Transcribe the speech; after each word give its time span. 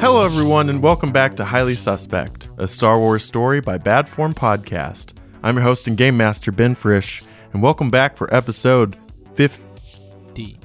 Hello, 0.00 0.24
everyone, 0.24 0.68
and 0.70 0.82
welcome 0.82 1.12
back 1.12 1.36
to 1.36 1.44
Highly 1.44 1.74
Suspect, 1.76 2.48
a 2.58 2.66
Star 2.66 2.98
Wars 2.98 3.24
story 3.24 3.60
by 3.60 3.78
Bad 3.78 4.08
Form 4.08 4.32
Podcast. 4.32 5.12
I'm 5.42 5.56
your 5.56 5.62
host 5.64 5.86
and 5.86 5.96
game 5.96 6.16
master, 6.16 6.50
Ben 6.52 6.74
Frisch, 6.74 7.22
and 7.52 7.62
welcome 7.62 7.90
back 7.90 8.16
for 8.16 8.32
episode 8.34 8.96
50. 9.34 10.58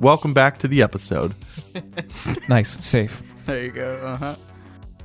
Welcome 0.00 0.34
back 0.34 0.58
to 0.60 0.68
the 0.68 0.82
episode. 0.82 1.34
Nice, 2.48 2.84
safe. 2.84 3.22
There 3.46 3.64
you 3.64 3.70
go. 3.70 3.94
Uh 4.02 4.16
huh. 4.16 4.36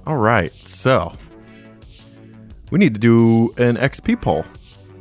All 0.06 0.18
right, 0.18 0.54
so 0.66 1.16
we 2.72 2.80
need 2.80 2.94
to 2.94 3.00
do 3.00 3.54
an 3.58 3.78
XP 3.78 4.22
poll 4.22 4.44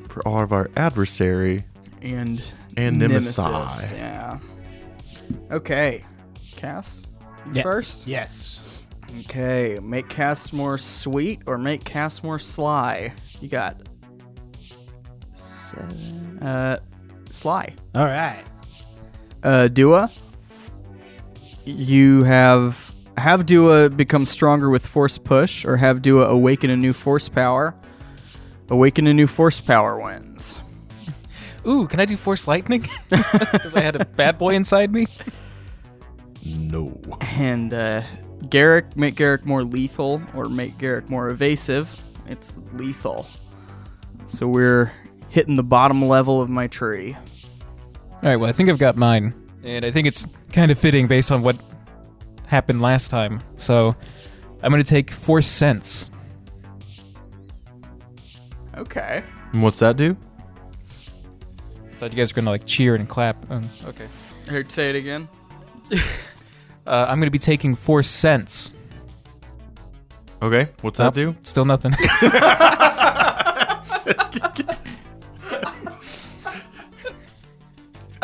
for 0.08 0.26
all 0.26 0.40
of 0.40 0.52
our 0.52 0.70
adversary. 0.76 1.64
And 2.02 2.40
And 2.76 2.98
Nemesis. 2.98 3.92
Yeah. 3.92 4.38
Okay. 5.50 6.04
Cass 6.56 7.02
Yeah. 7.52 7.62
first. 7.62 8.06
Yes. 8.06 8.60
Okay. 9.20 9.78
Make 9.82 10.08
Cass 10.08 10.52
more 10.52 10.78
sweet 10.78 11.42
or 11.46 11.58
make 11.58 11.84
Cass 11.84 12.22
more 12.22 12.38
sly. 12.38 13.12
You 13.40 13.48
got 13.48 13.88
seven. 15.32 16.38
Uh, 16.42 16.78
sly. 17.30 17.74
All 17.94 18.04
right. 18.04 18.44
Uh, 19.42 19.68
Dua. 19.68 20.10
You 21.64 22.22
have 22.24 22.92
have 23.16 23.46
Dua 23.46 23.88
become 23.90 24.26
stronger 24.26 24.68
with 24.70 24.86
force 24.86 25.18
push, 25.18 25.64
or 25.64 25.76
have 25.76 26.02
Dua 26.02 26.26
awaken 26.26 26.70
a 26.70 26.76
new 26.76 26.92
force 26.92 27.28
power. 27.28 27.74
Awaken 28.68 29.06
a 29.06 29.14
new 29.14 29.26
force 29.26 29.60
power 29.60 29.98
wins. 29.98 30.58
Ooh, 31.66 31.86
can 31.88 31.98
I 31.98 32.04
do 32.04 32.16
Force 32.16 32.46
Lightning? 32.46 32.88
Because 33.10 33.74
I 33.74 33.80
had 33.80 33.96
a 33.96 34.04
bad 34.04 34.38
boy 34.38 34.54
inside 34.54 34.92
me. 34.92 35.06
No. 36.44 36.96
And 37.20 37.74
uh, 37.74 38.02
Garrick, 38.50 38.96
make 38.96 39.14
Garrick 39.14 39.44
more 39.44 39.62
lethal 39.62 40.22
or 40.34 40.46
make 40.46 40.78
Garrick 40.78 41.08
more 41.08 41.28
evasive. 41.28 42.02
It's 42.26 42.56
lethal. 42.72 43.26
So 44.26 44.48
we're 44.48 44.92
hitting 45.28 45.54
the 45.56 45.62
bottom 45.62 46.06
level 46.06 46.40
of 46.40 46.48
my 46.48 46.66
tree. 46.66 47.16
All 48.12 48.20
right. 48.22 48.36
Well, 48.36 48.48
I 48.48 48.52
think 48.52 48.70
I've 48.70 48.78
got 48.78 48.96
mine, 48.96 49.34
and 49.62 49.84
I 49.84 49.90
think 49.90 50.08
it's 50.08 50.26
kind 50.52 50.70
of 50.70 50.78
fitting 50.78 51.06
based 51.06 51.30
on 51.30 51.42
what 51.42 51.56
happened 52.46 52.80
last 52.80 53.08
time. 53.08 53.40
So 53.56 53.94
I'm 54.62 54.70
gonna 54.70 54.82
take 54.82 55.10
Force 55.10 55.46
Sense. 55.46 56.10
Okay. 58.76 59.22
And 59.52 59.62
what's 59.62 59.78
that 59.78 59.96
do? 59.96 60.16
I 61.86 61.94
Thought 61.96 62.12
you 62.12 62.16
guys 62.16 62.32
were 62.32 62.36
gonna 62.36 62.50
like 62.50 62.66
cheer 62.66 62.94
and 62.94 63.08
clap. 63.08 63.50
Um, 63.50 63.68
okay. 63.84 64.08
Here, 64.48 64.64
say 64.68 64.90
it 64.90 64.96
again. 64.96 65.28
Uh, 66.86 67.06
I'm 67.08 67.18
gonna 67.18 67.30
be 67.30 67.38
taking 67.38 67.74
Force 67.74 68.08
Sense. 68.08 68.72
Okay, 70.42 70.68
what's 70.82 70.98
that 70.98 71.14
do? 71.14 71.34
Still 71.42 71.64
nothing. 71.64 71.94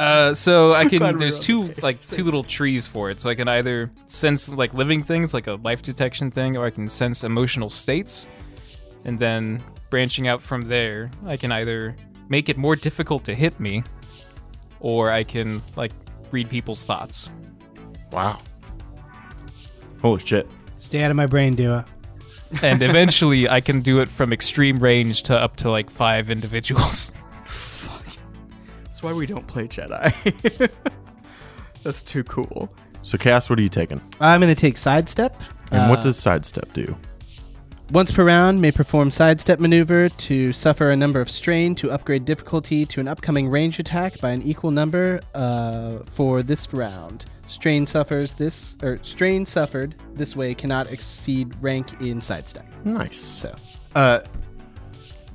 Uh, 0.02 0.34
so 0.34 0.72
I 0.72 0.88
can. 0.88 1.16
There's 1.16 1.38
two 1.38 1.68
the 1.68 1.80
like 1.80 2.00
two 2.00 2.24
little 2.24 2.42
trees 2.42 2.88
for 2.88 3.10
it. 3.10 3.20
So 3.20 3.30
I 3.30 3.36
can 3.36 3.46
either 3.46 3.88
sense 4.08 4.48
like 4.48 4.74
living 4.74 5.04
things, 5.04 5.32
like 5.32 5.46
a 5.46 5.54
life 5.54 5.82
detection 5.82 6.30
thing, 6.32 6.56
or 6.56 6.64
I 6.64 6.70
can 6.70 6.88
sense 6.88 7.22
emotional 7.22 7.70
states. 7.70 8.26
And 9.04 9.16
then 9.18 9.62
branching 9.90 10.26
out 10.26 10.42
from 10.42 10.62
there, 10.62 11.08
I 11.26 11.36
can 11.36 11.52
either 11.52 11.94
make 12.28 12.48
it 12.48 12.56
more 12.56 12.74
difficult 12.74 13.24
to 13.26 13.34
hit 13.34 13.60
me, 13.60 13.84
or 14.80 15.10
I 15.10 15.22
can 15.22 15.62
like 15.76 15.92
read 16.32 16.50
people's 16.50 16.82
thoughts. 16.82 17.30
Wow. 18.10 18.40
Holy 20.02 20.20
shit. 20.24 20.50
Stay 20.78 21.02
out 21.02 21.10
of 21.10 21.16
my 21.16 21.26
brain, 21.26 21.54
Dua. 21.54 21.84
And 22.62 22.82
eventually, 22.82 23.48
I 23.48 23.60
can 23.60 23.80
do 23.80 24.00
it 24.00 24.08
from 24.08 24.32
extreme 24.32 24.78
range 24.78 25.22
to 25.24 25.38
up 25.38 25.56
to 25.56 25.70
like 25.70 25.88
five 25.90 26.28
individuals. 26.30 27.12
Fuck. 27.46 28.04
That's 28.84 29.02
why 29.02 29.12
we 29.12 29.26
don't 29.26 29.46
play 29.46 29.68
Jedi. 29.68 30.70
That's 31.82 32.02
too 32.02 32.24
cool. 32.24 32.72
So, 33.02 33.16
Cass, 33.18 33.48
what 33.50 33.58
are 33.58 33.62
you 33.62 33.68
taking? 33.68 34.00
I'm 34.20 34.40
going 34.40 34.54
to 34.54 34.60
take 34.60 34.76
sidestep. 34.76 35.40
And 35.72 35.88
what 35.90 36.00
Uh, 36.00 36.02
does 36.04 36.18
sidestep 36.18 36.72
do? 36.72 36.96
once 37.90 38.10
per 38.10 38.24
round 38.24 38.58
may 38.58 38.72
perform 38.72 39.10
sidestep 39.10 39.60
maneuver 39.60 40.08
to 40.08 40.50
suffer 40.52 40.92
a 40.92 40.96
number 40.96 41.20
of 41.20 41.28
strain 41.30 41.74
to 41.74 41.90
upgrade 41.90 42.24
difficulty 42.24 42.86
to 42.86 43.00
an 43.00 43.06
upcoming 43.08 43.48
range 43.50 43.78
attack 43.78 44.18
by 44.20 44.30
an 44.30 44.40
equal 44.42 44.70
number 44.70 45.20
uh, 45.34 45.98
for 46.12 46.42
this 46.42 46.72
round. 46.72 47.26
Strain 47.52 47.86
suffers 47.86 48.32
this 48.32 48.76
or 48.82 48.98
strain 49.02 49.44
suffered 49.44 49.94
this 50.14 50.34
way 50.34 50.54
cannot 50.54 50.90
exceed 50.90 51.54
rank 51.60 52.00
in 52.00 52.20
sidestep. 52.20 52.64
Nice. 52.84 53.18
So 53.20 53.54
Uh, 53.94 54.20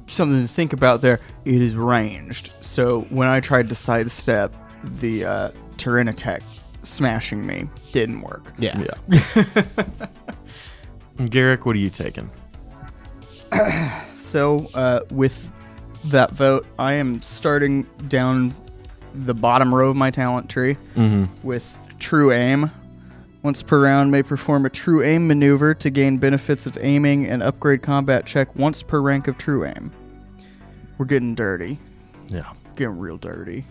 something 0.08 0.42
to 0.42 0.48
think 0.48 0.74
about 0.74 1.02
there. 1.02 1.20
It 1.46 1.62
is 1.62 1.76
ranged. 1.76 2.54
So 2.62 3.02
when 3.10 3.28
I 3.28 3.40
tried 3.40 3.70
to 3.70 3.76
sidestep 3.76 4.52
the 5.00 5.26
uh, 5.26 5.52
Tyranitek 5.78 6.42
smashing 6.82 7.46
me, 7.46 7.70
didn't 7.92 8.22
work. 8.22 8.52
yeah. 8.58 8.82
Yeah. 9.08 9.64
Garrick, 11.30 11.66
what 11.66 11.76
are 11.76 11.80
you 11.80 11.90
taking? 11.90 12.30
So 14.16 14.68
uh, 14.74 15.00
with 15.12 15.50
that 16.06 16.32
vote, 16.32 16.68
I 16.78 16.94
am 16.94 17.22
starting 17.22 17.84
down 18.10 18.54
the 19.14 19.34
bottom 19.34 19.74
row 19.74 19.90
of 19.90 19.96
my 19.96 20.12
talent 20.12 20.50
tree 20.50 20.76
Mm-hmm. 20.98 21.26
with 21.48 21.80
True 22.00 22.32
Aim. 22.32 22.72
Once 23.44 23.62
per 23.62 23.84
round, 23.84 24.12
may 24.12 24.24
perform 24.24 24.66
a 24.66 24.70
True 24.70 25.04
Aim 25.04 25.28
maneuver 25.28 25.74
to 25.76 25.90
gain 25.90 26.18
benefits 26.18 26.66
of 26.66 26.78
aiming 26.82 27.26
and 27.26 27.44
upgrade 27.44 27.82
combat 27.82 28.26
check 28.26 28.54
once 28.56 28.82
per 28.84 29.00
rank 29.00 29.28
of 29.28 29.38
True 29.38 29.66
Aim. 29.66 29.92
We're 30.98 31.06
getting 31.06 31.36
dirty. 31.36 31.80
Yeah. 32.28 32.52
Getting 32.76 32.98
real 32.98 33.18
dirty. 33.18 33.66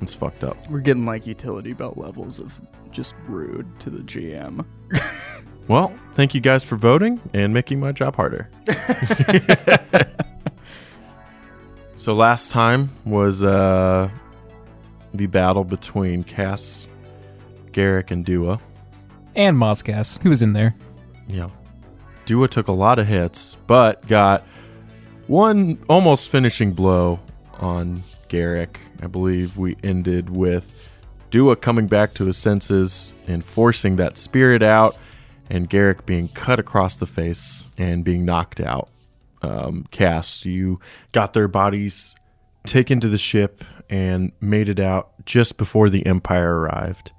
It's 0.00 0.14
fucked 0.14 0.44
up. 0.44 0.56
We're 0.70 0.80
getting 0.80 1.04
like 1.04 1.26
utility 1.26 1.72
belt 1.72 1.96
levels 1.96 2.38
of 2.38 2.60
just 2.90 3.14
rude 3.26 3.66
to 3.80 3.90
the 3.90 4.02
GM. 4.02 4.64
Well, 5.68 5.94
thank 6.12 6.34
you 6.34 6.40
guys 6.40 6.64
for 6.64 6.76
voting 6.76 7.20
and 7.32 7.54
making 7.54 7.78
my 7.78 7.92
job 7.92 8.16
harder. 8.16 8.50
so 11.96 12.14
last 12.14 12.50
time 12.50 12.90
was 13.04 13.42
uh, 13.42 14.10
the 15.14 15.26
battle 15.26 15.62
between 15.64 16.24
Cass, 16.24 16.88
Garrick, 17.72 18.10
and 18.10 18.24
Dua. 18.24 18.60
And 19.34 19.56
Mosgas, 19.56 20.20
who 20.22 20.30
was 20.30 20.42
in 20.42 20.52
there. 20.52 20.74
Yeah. 21.26 21.48
Dua 22.26 22.48
took 22.48 22.68
a 22.68 22.72
lot 22.72 22.98
of 22.98 23.06
hits, 23.06 23.56
but 23.66 24.06
got 24.06 24.46
one 25.26 25.78
almost 25.88 26.28
finishing 26.28 26.72
blow 26.72 27.18
on 27.58 28.02
Garrick. 28.28 28.80
I 29.02 29.06
believe 29.06 29.56
we 29.56 29.76
ended 29.82 30.30
with 30.30 30.72
Dua 31.30 31.56
coming 31.56 31.86
back 31.86 32.14
to 32.14 32.26
his 32.26 32.36
senses 32.36 33.14
and 33.26 33.44
forcing 33.44 33.96
that 33.96 34.18
spirit 34.18 34.62
out, 34.62 34.96
and 35.48 35.68
Garrick 35.68 36.06
being 36.06 36.28
cut 36.28 36.58
across 36.58 36.98
the 36.98 37.06
face 37.06 37.64
and 37.78 38.04
being 38.04 38.24
knocked 38.24 38.60
out. 38.60 38.88
Um, 39.42 39.86
Cass, 39.90 40.44
you 40.44 40.78
got 41.10 41.32
their 41.32 41.48
bodies 41.48 42.14
taken 42.64 43.00
to 43.00 43.08
the 43.08 43.18
ship 43.18 43.64
and 43.90 44.32
made 44.40 44.68
it 44.68 44.78
out 44.78 45.12
just 45.26 45.56
before 45.56 45.88
the 45.88 46.06
Empire 46.06 46.60
arrived. 46.60 47.12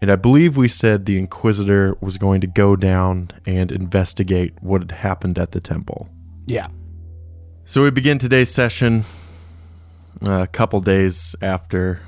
And 0.00 0.12
I 0.12 0.16
believe 0.16 0.56
we 0.56 0.68
said 0.68 1.06
the 1.06 1.18
Inquisitor 1.18 1.96
was 2.00 2.18
going 2.18 2.40
to 2.42 2.46
go 2.46 2.76
down 2.76 3.30
and 3.46 3.72
investigate 3.72 4.54
what 4.60 4.80
had 4.82 4.92
happened 4.92 5.38
at 5.38 5.52
the 5.52 5.60
temple. 5.60 6.08
Yeah. 6.46 6.68
So 7.64 7.82
we 7.82 7.90
begin 7.90 8.18
today's 8.18 8.50
session 8.50 9.04
uh, 10.26 10.42
a 10.42 10.46
couple 10.46 10.80
days 10.80 11.34
after 11.42 12.00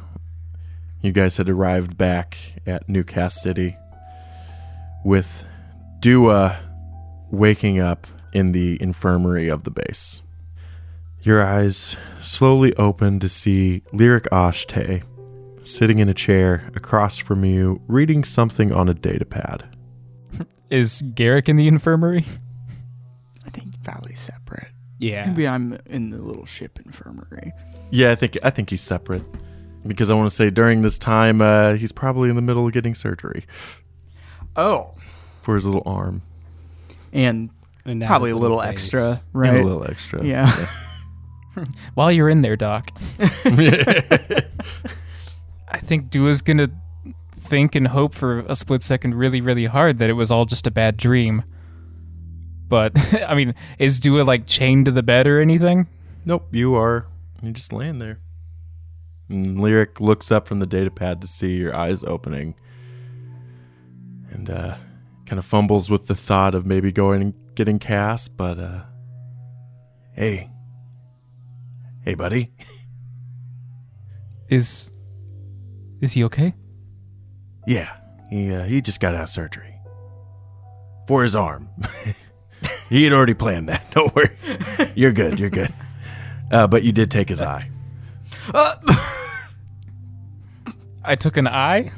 you 1.02 1.12
guys 1.12 1.36
had 1.36 1.48
arrived 1.48 1.96
back 1.98 2.38
at 2.66 2.88
Newcastle 2.88 3.42
City 3.42 3.76
with 5.04 5.44
Dua 5.98 6.58
waking 7.30 7.78
up 7.78 8.06
in 8.32 8.52
the 8.52 8.80
infirmary 8.80 9.48
of 9.48 9.64
the 9.64 9.70
base. 9.70 10.22
Your 11.22 11.44
eyes 11.44 11.96
slowly 12.22 12.74
open 12.76 13.18
to 13.20 13.28
see 13.28 13.82
Lyric 13.92 14.24
Ashte 14.32 15.02
sitting 15.62 15.98
in 15.98 16.08
a 16.08 16.14
chair 16.14 16.70
across 16.74 17.16
from 17.16 17.44
you, 17.44 17.80
reading 17.88 18.24
something 18.24 18.72
on 18.72 18.88
a 18.88 18.94
datapad. 18.94 19.62
Is 20.70 21.02
Garrick 21.14 21.48
in 21.48 21.56
the 21.56 21.68
infirmary? 21.68 22.24
I 23.46 23.50
think 23.50 23.82
probably 23.82 24.14
separate. 24.14 24.68
Yeah. 24.98 25.26
Maybe 25.26 25.48
I'm 25.48 25.78
in 25.86 26.10
the 26.10 26.18
little 26.18 26.46
ship 26.46 26.78
infirmary. 26.84 27.52
Yeah, 27.90 28.10
I 28.12 28.14
think 28.14 28.38
I 28.42 28.50
think 28.50 28.70
he's 28.70 28.82
separate 28.82 29.24
because 29.86 30.10
I 30.10 30.14
want 30.14 30.28
to 30.30 30.36
say 30.36 30.50
during 30.50 30.82
this 30.82 30.98
time 30.98 31.40
uh, 31.40 31.74
he's 31.74 31.90
probably 31.92 32.28
in 32.30 32.36
the 32.36 32.42
middle 32.42 32.66
of 32.66 32.72
getting 32.72 32.94
surgery 32.94 33.44
Oh, 34.56 34.94
for 35.42 35.54
his 35.54 35.64
little 35.64 35.82
arm. 35.86 36.22
and 37.12 37.50
And 37.86 37.98
now 38.00 38.06
probably 38.08 38.30
a 38.30 38.34
his 38.34 38.40
little 38.42 38.60
face. 38.60 38.68
extra, 38.68 39.02
And 39.10 39.20
right? 39.32 39.60
a 39.60 39.64
little 39.64 39.84
extra. 39.90 40.24
Yeah. 40.24 40.66
While 41.94 42.12
you're 42.12 42.28
in 42.28 42.42
there, 42.42 42.56
Doc, 42.56 42.90
I 45.70 45.78
think 45.78 46.10
Dua's 46.10 46.42
gonna 46.42 46.70
think 47.36 47.74
and 47.74 47.88
hope 47.88 48.14
for 48.14 48.40
a 48.40 48.54
split 48.54 48.82
second 48.82 49.14
really, 49.14 49.40
really 49.40 49.66
hard 49.66 49.98
that 49.98 50.10
it 50.10 50.14
was 50.14 50.30
all 50.30 50.44
just 50.44 50.66
a 50.66 50.70
bad 50.70 50.96
dream. 50.96 51.42
But 52.68 52.92
I 53.28 53.34
mean, 53.34 53.54
is 53.78 54.00
Dua 54.00 54.22
like 54.22 54.46
chained 54.46 54.86
to 54.86 54.90
the 54.90 55.02
bed 55.02 55.26
or 55.26 55.40
anything? 55.40 55.88
Nope, 56.24 56.48
you 56.52 56.74
are. 56.74 57.06
You're 57.42 57.52
just 57.52 57.72
laying 57.72 57.98
there. 57.98 58.20
And 59.28 59.58
Lyric 59.60 60.00
looks 60.00 60.30
up 60.30 60.46
from 60.46 60.58
the 60.58 60.66
data 60.66 60.90
pad 60.90 61.20
to 61.20 61.26
see 61.26 61.56
your 61.56 61.74
eyes 61.74 62.04
opening. 62.04 62.54
And 64.30 64.50
uh 64.50 64.76
kind 65.26 65.38
of 65.38 65.44
fumbles 65.44 65.88
with 65.88 66.06
the 66.08 66.14
thought 66.14 66.54
of 66.56 66.66
maybe 66.66 66.90
going 66.90 67.22
and 67.22 67.34
getting 67.54 67.78
Cass, 67.78 68.28
but 68.28 68.58
uh 68.58 68.82
hey. 70.12 70.50
Hey 72.04 72.14
buddy. 72.14 72.52
Is 74.48 74.89
is 76.00 76.12
he 76.12 76.24
okay? 76.24 76.54
Yeah, 77.66 77.94
he 78.30 78.52
uh, 78.52 78.64
he 78.64 78.80
just 78.80 79.00
got 79.00 79.14
out 79.14 79.24
of 79.24 79.28
surgery 79.28 79.74
for 81.06 81.22
his 81.22 81.36
arm. 81.36 81.68
he 82.88 83.04
had 83.04 83.12
already 83.12 83.34
planned 83.34 83.68
that. 83.68 83.90
Don't 83.94 84.14
worry, 84.14 84.36
you're 84.94 85.12
good. 85.12 85.38
You're 85.38 85.50
good. 85.50 85.72
Uh, 86.50 86.66
but 86.66 86.82
you 86.82 86.92
did 86.92 87.10
take 87.10 87.28
his 87.28 87.42
eye. 87.42 87.70
I 91.04 91.14
took 91.18 91.36
an 91.36 91.46
eye. 91.46 91.92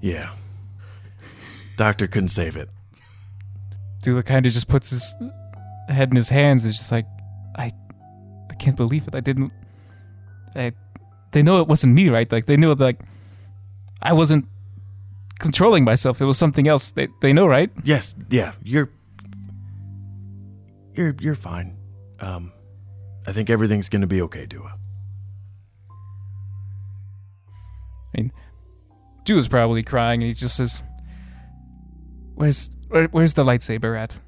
Yeah, 0.00 0.34
doctor 1.76 2.06
couldn't 2.06 2.28
save 2.28 2.56
it. 2.56 2.68
Dua 4.02 4.22
kind 4.22 4.44
of 4.44 4.52
just 4.52 4.68
puts 4.68 4.90
his 4.90 5.14
head 5.88 6.10
in 6.10 6.16
his 6.16 6.28
hands. 6.28 6.66
It's 6.66 6.76
just 6.76 6.92
like, 6.92 7.06
I, 7.56 7.70
I 8.50 8.54
can't 8.54 8.76
believe 8.76 9.08
it. 9.08 9.14
I 9.14 9.20
didn't. 9.20 9.50
I, 10.54 10.72
they 11.34 11.42
know 11.42 11.60
it 11.60 11.68
wasn't 11.68 11.92
me, 11.92 12.08
right? 12.08 12.30
Like 12.30 12.46
they 12.46 12.56
knew 12.56 12.72
like, 12.72 13.00
I 14.00 14.12
wasn't 14.12 14.46
controlling 15.40 15.84
myself. 15.84 16.22
It 16.22 16.24
was 16.24 16.38
something 16.38 16.66
else. 16.66 16.92
They 16.92 17.08
they 17.20 17.32
know, 17.32 17.46
right? 17.46 17.70
Yes, 17.82 18.14
yeah, 18.30 18.52
you're 18.62 18.90
you're 20.94 21.14
you're 21.20 21.34
fine. 21.34 21.76
Um, 22.20 22.52
I 23.26 23.32
think 23.32 23.50
everything's 23.50 23.88
gonna 23.88 24.06
be 24.06 24.22
okay, 24.22 24.46
Dua. 24.46 24.78
I 28.16 28.20
mean, 28.20 28.32
Dua's 29.24 29.48
probably 29.48 29.82
crying, 29.82 30.22
and 30.22 30.28
he 30.28 30.34
just 30.34 30.56
says, 30.56 30.80
"Where's 32.36 32.70
where, 32.88 33.08
where's 33.08 33.34
the 33.34 33.44
lightsaber 33.44 33.98
at?" 33.98 34.20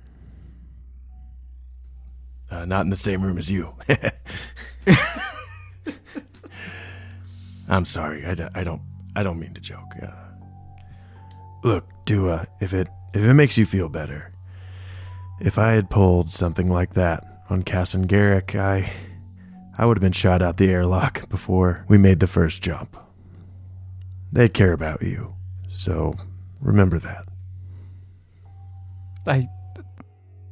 Uh, 2.50 2.64
not 2.64 2.82
in 2.82 2.90
the 2.90 2.96
same 2.96 3.22
room 3.22 3.38
as 3.38 3.48
you. 3.50 3.74
I'm 7.68 7.84
sorry. 7.84 8.24
I, 8.26 8.34
don't- 8.34 8.56
I 8.56 8.64
don't. 8.64 8.82
I 9.16 9.22
don't 9.22 9.38
mean 9.40 9.54
to 9.54 9.60
joke. 9.60 9.92
Uh, 10.02 10.10
look, 11.64 11.88
Dua, 12.04 12.46
if 12.60 12.72
it 12.74 12.88
if 13.14 13.22
it 13.24 13.34
makes 13.34 13.56
you 13.56 13.64
feel 13.66 13.88
better, 13.88 14.32
if 15.40 15.58
I 15.58 15.72
had 15.72 15.88
pulled 15.90 16.30
something 16.30 16.68
like 16.70 16.94
that 16.94 17.24
on 17.48 17.62
Cass 17.62 17.94
and 17.94 18.06
Garrick, 18.08 18.54
I 18.54 18.90
I 19.78 19.86
would 19.86 19.96
have 19.96 20.02
been 20.02 20.12
shot 20.12 20.42
out 20.42 20.58
the 20.58 20.70
airlock 20.70 21.28
before 21.30 21.84
we 21.88 21.96
made 21.98 22.20
the 22.20 22.26
first 22.26 22.62
jump. 22.62 22.96
They 24.32 24.48
care 24.50 24.72
about 24.74 25.02
you, 25.02 25.34
so 25.68 26.14
remember 26.60 26.98
that. 26.98 27.26
I 29.26 29.48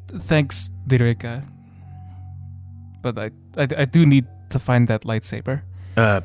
thanks, 0.09 0.71
Lyrica. 0.89 1.45
But 3.03 3.19
I, 3.19 3.31
I 3.59 3.69
I 3.79 3.85
do 3.85 4.07
need 4.07 4.27
to 4.51 4.59
find 4.59 4.89
that 4.89 5.03
lightsaber. 5.03 5.63
Uh, 5.97 6.23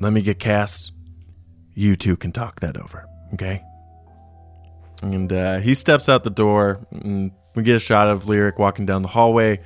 let 0.00 0.12
me 0.12 0.22
get 0.22 0.38
Cass. 0.38 0.90
You 1.74 1.94
two 1.96 2.16
can 2.16 2.32
talk 2.32 2.60
that 2.60 2.76
over, 2.76 3.06
okay? 3.34 3.62
And 5.02 5.32
uh, 5.32 5.58
he 5.60 5.74
steps 5.74 6.08
out 6.08 6.24
the 6.24 6.30
door, 6.30 6.80
and 6.90 7.30
we 7.54 7.62
get 7.62 7.76
a 7.76 7.80
shot 7.80 8.08
of 8.08 8.28
Lyric 8.28 8.58
walking 8.58 8.86
down 8.86 9.02
the 9.02 9.08
hallway 9.08 9.60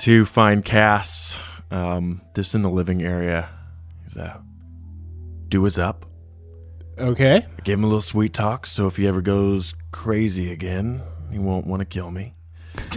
to 0.00 0.24
find 0.26 0.64
Cass, 0.64 1.36
um, 1.70 2.20
just 2.34 2.54
in 2.54 2.62
the 2.62 2.70
living 2.70 3.02
area. 3.02 3.48
He's 4.04 4.16
uh, 4.16 4.38
do 5.48 5.64
his 5.64 5.78
up. 5.78 6.06
Okay. 6.98 7.36
I 7.36 7.62
gave 7.62 7.78
him 7.78 7.84
a 7.84 7.86
little 7.86 8.00
sweet 8.00 8.34
talk, 8.34 8.66
so 8.66 8.86
if 8.86 8.96
he 8.96 9.06
ever 9.06 9.20
goes 9.22 9.74
crazy 9.90 10.52
again, 10.52 11.02
he 11.30 11.38
won't 11.38 11.66
want 11.66 11.80
to 11.80 11.86
kill 11.86 12.10
me. 12.10 12.34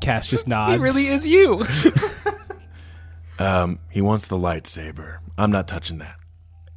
Cass 0.00 0.28
just 0.28 0.46
nods. 0.46 0.74
He 0.74 0.78
really 0.78 1.06
is 1.06 1.26
you. 1.26 1.66
Um, 3.38 3.78
he 3.90 4.00
wants 4.00 4.28
the 4.28 4.36
lightsaber. 4.36 5.18
I'm 5.36 5.50
not 5.50 5.68
touching 5.68 5.98
that. 5.98 6.16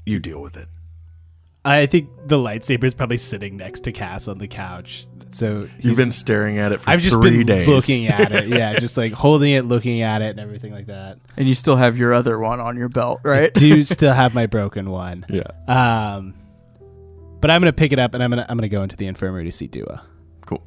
You 0.05 0.19
deal 0.19 0.41
with 0.41 0.57
it. 0.57 0.67
I 1.63 1.85
think 1.85 2.09
the 2.27 2.37
lightsaber 2.37 2.83
is 2.85 2.93
probably 2.93 3.17
sitting 3.17 3.57
next 3.57 3.83
to 3.85 3.91
Cass 3.91 4.27
on 4.27 4.37
the 4.39 4.47
couch. 4.47 5.07
So 5.33 5.67
You've 5.79 5.95
been 5.97 6.11
staring 6.11 6.57
at 6.57 6.71
it 6.73 6.81
for 6.81 6.89
I've 6.89 6.99
just 7.01 7.13
three 7.15 7.37
been 7.37 7.45
days. 7.45 7.67
looking 7.67 8.07
at 8.07 8.31
it. 8.31 8.47
Yeah, 8.49 8.77
just 8.79 8.97
like 8.97 9.13
holding 9.13 9.51
it, 9.51 9.63
looking 9.65 10.01
at 10.01 10.21
it, 10.21 10.31
and 10.31 10.39
everything 10.39 10.73
like 10.73 10.87
that. 10.87 11.19
And 11.37 11.47
you 11.47 11.55
still 11.55 11.77
have 11.77 11.95
your 11.95 12.13
other 12.13 12.37
one 12.37 12.59
on 12.59 12.75
your 12.77 12.89
belt, 12.89 13.21
right? 13.23 13.53
Do 13.53 13.65
you 13.67 13.83
still 13.85 14.13
have 14.13 14.33
my 14.33 14.47
broken 14.47 14.89
one. 14.89 15.25
yeah. 15.29 15.43
Um, 15.67 16.33
but 17.39 17.49
I'm 17.49 17.61
gonna 17.61 17.73
pick 17.73 17.91
it 17.93 17.97
up 17.99 18.13
and 18.13 18.21
I'm 18.23 18.29
gonna 18.29 18.45
I'm 18.49 18.57
gonna 18.57 18.67
go 18.67 18.83
into 18.83 18.95
the 18.97 19.07
infirmary 19.07 19.45
to 19.45 19.51
see 19.51 19.67
Dua. 19.67 20.03
Cool. 20.45 20.63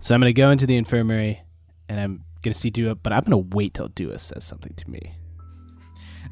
So 0.00 0.14
I'm 0.14 0.20
gonna 0.20 0.32
go 0.32 0.50
into 0.50 0.66
the 0.66 0.76
infirmary 0.76 1.40
and 1.88 1.98
I'm 1.98 2.24
gonna 2.42 2.54
see 2.54 2.70
Dua, 2.70 2.94
but 2.94 3.12
I'm 3.12 3.22
gonna 3.24 3.38
wait 3.38 3.74
till 3.74 3.88
Dua 3.88 4.18
says 4.18 4.44
something 4.44 4.74
to 4.74 4.90
me. 4.90 5.14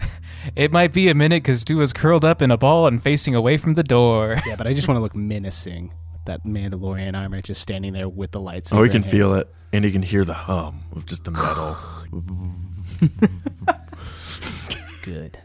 It 0.55 0.71
might 0.71 0.93
be 0.93 1.09
a 1.09 1.15
minute 1.15 1.43
because 1.43 1.65
Dua's 1.65 1.93
curled 1.93 2.25
up 2.25 2.41
in 2.41 2.51
a 2.53 2.57
ball 2.57 2.87
and 2.87 3.03
facing 3.03 3.35
away 3.35 3.57
from 3.57 3.75
the 3.75 3.83
door. 3.83 4.41
Yeah, 4.47 4.55
but 4.57 4.67
I 4.69 4.73
just 4.73 4.87
want 4.93 4.97
to 4.97 5.03
look 5.03 5.17
menacing 5.17 5.93
that 6.27 6.45
Mandalorian 6.45 7.17
armor 7.17 7.43
just 7.43 7.61
standing 7.61 7.93
there 7.93 8.09
with 8.09 8.31
the 8.31 8.41
lights. 8.41 8.73
Oh, 8.73 8.83
he 8.83 8.89
can 8.89 9.03
feel 9.03 9.35
it, 9.35 9.53
and 9.73 9.85
he 9.85 9.91
can 9.91 10.03
hear 10.03 10.25
the 10.25 10.35
hum 10.35 10.83
of 10.95 11.07
just 11.07 11.25
the 11.25 11.33
metal. 11.33 11.77
Good. 15.03 15.39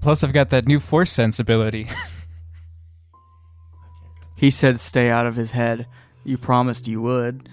Plus, 0.00 0.24
I've 0.24 0.32
got 0.32 0.48
that 0.50 0.66
new 0.66 0.80
force 0.80 1.12
sensibility. 1.12 1.88
he 4.36 4.50
said 4.50 4.80
stay 4.80 5.10
out 5.10 5.26
of 5.26 5.36
his 5.36 5.50
head. 5.50 5.86
You 6.24 6.38
promised 6.38 6.88
you 6.88 7.02
would. 7.02 7.48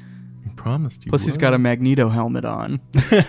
He 0.52 0.56
promised 0.56 1.06
you. 1.06 1.10
Plus, 1.10 1.26
he's 1.26 1.38
got 1.38 1.54
a 1.54 1.58
Magneto 1.58 2.10
helmet 2.10 2.46
on. 2.46 2.80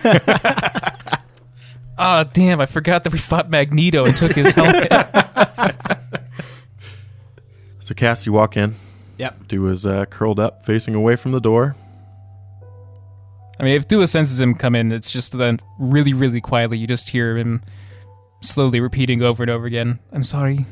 Ah, 1.95 2.23
damn! 2.23 2.59
I 2.59 2.65
forgot 2.65 3.03
that 3.03 3.13
we 3.13 3.19
fought 3.19 3.51
Magneto 3.51 4.03
and 4.03 4.17
took 4.17 4.31
his 4.33 4.53
helmet. 4.53 4.91
So, 7.79 7.93
Cass, 7.93 8.25
you 8.25 8.31
walk 8.31 8.55
in. 8.55 8.75
Yep. 9.17 9.49
Dude 9.49 9.59
was 9.59 9.85
uh, 9.85 10.05
curled 10.05 10.39
up, 10.39 10.65
facing 10.65 10.95
away 10.95 11.17
from 11.17 11.33
the 11.33 11.41
door. 11.41 11.75
I 13.59 13.63
mean, 13.63 13.75
if 13.75 13.89
Dua 13.89 14.07
senses 14.07 14.39
him 14.39 14.55
come 14.55 14.73
in, 14.73 14.93
it's 14.93 15.11
just 15.11 15.37
then 15.37 15.59
really, 15.77 16.13
really 16.13 16.39
quietly. 16.39 16.77
You 16.77 16.87
just 16.87 17.09
hear 17.09 17.35
him 17.35 17.61
slowly 18.41 18.79
repeating 18.79 19.21
over 19.21 19.43
and 19.43 19.49
over 19.49 19.65
again. 19.65 19.99
I'm 20.13 20.23
sorry. 20.23 20.65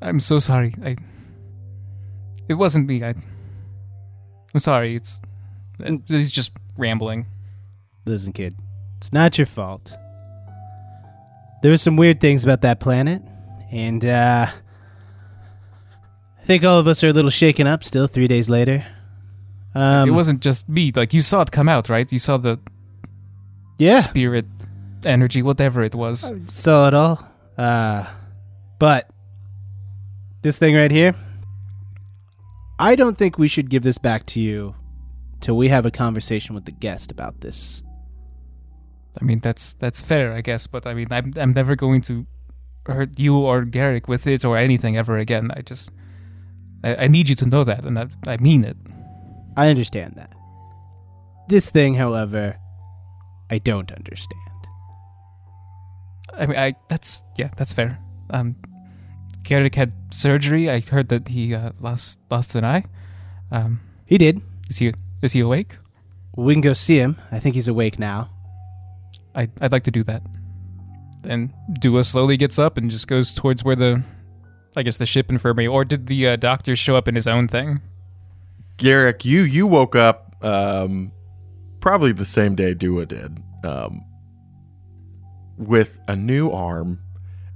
I'm 0.00 0.18
so 0.18 0.40
sorry. 0.40 0.74
I. 0.84 0.96
It 2.48 2.54
wasn't 2.54 2.88
me. 2.88 3.04
I. 3.04 3.14
I'm 4.54 4.60
sorry. 4.60 4.96
It's. 4.96 5.20
and 5.82 6.02
He's 6.06 6.32
just 6.32 6.52
rambling. 6.76 7.26
Listen, 8.04 8.32
kid, 8.32 8.56
it's 8.98 9.12
not 9.12 9.38
your 9.38 9.46
fault. 9.46 9.96
There 11.62 11.70
were 11.70 11.76
some 11.76 11.96
weird 11.96 12.20
things 12.20 12.42
about 12.42 12.62
that 12.62 12.80
planet, 12.80 13.22
and 13.70 14.04
uh, 14.04 14.46
I 16.40 16.44
think 16.44 16.64
all 16.64 16.78
of 16.78 16.88
us 16.88 17.04
are 17.04 17.08
a 17.08 17.12
little 17.12 17.30
shaken 17.30 17.66
up 17.66 17.84
still. 17.84 18.08
Three 18.08 18.26
days 18.26 18.50
later, 18.50 18.84
um, 19.74 20.08
it 20.08 20.12
wasn't 20.12 20.40
just 20.40 20.68
me. 20.68 20.90
Like 20.94 21.14
you 21.14 21.20
saw 21.22 21.42
it 21.42 21.52
come 21.52 21.68
out, 21.68 21.88
right? 21.88 22.10
You 22.10 22.18
saw 22.18 22.36
the 22.36 22.58
yeah. 23.78 24.00
spirit, 24.00 24.46
energy, 25.04 25.42
whatever 25.42 25.82
it 25.82 25.94
was. 25.94 26.30
saw 26.48 26.88
it 26.88 26.94
all. 26.94 27.24
Uh, 27.56 28.06
but 28.78 29.08
this 30.42 30.58
thing 30.58 30.74
right 30.74 30.90
here, 30.90 31.14
I 32.82 32.96
don't 32.96 33.16
think 33.16 33.38
we 33.38 33.46
should 33.46 33.70
give 33.70 33.84
this 33.84 33.96
back 33.96 34.26
to 34.26 34.40
you 34.40 34.74
till 35.40 35.56
we 35.56 35.68
have 35.68 35.86
a 35.86 35.90
conversation 35.92 36.52
with 36.56 36.64
the 36.64 36.72
guest 36.72 37.12
about 37.12 37.40
this. 37.40 37.80
I 39.20 39.24
mean, 39.24 39.38
that's 39.38 39.74
that's 39.74 40.02
fair, 40.02 40.32
I 40.32 40.40
guess. 40.40 40.66
But 40.66 40.84
I 40.84 40.92
mean, 40.92 41.06
I'm 41.12 41.32
I'm 41.36 41.52
never 41.52 41.76
going 41.76 42.00
to 42.02 42.26
hurt 42.86 43.20
you 43.20 43.38
or 43.38 43.64
Garrick 43.64 44.08
with 44.08 44.26
it 44.26 44.44
or 44.44 44.56
anything 44.56 44.96
ever 44.96 45.16
again. 45.16 45.52
I 45.54 45.62
just 45.62 45.90
I, 46.82 47.04
I 47.04 47.06
need 47.06 47.28
you 47.28 47.36
to 47.36 47.46
know 47.46 47.62
that, 47.62 47.84
and 47.84 47.96
I 47.96 48.08
I 48.26 48.36
mean 48.38 48.64
it. 48.64 48.76
I 49.56 49.68
understand 49.68 50.14
that. 50.16 50.32
This 51.46 51.70
thing, 51.70 51.94
however, 51.94 52.58
I 53.48 53.58
don't 53.58 53.92
understand. 53.92 54.40
I 56.34 56.46
mean, 56.46 56.58
I 56.58 56.74
that's 56.88 57.22
yeah, 57.38 57.50
that's 57.56 57.72
fair. 57.72 58.00
Um, 58.30 58.56
Garrick 59.42 59.74
had 59.74 59.92
surgery. 60.10 60.70
I 60.70 60.80
heard 60.80 61.08
that 61.08 61.28
he 61.28 61.54
uh, 61.54 61.72
lost 61.80 62.18
lost 62.30 62.54
an 62.54 62.64
eye. 62.64 62.84
Um, 63.50 63.80
He 64.06 64.18
did. 64.18 64.40
is 64.68 64.78
he 64.78 64.92
is 65.22 65.32
he 65.32 65.40
awake? 65.40 65.76
We 66.36 66.54
can 66.54 66.60
go 66.62 66.72
see 66.72 66.96
him. 66.98 67.16
I 67.30 67.38
think 67.38 67.54
he's 67.54 67.68
awake 67.68 67.98
now. 67.98 68.30
I, 69.34 69.48
I'd 69.60 69.72
like 69.72 69.84
to 69.84 69.90
do 69.90 70.02
that. 70.04 70.22
Then 71.22 71.52
Dua 71.78 72.04
slowly 72.04 72.36
gets 72.36 72.58
up 72.58 72.76
and 72.76 72.90
just 72.90 73.06
goes 73.06 73.32
towards 73.32 73.62
where 73.64 73.76
the, 73.76 74.02
I 74.76 74.82
guess 74.82 74.96
the 74.96 75.06
ship 75.06 75.30
infirmary, 75.30 75.66
or 75.66 75.84
did 75.84 76.06
the 76.06 76.26
uh, 76.28 76.36
doctor 76.36 76.74
show 76.74 76.96
up 76.96 77.06
in 77.08 77.14
his 77.14 77.26
own 77.28 77.48
thing? 77.48 77.80
Garrick, 78.78 79.24
you 79.24 79.42
you 79.42 79.66
woke 79.66 79.94
up 79.94 80.34
um, 80.42 81.12
probably 81.80 82.12
the 82.12 82.24
same 82.24 82.54
day 82.54 82.74
Dua 82.74 83.06
did, 83.06 83.42
um, 83.64 84.02
with 85.56 86.00
a 86.08 86.16
new 86.16 86.50
arm, 86.50 86.98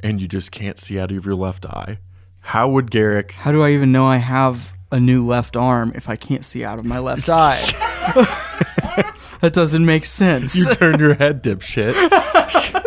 and 0.00 0.20
you 0.20 0.28
just 0.28 0.50
can't 0.52 0.78
see 0.78 0.98
out 0.98 1.10
of 1.10 1.24
your 1.24 1.34
left 1.34 1.64
eye. 1.66 1.98
How 2.40 2.68
would 2.68 2.90
Garrick? 2.90 3.32
How 3.32 3.52
do 3.52 3.62
I 3.62 3.70
even 3.72 3.90
know 3.92 4.06
I 4.06 4.16
have 4.18 4.72
a 4.92 5.00
new 5.00 5.24
left 5.26 5.56
arm 5.56 5.92
if 5.94 6.08
I 6.08 6.16
can't 6.16 6.44
see 6.44 6.64
out 6.64 6.78
of 6.78 6.84
my 6.84 6.98
left 6.98 7.28
eye? 7.28 7.60
that 9.40 9.52
doesn't 9.52 9.84
make 9.84 10.04
sense. 10.04 10.54
You 10.54 10.66
turn 10.74 10.98
your 11.00 11.14
head, 11.14 11.42
dipshit. 11.42 11.94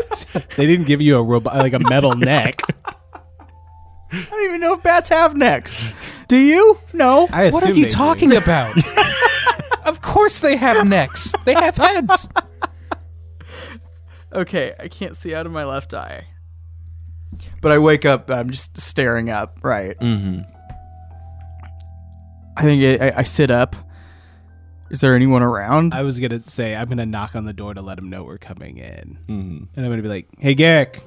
They 0.58 0.68
didn't 0.68 0.86
give 0.86 1.02
you 1.02 1.18
a 1.18 1.24
robot 1.24 1.58
like 1.58 1.74
a 1.74 1.80
metal 1.80 2.14
neck. 2.16 2.62
I 4.12 4.26
don't 4.30 4.44
even 4.46 4.62
know 4.62 4.74
if 4.76 4.84
bats 4.84 5.10
have 5.10 5.36
necks. 5.36 5.88
Do 6.28 6.38
you? 6.38 6.78
No. 6.94 7.28
I 7.32 7.44
assume 7.46 7.54
What 7.54 7.64
are 7.64 7.74
you 7.74 7.86
they 7.86 7.90
do. 7.90 7.96
talking 7.96 8.36
about? 8.36 8.76
of 9.86 10.02
course 10.02 10.40
they 10.40 10.56
have 10.56 10.86
necks. 10.88 11.34
They 11.46 11.54
have 11.56 11.78
heads. 11.78 12.28
Okay, 14.32 14.74
I 14.80 14.88
can't 14.88 15.16
see 15.16 15.34
out 15.34 15.46
of 15.48 15.52
my 15.52 15.64
left 15.64 15.94
eye. 15.96 16.28
But 17.62 17.72
I 17.72 17.78
wake 17.78 18.06
up, 18.06 18.30
I'm 18.32 18.50
just 18.50 18.80
staring 18.80 19.30
up, 19.30 19.60
right? 19.62 19.98
mm-hmm. 20.00 20.42
I 22.58 22.62
think 22.64 23.02
I, 23.02 23.08
I, 23.10 23.18
I 23.20 23.24
sit 23.24 23.50
up. 23.52 23.76
Is 24.90 25.02
there 25.02 25.16
anyone 25.16 25.44
around? 25.44 25.94
I 25.94 26.02
was 26.02 26.20
gonna 26.20 26.42
say 26.42 26.76
I'm 26.76 26.90
gonna 26.90 27.06
knock 27.06 27.36
on 27.36 27.46
the 27.46 27.54
door 27.54 27.74
to 27.74 27.82
let 27.82 27.98
him 27.98 28.10
know 28.10 28.24
we're 28.24 28.38
coming 28.38 28.78
in, 28.80 29.18
Mm-hmm. 29.28 29.64
and 29.76 29.86
I'm 29.86 29.92
gonna 29.92 30.02
be 30.02 30.10
like, 30.10 30.28
"Hey, 30.40 30.56
Garrick, 30.56 31.02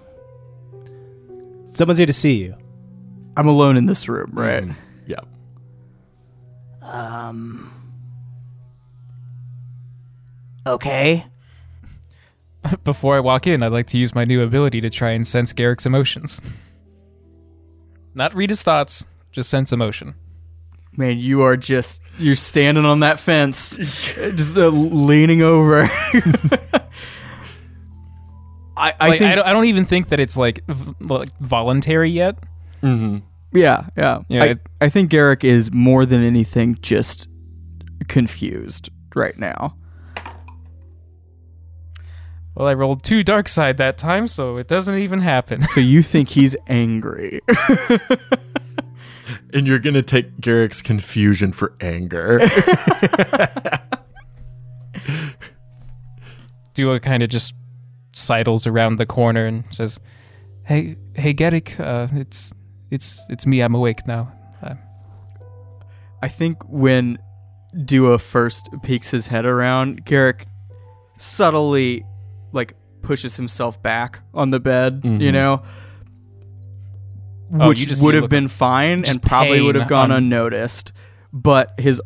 someone's 1.73 1.99
here 1.99 2.07
to 2.07 2.12
see 2.12 2.35
you." 2.35 2.55
I'm 3.37 3.49
alone 3.49 3.77
in 3.77 3.87
this 3.87 4.09
room, 4.09 4.31
right? 4.35 4.62
Mm-hmm. 4.62 4.79
Yeah. 5.07 5.21
Okay. 10.67 11.27
Before 12.85 13.17
I 13.17 13.21
walk 13.21 13.47
in, 13.47 13.62
I'd 13.62 13.73
like 13.73 13.87
to 13.88 13.99
use 13.99 14.14
my 14.14 14.25
new 14.25 14.43
ability 14.43 14.81
to 14.83 14.91
try 14.91 15.11
and 15.11 15.26
sense 15.26 15.52
Garrick's 15.52 15.87
emotions. 15.87 16.41
Not 18.14 18.35
read 18.35 18.50
his 18.50 18.62
thoughts, 18.62 19.05
just 19.31 19.49
sense 19.50 19.73
emotion. 19.73 20.14
Man, 20.97 21.19
you 21.19 21.41
are 21.43 21.57
just 21.57 22.02
you're 22.19 22.35
standing 22.35 22.85
on 22.85 23.00
that 23.00 23.19
fence, 23.19 23.76
just 24.17 24.59
uh, 24.59 24.69
leaning 24.69 25.41
over. 25.43 25.85
I, 28.76 28.95
I 28.99 29.09
like, 29.09 29.19
think 29.21 29.31
I, 29.33 29.35
don't, 29.37 29.47
I 29.47 29.52
don't 29.52 29.67
even 29.67 29.85
think 29.85 30.09
that 30.09 30.21
it's 30.21 30.37
like, 30.37 30.64
v- 30.67 30.95
like 31.00 31.31
voluntary 31.41 32.11
yet. 32.11 32.37
Mm-hmm. 32.83 33.19
yeah, 33.57 33.87
yeah. 33.97 34.21
Yeah, 34.29 34.43
I, 34.43 34.47
it- 34.49 34.61
I 34.81 34.88
think 34.88 35.11
Garrick 35.11 35.45
is 35.45 35.71
more 35.73 36.05
than 36.05 36.23
anything 36.25 36.79
just 36.83 37.29
confused 38.09 38.91
right 39.14 39.38
now. 39.38 39.76
Well, 42.54 42.68
I 42.68 42.75
rolled 42.75 43.02
two 43.02 43.23
dark 43.23 43.49
side 43.49 43.78
that 43.78 43.97
time, 43.97 44.28
so 44.28 44.56
it 44.56 44.68
doesn't 44.68 44.99
even 44.99 45.21
happen. 45.21 45.62
So 45.62 45.80
you 45.80 46.02
think 46.02 46.28
he's 46.28 46.54
angry? 46.68 47.40
And 49.54 49.66
you're 49.66 49.78
gonna 49.78 50.02
take 50.02 50.40
Garrick's 50.40 50.80
confusion 50.82 51.52
for 51.52 51.75
anger. 51.80 52.40
Dua 56.75 57.00
kind 57.00 57.23
of 57.23 57.28
just 57.28 57.54
sidles 58.14 58.66
around 58.66 58.97
the 58.97 59.06
corner 59.06 59.47
and 59.47 59.64
says, 59.71 60.00
"Hey, 60.64 60.97
hey, 61.14 61.32
Garrick, 61.35 61.78
uh, 61.78 62.09
it's 62.12 62.52
it's 62.90 63.23
it's 63.28 63.47
me. 63.47 63.61
I'm 63.61 63.75
awake 63.75 64.06
now." 64.06 64.32
Uh, 64.62 64.75
I 66.23 66.28
think 66.28 66.56
when 66.68 67.18
Dua 67.85 68.18
first 68.18 68.68
peeks 68.82 69.11
his 69.11 69.26
head 69.26 69.44
around, 69.44 70.04
Garrick 70.06 70.47
subtly 71.18 72.04
like 72.52 72.75
pushes 73.02 73.37
himself 73.37 73.82
back 73.82 74.21
on 74.32 74.50
the 74.50 74.61
bed, 74.61 75.00
you 75.04 75.11
Mhm. 75.11 75.32
know. 75.32 75.62
Oh, 77.61 77.68
Which 77.68 77.80
you 77.87 77.97
would 78.04 78.14
have 78.14 78.30
been 78.30 78.49
fine 78.49 79.04
and 79.04 79.21
probably 79.23 79.61
would 79.61 79.75
have 79.75 79.88
gone 79.88 80.11
on- 80.11 80.18
unnoticed. 80.25 80.92
But 81.32 81.75
his 81.78 82.00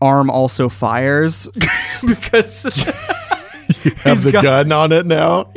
arm 0.00 0.30
also 0.30 0.68
fires 0.68 1.48
because 2.06 2.62
Have 4.04 4.14
He's 4.16 4.22
the 4.24 4.32
got- 4.32 4.42
gun 4.42 4.72
on 4.72 4.92
it 4.92 5.06
now. 5.06 5.52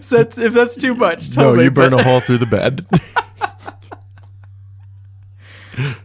so 0.00 0.16
that's, 0.18 0.36
if 0.38 0.52
that's 0.52 0.76
too 0.76 0.94
much, 0.94 1.30
tell 1.30 1.54
No, 1.54 1.62
you 1.62 1.70
burn 1.70 1.90
but- 1.92 2.00
a 2.00 2.04
hole 2.04 2.20
through 2.20 2.38
the 2.38 2.46
bed. 2.46 2.86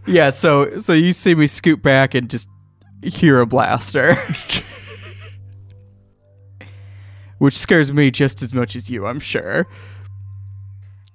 Yeah, 0.05 0.29
so 0.29 0.77
so 0.77 0.93
you 0.93 1.11
see 1.11 1.35
me 1.35 1.47
scoot 1.47 1.81
back 1.81 2.13
and 2.13 2.29
just 2.29 2.47
hear 3.01 3.41
a 3.41 3.45
blaster. 3.45 4.15
Which 7.37 7.57
scares 7.57 7.91
me 7.91 8.11
just 8.11 8.41
as 8.41 8.53
much 8.53 8.75
as 8.75 8.89
you, 8.89 9.05
I'm 9.05 9.19
sure. 9.19 9.67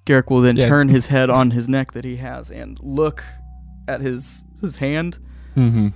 Garrick 0.04 0.30
will 0.30 0.40
then 0.40 0.56
Yeah. 0.56 0.68
turn 0.68 0.88
his 0.88 1.06
head 1.06 1.30
on 1.30 1.50
his 1.52 1.68
neck 1.68 1.92
that 1.92 2.04
he 2.04 2.16
has 2.16 2.50
and 2.50 2.78
look 2.82 3.24
at 3.88 4.00
his 4.00 4.44
his 4.60 4.76
hand. 4.76 5.18
mm-hmm. 5.56 5.88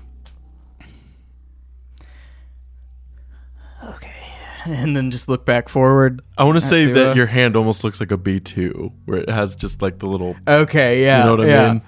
And 4.66 4.97
then 4.97 5.11
just 5.11 5.28
look 5.28 5.45
back 5.45 5.69
forward. 5.69 6.23
I 6.38 6.45
want 6.45 6.57
to 6.57 6.61
say 6.62 6.87
do 6.87 6.95
that 6.95 7.12
a- 7.12 7.16
your 7.16 7.26
hand 7.26 7.54
almost 7.54 7.85
looks 7.85 8.00
like 8.00 8.11
a 8.11 8.16
B 8.16 8.40
two, 8.40 8.93
where 9.04 9.19
it 9.19 9.28
has 9.28 9.54
just 9.54 9.83
like 9.83 9.99
the 9.99 10.07
little. 10.07 10.37
Okay, 10.49 11.04
yeah. 11.04 11.19
you 11.19 11.25
know 11.25 11.37
what 11.37 11.47
I 11.47 11.49
yeah. 11.50 11.73
mean? 11.75 11.83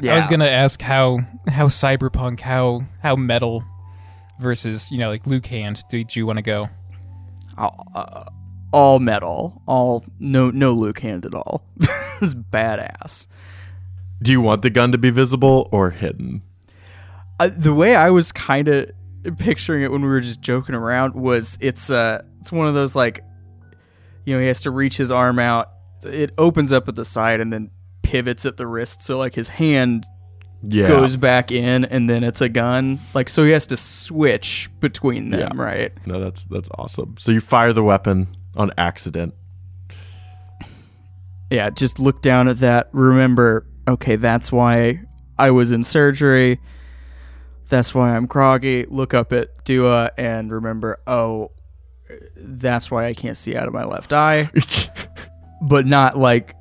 Yeah. 0.00 0.12
I 0.14 0.16
was 0.16 0.26
gonna 0.26 0.46
ask 0.46 0.82
how 0.82 1.20
how 1.46 1.68
cyberpunk, 1.68 2.40
how 2.40 2.82
how 3.00 3.14
metal 3.14 3.62
versus 4.40 4.90
you 4.90 4.98
know 4.98 5.08
like 5.08 5.24
Luke 5.24 5.46
Hand 5.46 5.84
did 5.88 6.16
you 6.16 6.26
want 6.26 6.38
to 6.38 6.42
go? 6.42 6.68
All, 7.60 7.92
uh, 7.94 8.24
all 8.72 8.98
metal, 8.98 9.62
all 9.66 10.04
no 10.18 10.50
no 10.50 10.72
Luke 10.72 11.00
hand 11.00 11.24
at 11.26 11.34
all. 11.34 11.64
this 11.76 12.22
is 12.22 12.34
badass. 12.34 13.26
Do 14.22 14.30
you 14.32 14.40
want 14.40 14.62
the 14.62 14.70
gun 14.70 14.92
to 14.92 14.98
be 14.98 15.10
visible 15.10 15.68
or 15.72 15.90
hidden? 15.90 16.42
uh, 17.40 17.48
the 17.56 17.72
way 17.72 17.96
I 17.96 18.10
was 18.10 18.32
kind 18.32 18.68
of 18.68 18.90
picturing 19.38 19.82
it 19.82 19.90
when 19.90 20.02
we 20.02 20.08
were 20.08 20.20
just 20.20 20.40
joking 20.40 20.74
around 20.74 21.14
was 21.14 21.58
it's 21.60 21.90
uh 21.90 22.22
it's 22.38 22.52
one 22.52 22.68
of 22.68 22.74
those 22.74 22.94
like 22.94 23.24
you 24.24 24.34
know 24.34 24.40
he 24.40 24.46
has 24.46 24.62
to 24.62 24.70
reach 24.70 24.96
his 24.96 25.10
arm 25.10 25.38
out 25.38 25.70
it 26.04 26.32
opens 26.38 26.72
up 26.72 26.88
at 26.88 26.96
the 26.96 27.04
side 27.04 27.40
and 27.40 27.52
then 27.52 27.70
pivots 28.02 28.46
at 28.46 28.56
the 28.56 28.66
wrist 28.66 29.02
so 29.02 29.18
like 29.18 29.34
his 29.34 29.48
hand 29.48 30.04
Yeah. 30.62 30.88
goes 30.88 31.16
back 31.16 31.50
in 31.50 31.84
and 31.86 32.08
then 32.10 32.22
it's 32.22 32.40
a 32.42 32.48
gun 32.48 33.00
like 33.14 33.28
so 33.30 33.44
he 33.44 33.50
has 33.52 33.66
to 33.68 33.76
switch 33.78 34.68
between 34.80 35.30
them 35.30 35.40
Yeah. 35.56 35.62
right 35.62 35.92
No, 36.06 36.20
that's 36.20 36.42
that's 36.50 36.68
awesome. 36.76 37.14
So 37.18 37.32
you 37.32 37.40
fire 37.40 37.72
the 37.72 37.82
weapon 37.82 38.28
on 38.56 38.70
accident. 38.76 39.34
yeah 41.50 41.70
just 41.70 41.98
look 41.98 42.22
down 42.22 42.48
at 42.48 42.58
that 42.58 42.88
remember 42.92 43.66
okay 43.88 44.16
that's 44.16 44.52
why 44.52 45.00
I 45.38 45.50
was 45.50 45.72
in 45.72 45.82
surgery 45.82 46.60
that's 47.68 47.94
why 47.94 48.16
I'm 48.16 48.26
groggy. 48.26 48.84
Look 48.86 49.14
up 49.14 49.32
at 49.32 49.64
Dua 49.64 50.10
and 50.18 50.50
remember, 50.50 50.98
oh, 51.06 51.52
that's 52.36 52.90
why 52.90 53.06
I 53.06 53.14
can't 53.14 53.36
see 53.36 53.54
out 53.54 53.68
of 53.68 53.72
my 53.72 53.84
left 53.84 54.12
eye. 54.12 54.50
but 55.62 55.86
not 55.86 56.16
like 56.18 56.56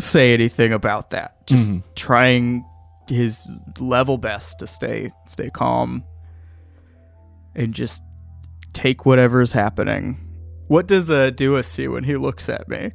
say 0.00 0.34
anything 0.34 0.72
about 0.72 1.10
that. 1.10 1.46
Just 1.46 1.72
Mhm. 1.72 1.82
trying 1.94 2.64
his 3.08 3.46
level 3.78 4.16
best 4.18 4.58
to 4.60 4.66
stay 4.66 5.10
stay 5.26 5.50
calm 5.50 6.02
and 7.54 7.74
just 7.74 8.02
take 8.72 9.04
whatever's 9.06 9.52
happening. 9.52 10.18
What 10.68 10.86
does 10.88 11.10
uh, 11.10 11.30
Dua 11.30 11.62
see 11.62 11.86
when 11.88 12.04
he 12.04 12.16
looks 12.16 12.48
at 12.48 12.68
me? 12.68 12.92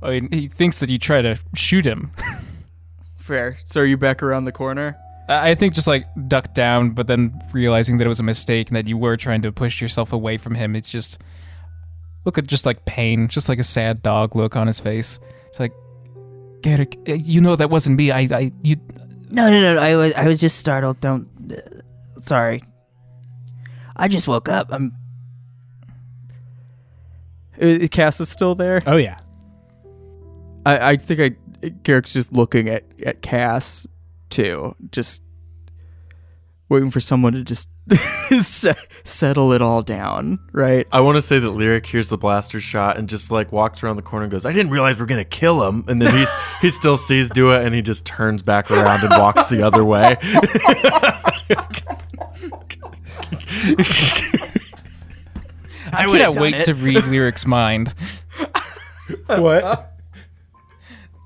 I 0.00 0.10
mean, 0.10 0.28
he 0.32 0.48
thinks 0.48 0.78
that 0.80 0.90
you 0.90 0.98
try 0.98 1.22
to 1.22 1.38
shoot 1.54 1.84
him. 1.84 2.12
Fair. 3.16 3.58
So 3.64 3.80
are 3.80 3.84
you 3.84 3.96
back 3.96 4.22
around 4.22 4.44
the 4.44 4.52
corner? 4.52 4.96
I 5.28 5.50
I 5.50 5.54
think 5.54 5.74
just 5.74 5.86
like 5.86 6.06
duck 6.28 6.54
down, 6.54 6.90
but 6.90 7.06
then 7.06 7.38
realizing 7.52 7.98
that 7.98 8.04
it 8.04 8.08
was 8.08 8.20
a 8.20 8.24
mistake 8.24 8.68
and 8.68 8.76
that 8.76 8.88
you 8.88 8.96
were 8.96 9.16
trying 9.16 9.42
to 9.42 9.52
push 9.52 9.80
yourself 9.80 10.12
away 10.12 10.38
from 10.38 10.54
him. 10.54 10.74
It's 10.76 10.90
just 10.90 11.18
look 12.24 12.38
at 12.38 12.46
just 12.46 12.64
like 12.66 12.84
pain, 12.84 13.28
just 13.28 13.48
like 13.48 13.58
a 13.58 13.64
sad 13.64 14.02
dog 14.02 14.34
look 14.36 14.56
on 14.56 14.66
his 14.66 14.80
face. 14.80 15.18
It's 15.52 15.60
like, 15.60 15.74
Garrick, 16.62 16.98
uh, 17.06 17.12
you 17.12 17.42
know 17.42 17.56
that 17.56 17.68
wasn't 17.68 17.98
me. 17.98 18.10
I, 18.10 18.20
I, 18.20 18.52
you. 18.64 18.76
No, 19.30 19.50
no, 19.50 19.74
no. 19.74 19.78
I 19.78 19.94
was, 19.96 20.14
I 20.14 20.26
was 20.26 20.40
just 20.40 20.56
startled. 20.58 20.98
Don't. 21.02 21.28
Uh, 21.52 22.20
sorry. 22.22 22.64
I 23.94 24.08
just 24.08 24.26
woke 24.26 24.48
up. 24.48 24.68
I'm. 24.70 24.96
Uh, 27.60 27.86
Cass 27.90 28.18
is 28.18 28.30
still 28.30 28.54
there. 28.54 28.80
Oh 28.86 28.96
yeah. 28.96 29.18
I, 30.64 30.92
I 30.92 30.96
think 30.96 31.20
I 31.20 31.68
Garrick's 31.82 32.14
just 32.14 32.32
looking 32.32 32.70
at 32.70 32.84
at 33.04 33.20
Cass 33.20 33.86
too. 34.30 34.74
Just 34.90 35.20
waiting 36.72 36.90
for 36.90 36.98
someone 36.98 37.34
to 37.34 37.44
just 37.44 37.68
settle 39.04 39.52
it 39.52 39.62
all 39.62 39.82
down, 39.82 40.40
right? 40.52 40.88
I 40.90 41.00
want 41.00 41.16
to 41.16 41.22
say 41.22 41.38
that 41.38 41.50
Lyric 41.50 41.86
hears 41.86 42.08
the 42.08 42.18
blaster 42.18 42.58
shot 42.58 42.98
and 42.98 43.08
just 43.08 43.30
like 43.30 43.52
walks 43.52 43.82
around 43.82 43.96
the 43.96 44.02
corner 44.02 44.24
and 44.24 44.32
goes, 44.32 44.44
"I 44.44 44.52
didn't 44.52 44.72
realize 44.72 44.98
we're 44.98 45.06
gonna 45.06 45.24
kill 45.24 45.62
him." 45.68 45.84
And 45.86 46.02
then 46.02 46.12
he's 46.12 46.28
he 46.60 46.70
still 46.70 46.96
sees 46.96 47.30
Dua 47.30 47.60
and 47.60 47.74
he 47.74 47.82
just 47.82 48.04
turns 48.04 48.42
back 48.42 48.70
around 48.70 49.04
and 49.04 49.10
walks 49.10 49.46
the 49.48 49.62
other 49.62 49.84
way. 49.84 50.16
I 55.94 56.06
would've 56.06 56.32
cannot 56.32 56.40
wait 56.40 56.54
it. 56.54 56.64
to 56.64 56.74
read 56.74 57.04
Lyric's 57.04 57.46
mind. 57.46 57.94
what? 59.26 59.92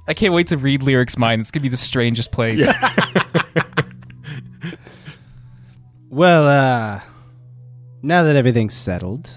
I 0.09 0.15
can't 0.15 0.35
wait 0.35 0.49
to 0.49 0.57
read 0.57 0.83
Lyric's 0.83 1.17
mind. 1.17 1.41
It's 1.41 1.51
gonna 1.51 1.63
be 1.63 1.69
the 1.69 1.77
strangest 1.77 2.33
place. 2.33 2.69
Well, 6.17 6.49
uh, 6.49 7.03
now 8.01 8.23
that 8.23 8.37
everything's 8.37 8.73
settled, 8.73 9.31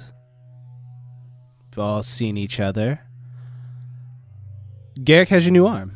we've 1.65 1.79
all 1.79 2.03
seen 2.03 2.37
each 2.37 2.57
other. 2.57 3.01
Garrick 5.03 5.27
has 5.27 5.43
your 5.43 5.51
new 5.51 5.67
arm. 5.67 5.91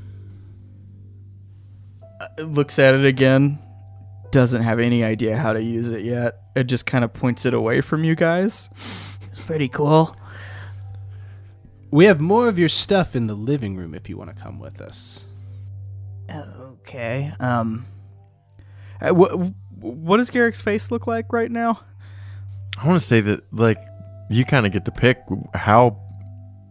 Looks 2.38 2.80
at 2.80 2.96
it 2.96 3.06
again, 3.06 3.60
doesn't 4.32 4.62
have 4.62 4.80
any 4.80 5.06
idea 5.06 5.38
how 5.38 5.54
to 5.54 5.64
use 5.64 5.90
it 5.90 6.04
yet. 6.04 6.42
It 6.54 6.66
just 6.66 6.86
kind 6.86 7.06
of 7.06 7.14
points 7.14 7.46
it 7.46 7.54
away 7.54 7.80
from 7.80 8.04
you 8.04 8.14
guys. 8.14 8.70
It's 9.22 9.40
pretty 9.40 9.70
cool. 9.70 10.18
We 11.92 12.04
have 12.08 12.20
more 12.20 12.50
of 12.50 12.60
your 12.60 12.68
stuff 12.68 13.16
in 13.16 13.28
the 13.28 13.36
living 13.36 13.78
room 13.78 13.96
if 13.96 14.10
you 14.10 14.18
want 14.18 14.36
to 14.36 14.44
come 14.44 14.60
with 14.60 14.82
us. 14.82 15.24
Okay. 16.30 17.32
Um. 17.40 17.86
Uh, 19.02 19.14
what, 19.14 19.32
what 19.80 20.18
does 20.18 20.30
Garrick's 20.30 20.62
face 20.62 20.92
look 20.92 21.08
like 21.08 21.32
right 21.34 21.52
now? 21.52 21.82
I 22.82 22.88
want 22.88 23.00
to 23.00 23.06
say 23.06 23.22
that 23.22 23.42
like 23.54 23.78
you 24.30 24.46
kind 24.46 24.66
of 24.66 24.72
get 24.72 24.86
to 24.86 24.92
pick 24.92 25.20
how 25.54 26.00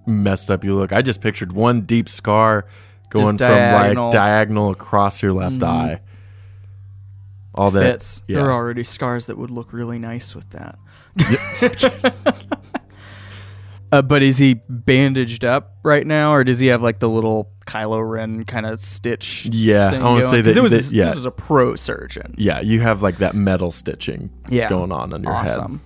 messed 0.06 0.50
up 0.50 0.64
you 0.64 0.74
look. 0.74 0.92
I 0.92 1.02
just 1.02 1.20
pictured 1.20 1.52
one 1.52 1.82
deep 1.82 2.08
scar 2.08 2.66
going 3.10 3.38
from 3.38 3.50
like 3.50 4.12
diagonal 4.12 4.70
across 4.70 5.22
your 5.22 5.32
left 5.32 5.56
Mhm. 5.60 5.68
eye. 5.68 6.00
All 7.54 7.70
that 7.72 7.82
Fits. 7.82 8.22
yeah. 8.26 8.36
There 8.36 8.46
are 8.46 8.52
already 8.52 8.82
scars 8.82 9.26
that 9.26 9.36
would 9.36 9.50
look 9.50 9.72
really 9.72 9.98
nice 9.98 10.34
with 10.34 10.48
that. 10.50 10.78
uh, 13.92 14.02
but 14.02 14.22
is 14.22 14.38
he 14.38 14.54
bandaged 14.68 15.44
up 15.44 15.76
right 15.84 16.06
now, 16.06 16.32
or 16.32 16.42
does 16.44 16.58
he 16.58 16.66
have 16.68 16.82
like 16.82 16.98
the 16.98 17.08
little 17.08 17.50
Kylo 17.66 18.08
Ren 18.08 18.44
kind 18.44 18.66
of 18.66 18.80
stitch? 18.80 19.46
Yeah, 19.52 19.90
thing 19.90 20.02
I 20.02 20.04
want 20.06 20.16
to 20.18 20.22
going? 20.22 20.30
say 20.32 20.42
'Cause 20.42 20.54
that, 20.54 20.60
it 20.60 20.62
was 20.62 20.90
that- 20.90 20.96
yeah, 20.96 21.04
this 21.06 21.14
was 21.16 21.26
a 21.26 21.30
pro 21.30 21.76
surgeon. 21.76 22.34
yeah, 22.38 22.60
you 22.60 22.80
have 22.80 23.02
like 23.02 23.18
that 23.18 23.34
metal 23.36 23.70
stitching 23.70 24.30
Yeah. 24.48 24.68
going 24.68 24.90
on 24.92 25.12
on 25.12 25.22
your 25.22 25.32
head. 25.34 25.50
Awesome. 25.50 25.80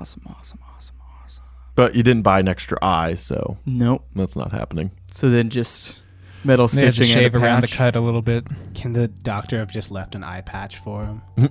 Awesome. 0.00 0.22
Awesome. 0.28 0.58
Awesome. 0.76 0.94
Awesome. 1.24 1.44
But 1.74 1.94
you 1.94 2.02
didn't 2.02 2.22
buy 2.22 2.38
an 2.40 2.48
extra 2.48 2.78
eye, 2.82 3.14
so 3.16 3.58
Nope. 3.66 4.04
that's 4.14 4.36
not 4.36 4.52
happening. 4.52 4.92
So 5.10 5.28
then 5.28 5.50
just 5.50 5.98
metal 6.44 6.68
They 6.68 6.82
had 6.82 6.86
to 6.88 6.92
stitching 6.94 7.12
and 7.16 7.20
shave 7.22 7.34
a 7.34 7.38
around 7.44 7.62
the 7.62 7.68
cut 7.68 7.96
a 7.96 8.00
little 8.00 8.22
bit. 8.22 8.46
Can 8.74 8.92
the 8.92 9.08
doctor 9.08 9.58
have 9.58 9.70
just 9.72 9.90
left 9.90 10.14
an 10.14 10.22
eye 10.22 10.40
patch 10.42 10.78
for 10.78 11.04
him? 11.04 11.22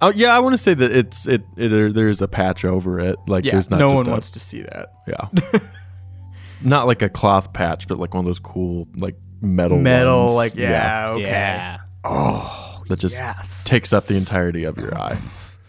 Oh 0.00 0.12
yeah, 0.14 0.34
I 0.36 0.38
want 0.40 0.52
to 0.52 0.58
say 0.58 0.74
that 0.74 0.90
it's 0.96 1.26
it, 1.26 1.42
it 1.56 1.92
there's 1.94 2.22
a 2.22 2.28
patch 2.28 2.64
over 2.64 3.00
it. 3.00 3.16
Like 3.26 3.44
Yeah, 3.44 3.52
there's 3.52 3.70
not 3.70 3.78
no 3.80 3.88
just 3.88 3.96
one 3.96 4.06
a- 4.08 4.10
wants 4.10 4.30
to 4.32 4.40
see 4.40 4.62
that. 4.62 4.92
Yeah. 5.06 5.58
not 6.62 6.86
like 6.86 7.02
a 7.02 7.08
cloth 7.08 7.52
patch, 7.52 7.88
but 7.88 7.98
like 7.98 8.14
one 8.14 8.20
of 8.24 8.26
those 8.26 8.38
cool 8.38 8.88
like 8.96 9.16
metal 9.40 9.78
Metal, 9.78 10.26
ones. 10.26 10.36
like 10.36 10.54
yeah, 10.54 11.10
okay. 11.10 11.22
Yeah. 11.22 11.78
Oh, 12.04 12.82
that 12.88 12.98
just 12.98 13.14
yes. 13.16 13.64
takes 13.64 13.92
up 13.92 14.06
the 14.06 14.14
entirety 14.16 14.64
of 14.64 14.76
your 14.78 14.96
eye. 14.96 15.18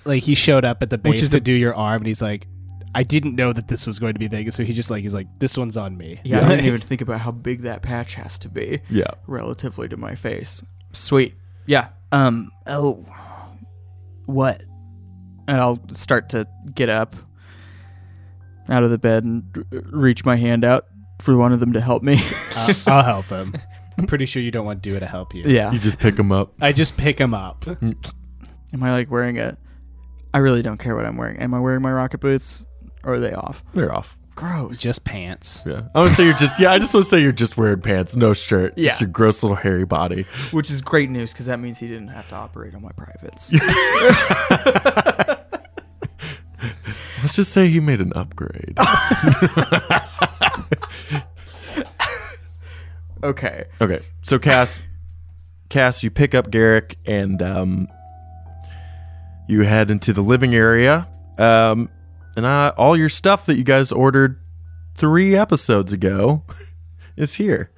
Like 0.06 0.23
he 0.23 0.36
showed 0.36 0.63
up 0.65 0.82
at 0.82 0.89
the 0.89 0.97
base 0.97 1.10
Which 1.12 1.21
is 1.21 1.30
to 1.32 1.38
a- 1.38 1.41
do 1.41 1.51
your 1.53 1.75
arm, 1.75 1.97
and 2.01 2.08
he's 2.08 2.21
like, 2.21 2.47
"I 2.95 3.03
didn't 3.03 3.36
know 3.36 3.51
that 3.53 3.67
this 3.67 3.86
was 3.86 3.99
going 3.99 4.13
to 4.13 4.19
be 4.19 4.27
big." 4.27 4.51
So 4.53 4.63
he 4.63 4.73
just 4.73 4.89
like 4.89 5.01
he's 5.01 5.13
like, 5.13 5.27
"This 5.39 5.58
one's 5.58 5.75
on 5.77 5.97
me." 5.97 6.19
yeah, 6.23 6.45
I 6.45 6.49
didn't 6.49 6.65
even 6.65 6.82
think 6.89 7.01
about 7.01 7.19
how 7.19 7.32
big 7.32 7.62
that 7.63 7.82
patch 7.82 8.15
has 8.15 8.39
to 8.39 8.49
be 8.49 8.80
Yeah. 8.89 9.12
relatively 9.27 9.88
to 9.89 9.97
my 9.97 10.15
face. 10.15 10.63
Sweet. 10.93 11.36
Yeah. 11.65 11.89
Um. 12.12 12.51
Oh. 12.67 13.06
What? 14.29 14.61
And 15.47 15.59
I'll 15.59 15.79
start 15.93 16.29
to 16.29 16.47
get 16.75 16.89
up 16.89 17.15
out 18.69 18.83
of 18.83 18.91
the 18.91 18.99
bed 18.99 19.23
and 19.23 19.43
r- 19.73 19.81
reach 19.91 20.23
my 20.23 20.35
hand 20.35 20.63
out 20.63 20.85
for 21.19 21.35
one 21.35 21.51
of 21.51 21.59
them 21.59 21.73
to 21.73 21.81
help 21.81 22.03
me. 22.03 22.21
I'll, 22.55 22.75
I'll 22.87 23.03
help 23.03 23.25
him. 23.25 23.55
I'm 23.97 24.05
pretty 24.05 24.25
sure 24.27 24.41
you 24.41 24.51
don't 24.51 24.65
want 24.65 24.81
Dua 24.81 24.99
to 24.99 25.07
help 25.07 25.33
you. 25.33 25.43
yeah. 25.45 25.71
You 25.71 25.79
just 25.79 25.99
pick 25.99 26.15
them 26.15 26.31
up. 26.31 26.53
I 26.61 26.71
just 26.71 26.95
pick 26.95 27.17
him 27.19 27.33
up. 27.33 27.65
Am 27.81 28.83
I 28.83 28.91
like 28.91 29.09
wearing 29.09 29.39
a 29.39 29.57
I 30.31 30.37
really 30.37 30.61
don't 30.61 30.77
care 30.77 30.95
what 30.95 31.05
I'm 31.05 31.17
wearing. 31.17 31.37
Am 31.37 31.55
I 31.55 31.59
wearing 31.59 31.81
my 31.81 31.91
rocket 31.91 32.19
boots 32.19 32.63
or 33.03 33.15
are 33.15 33.19
they 33.19 33.33
off? 33.33 33.63
They're 33.73 33.91
off. 33.93 34.18
Gross. 34.39 34.80
Just 34.80 35.04
pants. 35.04 35.63
Yeah. 35.65 35.89
I 35.93 36.02
would 36.02 36.13
say 36.13 36.23
you're 36.23 36.38
just 36.38 36.58
yeah, 36.58 36.71
I 36.71 36.80
just 36.80 36.93
want 36.93 37.06
to 37.06 37.10
say 37.10 37.21
you're 37.21 37.34
just 37.34 37.58
wearing 37.58 37.82
pants, 37.82 38.15
no 38.15 38.32
shirt. 38.32 38.73
Yeah. 38.78 38.91
Just 38.91 39.02
your 39.02 39.10
gross 39.10 39.43
little 39.43 39.58
hairy 39.58 39.84
body. 39.84 40.25
which 40.52 40.71
is 40.71 40.82
great 40.82 41.10
news 41.10 41.34
because 41.34 41.47
that 41.47 41.60
means 41.60 41.78
he 41.78 41.89
didn't 41.89 42.08
have 42.08 42.25
to 42.30 42.36
operate 42.36 42.73
on 42.73 42.82
my 42.82 42.93
privates. 42.93 43.52
Let's 47.21 47.36
just 47.36 47.52
say 47.52 47.67
he 47.67 47.82
made 47.82 47.99
an 47.99 48.13
upgrade. 48.15 48.78
okay. 53.23 53.65
okay. 53.82 53.99
So 54.21 54.39
Cass 54.39 54.84
Cass, 55.67 56.02
you 56.02 56.12
pick 56.12 56.34
up 56.34 56.49
Garrick 56.49 56.97
and 57.06 57.41
um 57.41 57.89
you 59.49 59.63
head 59.63 59.91
into 59.91 60.13
the 60.13 60.21
living 60.21 60.56
area. 60.56 61.10
Um 61.38 61.89
and 62.39 62.45
uh, 62.45 62.71
all 62.78 62.95
your 62.95 63.10
stuff 63.10 63.45
that 63.47 63.58
you 63.58 63.65
guys 63.65 63.91
ordered 63.91 64.39
three 64.95 65.36
episodes 65.36 65.91
ago 65.91 66.43
is 67.17 67.34
here. 67.34 67.69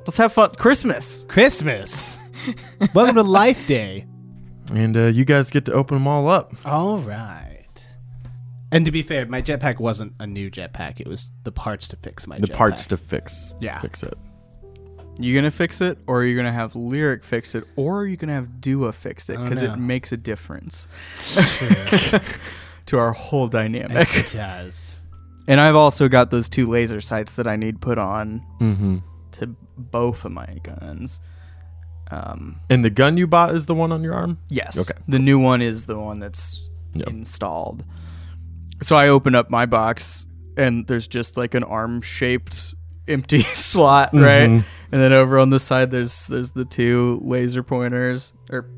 Let's 0.00 0.16
have 0.16 0.32
fun. 0.32 0.56
Christmas. 0.56 1.24
Christmas. 1.28 2.18
Welcome 2.94 3.14
to 3.14 3.22
Life 3.22 3.64
Day. 3.68 4.06
And 4.72 4.96
uh, 4.96 5.04
you 5.06 5.24
guys 5.24 5.50
get 5.50 5.66
to 5.66 5.72
open 5.72 5.98
them 5.98 6.08
all 6.08 6.28
up. 6.28 6.52
All 6.66 6.98
right. 6.98 7.54
And 8.72 8.84
to 8.86 8.90
be 8.90 9.02
fair, 9.02 9.24
my 9.26 9.40
jetpack 9.40 9.78
wasn't 9.78 10.14
a 10.18 10.26
new 10.26 10.50
jetpack. 10.50 10.98
It 11.00 11.06
was 11.06 11.28
the 11.44 11.52
parts 11.52 11.86
to 11.88 11.96
fix 11.96 12.26
my 12.26 12.38
jetpack. 12.38 12.40
The 12.40 12.46
jetpack. 12.48 12.56
parts 12.56 12.86
to 12.88 12.96
fix 12.96 13.54
Yeah. 13.60 13.78
fix 13.78 14.02
it. 14.02 14.18
You 15.20 15.32
gonna 15.34 15.50
fix 15.52 15.80
it, 15.80 15.98
or 16.08 16.22
are 16.22 16.24
you 16.24 16.36
gonna 16.36 16.52
have 16.52 16.74
Lyric 16.74 17.22
fix 17.24 17.54
it, 17.54 17.64
or 17.76 18.00
are 18.00 18.06
you 18.06 18.16
gonna 18.16 18.32
have 18.34 18.60
Dua 18.60 18.92
fix 18.92 19.28
it? 19.30 19.34
I 19.34 19.36
don't 19.36 19.44
Because 19.44 19.62
know. 19.62 19.72
it 19.74 19.76
makes 19.76 20.10
a 20.12 20.16
difference 20.16 20.86
to 22.88 22.98
our 22.98 23.12
whole 23.12 23.48
dynamic. 23.48 24.08
It 24.16 24.32
does. 24.32 24.98
and 25.48 25.60
I've 25.60 25.76
also 25.76 26.08
got 26.08 26.30
those 26.30 26.48
two 26.48 26.66
laser 26.68 27.00
sights 27.00 27.34
that 27.34 27.46
I 27.46 27.56
need 27.56 27.80
put 27.80 27.96
on 27.98 28.42
Mm-hmm. 28.60 28.98
to 29.32 29.46
both 29.76 30.24
of 30.24 30.32
my 30.32 30.58
guns. 30.62 31.20
Um, 32.10 32.60
And 32.70 32.84
the 32.84 32.90
gun 32.90 33.16
you 33.16 33.26
bought 33.26 33.54
is 33.54 33.66
the 33.66 33.74
one 33.74 33.92
on 33.92 34.02
your 34.02 34.14
arm? 34.14 34.38
yes. 34.48 34.78
Okay, 34.78 34.98
The 35.08 35.18
new 35.18 35.38
one 35.38 35.62
is 35.62 35.86
the 35.86 35.98
one 35.98 36.18
that's 36.20 36.62
Yeah. 36.94 37.04
installed. 37.08 37.84
So 38.82 38.96
I 38.96 39.08
open 39.08 39.34
up 39.34 39.50
my 39.50 39.66
box, 39.66 40.26
and 40.56 40.86
there's 40.86 41.06
just 41.08 41.36
like 41.36 41.54
an 41.54 41.64
arm-shaped 41.64 42.74
empty 43.08 43.42
slot, 43.52 44.10
right? 44.14 44.48
Mhm. 44.48 44.64
And 44.90 45.02
then 45.02 45.12
over 45.12 45.38
on 45.38 45.50
the 45.50 45.60
side, 45.60 45.90
there's 45.90 46.26
there's 46.26 46.50
the 46.52 46.64
two 46.64 47.20
laser 47.22 47.62
pointers, 47.62 48.32
or 48.50 48.70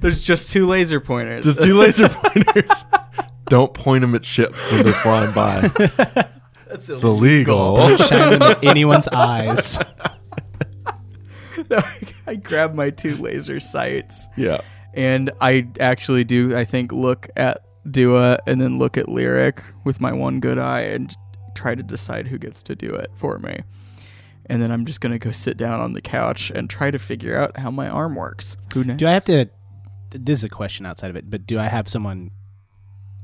there's 0.00 0.24
just 0.24 0.50
two 0.52 0.66
laser 0.66 1.00
pointers. 1.00 1.44
Just 1.44 1.62
two 1.62 1.74
laser 1.78 2.08
pointers. 2.08 2.84
Don't 3.48 3.72
point 3.74 4.00
them 4.02 4.14
at 4.14 4.24
ships 4.24 4.70
when 4.72 4.84
they're 4.84 4.92
flying 4.92 5.32
by. 5.32 5.60
That's 6.68 6.88
It's 6.88 7.02
illegal. 7.04 7.76
illegal. 7.76 7.96
Don't 7.96 8.08
Shine 8.08 8.32
into 8.34 8.58
anyone's 8.64 9.08
eyes. 9.08 9.78
No, 11.70 11.80
I 12.26 12.34
grab 12.36 12.74
my 12.74 12.90
two 12.90 13.16
laser 13.16 13.58
sights, 13.60 14.28
Yeah. 14.36 14.60
and 14.94 15.30
I 15.40 15.66
actually 15.80 16.22
do. 16.22 16.56
I 16.56 16.64
think 16.64 16.92
look 16.92 17.28
at 17.36 17.62
Dua 17.90 18.38
and 18.46 18.60
then 18.60 18.78
look 18.78 18.96
at 18.96 19.08
Lyric 19.08 19.62
with 19.84 20.00
my 20.00 20.12
one 20.12 20.38
good 20.38 20.58
eye 20.58 20.82
and 20.82 21.12
try 21.56 21.74
to 21.74 21.82
decide 21.82 22.28
who 22.28 22.38
gets 22.38 22.62
to 22.64 22.76
do 22.76 22.88
it 22.90 23.08
for 23.16 23.38
me. 23.38 23.60
And 24.48 24.60
then 24.62 24.70
I'm 24.70 24.84
just 24.84 25.00
gonna 25.00 25.18
go 25.18 25.32
sit 25.32 25.56
down 25.56 25.80
on 25.80 25.92
the 25.94 26.02
couch 26.02 26.50
and 26.54 26.68
try 26.70 26.90
to 26.90 26.98
figure 26.98 27.36
out 27.36 27.56
how 27.58 27.70
my 27.70 27.88
arm 27.88 28.14
works. 28.14 28.56
Who 28.74 28.84
knows? 28.84 28.98
Do 28.98 29.08
I 29.08 29.12
have 29.12 29.24
to? 29.24 29.48
This 30.24 30.40
is 30.40 30.44
a 30.44 30.48
question 30.48 30.86
outside 30.86 31.10
of 31.10 31.16
it, 31.16 31.28
but 31.28 31.46
do 31.46 31.58
I 31.58 31.66
have 31.66 31.88
someone 31.88 32.30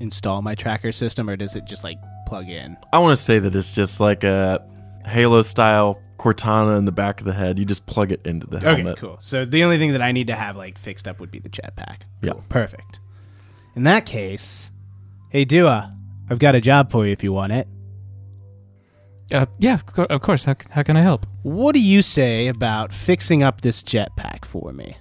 install 0.01 0.43
my 0.43 0.55
tracker 0.55 0.93
system, 0.93 1.31
or 1.31 1.37
does 1.37 1.55
it 1.57 1.65
just 1.65 1.85
like 1.85 1.99
plug 2.27 2.49
in? 2.49 2.77
I 2.93 2.99
want 2.99 3.17
to 3.17 3.23
say 3.23 3.39
that 3.39 3.55
it's 3.55 3.75
just 3.75 4.01
like 4.01 4.25
a 4.25 4.67
Halo 5.05 5.43
style 5.43 6.01
Cortana 6.19 6.79
in 6.79 6.85
the 6.85 6.93
back 6.93 7.21
of 7.21 7.27
the 7.27 7.33
head. 7.33 7.59
You 7.59 7.65
just 7.65 7.87
plug 7.87 8.13
it 8.13 8.25
into 8.27 8.47
the 8.47 8.61
helmet. 8.61 8.87
Okay, 8.93 9.01
cool. 9.01 9.17
So 9.21 9.45
the 9.45 9.65
only 9.65 9.79
thing 9.79 9.93
that 9.93 10.03
I 10.03 10.13
need 10.13 10.29
to 10.29 10.35
have 10.35 10.57
like 10.57 10.79
fixed 10.79 11.09
up 11.09 11.21
would 11.21 11.31
be 11.31 11.41
the 11.41 11.49
jetpack. 11.49 12.03
Yeah. 12.21 12.35
Perfect. 12.49 13.01
In 13.75 13.85
that 13.85 14.07
case, 14.07 14.71
hey 15.31 15.45
Dua, 15.45 15.97
I've 16.31 16.39
got 16.39 16.55
a 16.55 16.61
job 16.61 16.91
for 16.91 17.07
you 17.07 17.13
if 17.13 17.23
you 17.25 17.33
want 17.33 17.53
it. 17.53 17.69
Uh, 19.33 19.47
yeah, 19.59 19.79
of 19.97 20.21
course. 20.21 20.45
How, 20.45 20.55
how 20.71 20.83
can 20.83 20.97
I 20.97 21.01
help? 21.01 21.27
What 21.43 21.73
do 21.73 21.81
you 21.81 22.03
say 22.03 22.49
about 22.49 22.93
fixing 22.93 23.43
up 23.43 23.63
this 23.63 23.83
jetpack 23.83 24.45
for 24.45 24.73
me? 24.73 24.97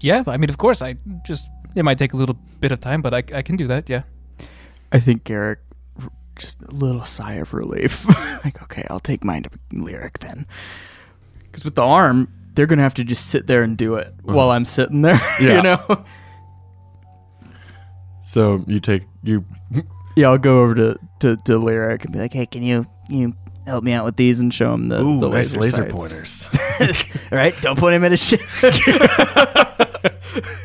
Yeah, 0.00 0.22
I 0.26 0.36
mean, 0.36 0.50
of 0.50 0.58
course, 0.58 0.82
I 0.82 0.96
just 1.24 1.48
it 1.74 1.84
might 1.84 1.98
take 1.98 2.12
a 2.12 2.16
little 2.16 2.36
bit 2.60 2.72
of 2.72 2.80
time, 2.80 3.02
but 3.02 3.14
I, 3.14 3.18
I 3.34 3.42
can 3.42 3.56
do 3.56 3.66
that. 3.66 3.88
Yeah. 3.88 4.02
I 4.92 5.00
think 5.00 5.24
Garrick 5.24 5.60
just 6.36 6.62
a 6.62 6.70
little 6.70 7.04
sigh 7.04 7.34
of 7.34 7.54
relief. 7.54 8.06
like, 8.44 8.62
okay, 8.62 8.86
I'll 8.90 9.00
take 9.00 9.24
mine 9.24 9.44
to 9.44 9.50
lyric 9.72 10.18
then. 10.18 10.46
Because 11.44 11.64
with 11.64 11.74
the 11.74 11.82
arm, 11.82 12.28
they're 12.54 12.66
gonna 12.66 12.82
have 12.82 12.94
to 12.94 13.04
just 13.04 13.28
sit 13.28 13.46
there 13.46 13.62
and 13.62 13.76
do 13.76 13.94
it 13.96 14.08
uh-huh. 14.08 14.34
while 14.34 14.50
I'm 14.50 14.64
sitting 14.64 15.02
there. 15.02 15.20
Yeah. 15.40 15.56
you 15.56 15.62
know. 15.62 16.04
So 18.22 18.64
you 18.66 18.80
take 18.80 19.02
you. 19.22 19.44
Yeah, 20.18 20.30
I'll 20.30 20.38
go 20.38 20.62
over 20.62 20.74
to, 20.76 20.98
to, 21.20 21.36
to 21.36 21.58
lyric 21.58 22.06
and 22.06 22.12
be 22.14 22.18
like, 22.18 22.32
"Hey, 22.32 22.46
can 22.46 22.62
you 22.62 22.86
you 23.10 23.34
help 23.66 23.82
me 23.84 23.92
out 23.92 24.04
with 24.04 24.16
these 24.16 24.40
and 24.40 24.52
show 24.54 24.72
him 24.72 24.88
the 24.88 25.00
Ooh, 25.02 25.20
the 25.20 25.28
nice 25.28 25.54
laser, 25.56 25.82
laser 25.82 25.90
sights." 25.90 25.92
pointers. 25.92 26.48
All 27.32 27.38
right, 27.38 27.54
don't 27.60 27.78
point 27.78 27.94
him 27.94 28.04
at 28.04 28.12
his 28.12 28.24
ship. 28.24 28.40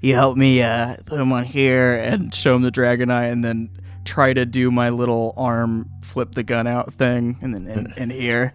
you 0.00 0.14
help 0.14 0.36
me 0.36 0.62
uh, 0.62 0.96
put 1.04 1.20
him 1.20 1.32
on 1.32 1.44
here 1.44 1.94
and 1.94 2.34
show 2.34 2.54
him 2.56 2.62
the 2.62 2.70
dragon 2.70 3.10
eye, 3.10 3.26
and 3.26 3.44
then 3.44 3.70
try 4.04 4.32
to 4.32 4.46
do 4.46 4.70
my 4.70 4.90
little 4.90 5.34
arm 5.36 5.90
flip 6.02 6.34
the 6.34 6.42
gun 6.42 6.66
out 6.66 6.94
thing, 6.94 7.38
and 7.42 7.54
then 7.54 7.66
in, 7.66 7.92
in 7.96 8.10
here. 8.10 8.54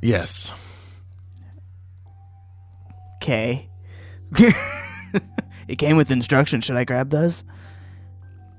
yes. 0.00 0.52
Okay. 3.16 3.68
it 5.68 5.76
came 5.76 5.96
with 5.96 6.10
instructions. 6.10 6.64
Should 6.64 6.76
I 6.76 6.84
grab 6.84 7.10
those? 7.10 7.44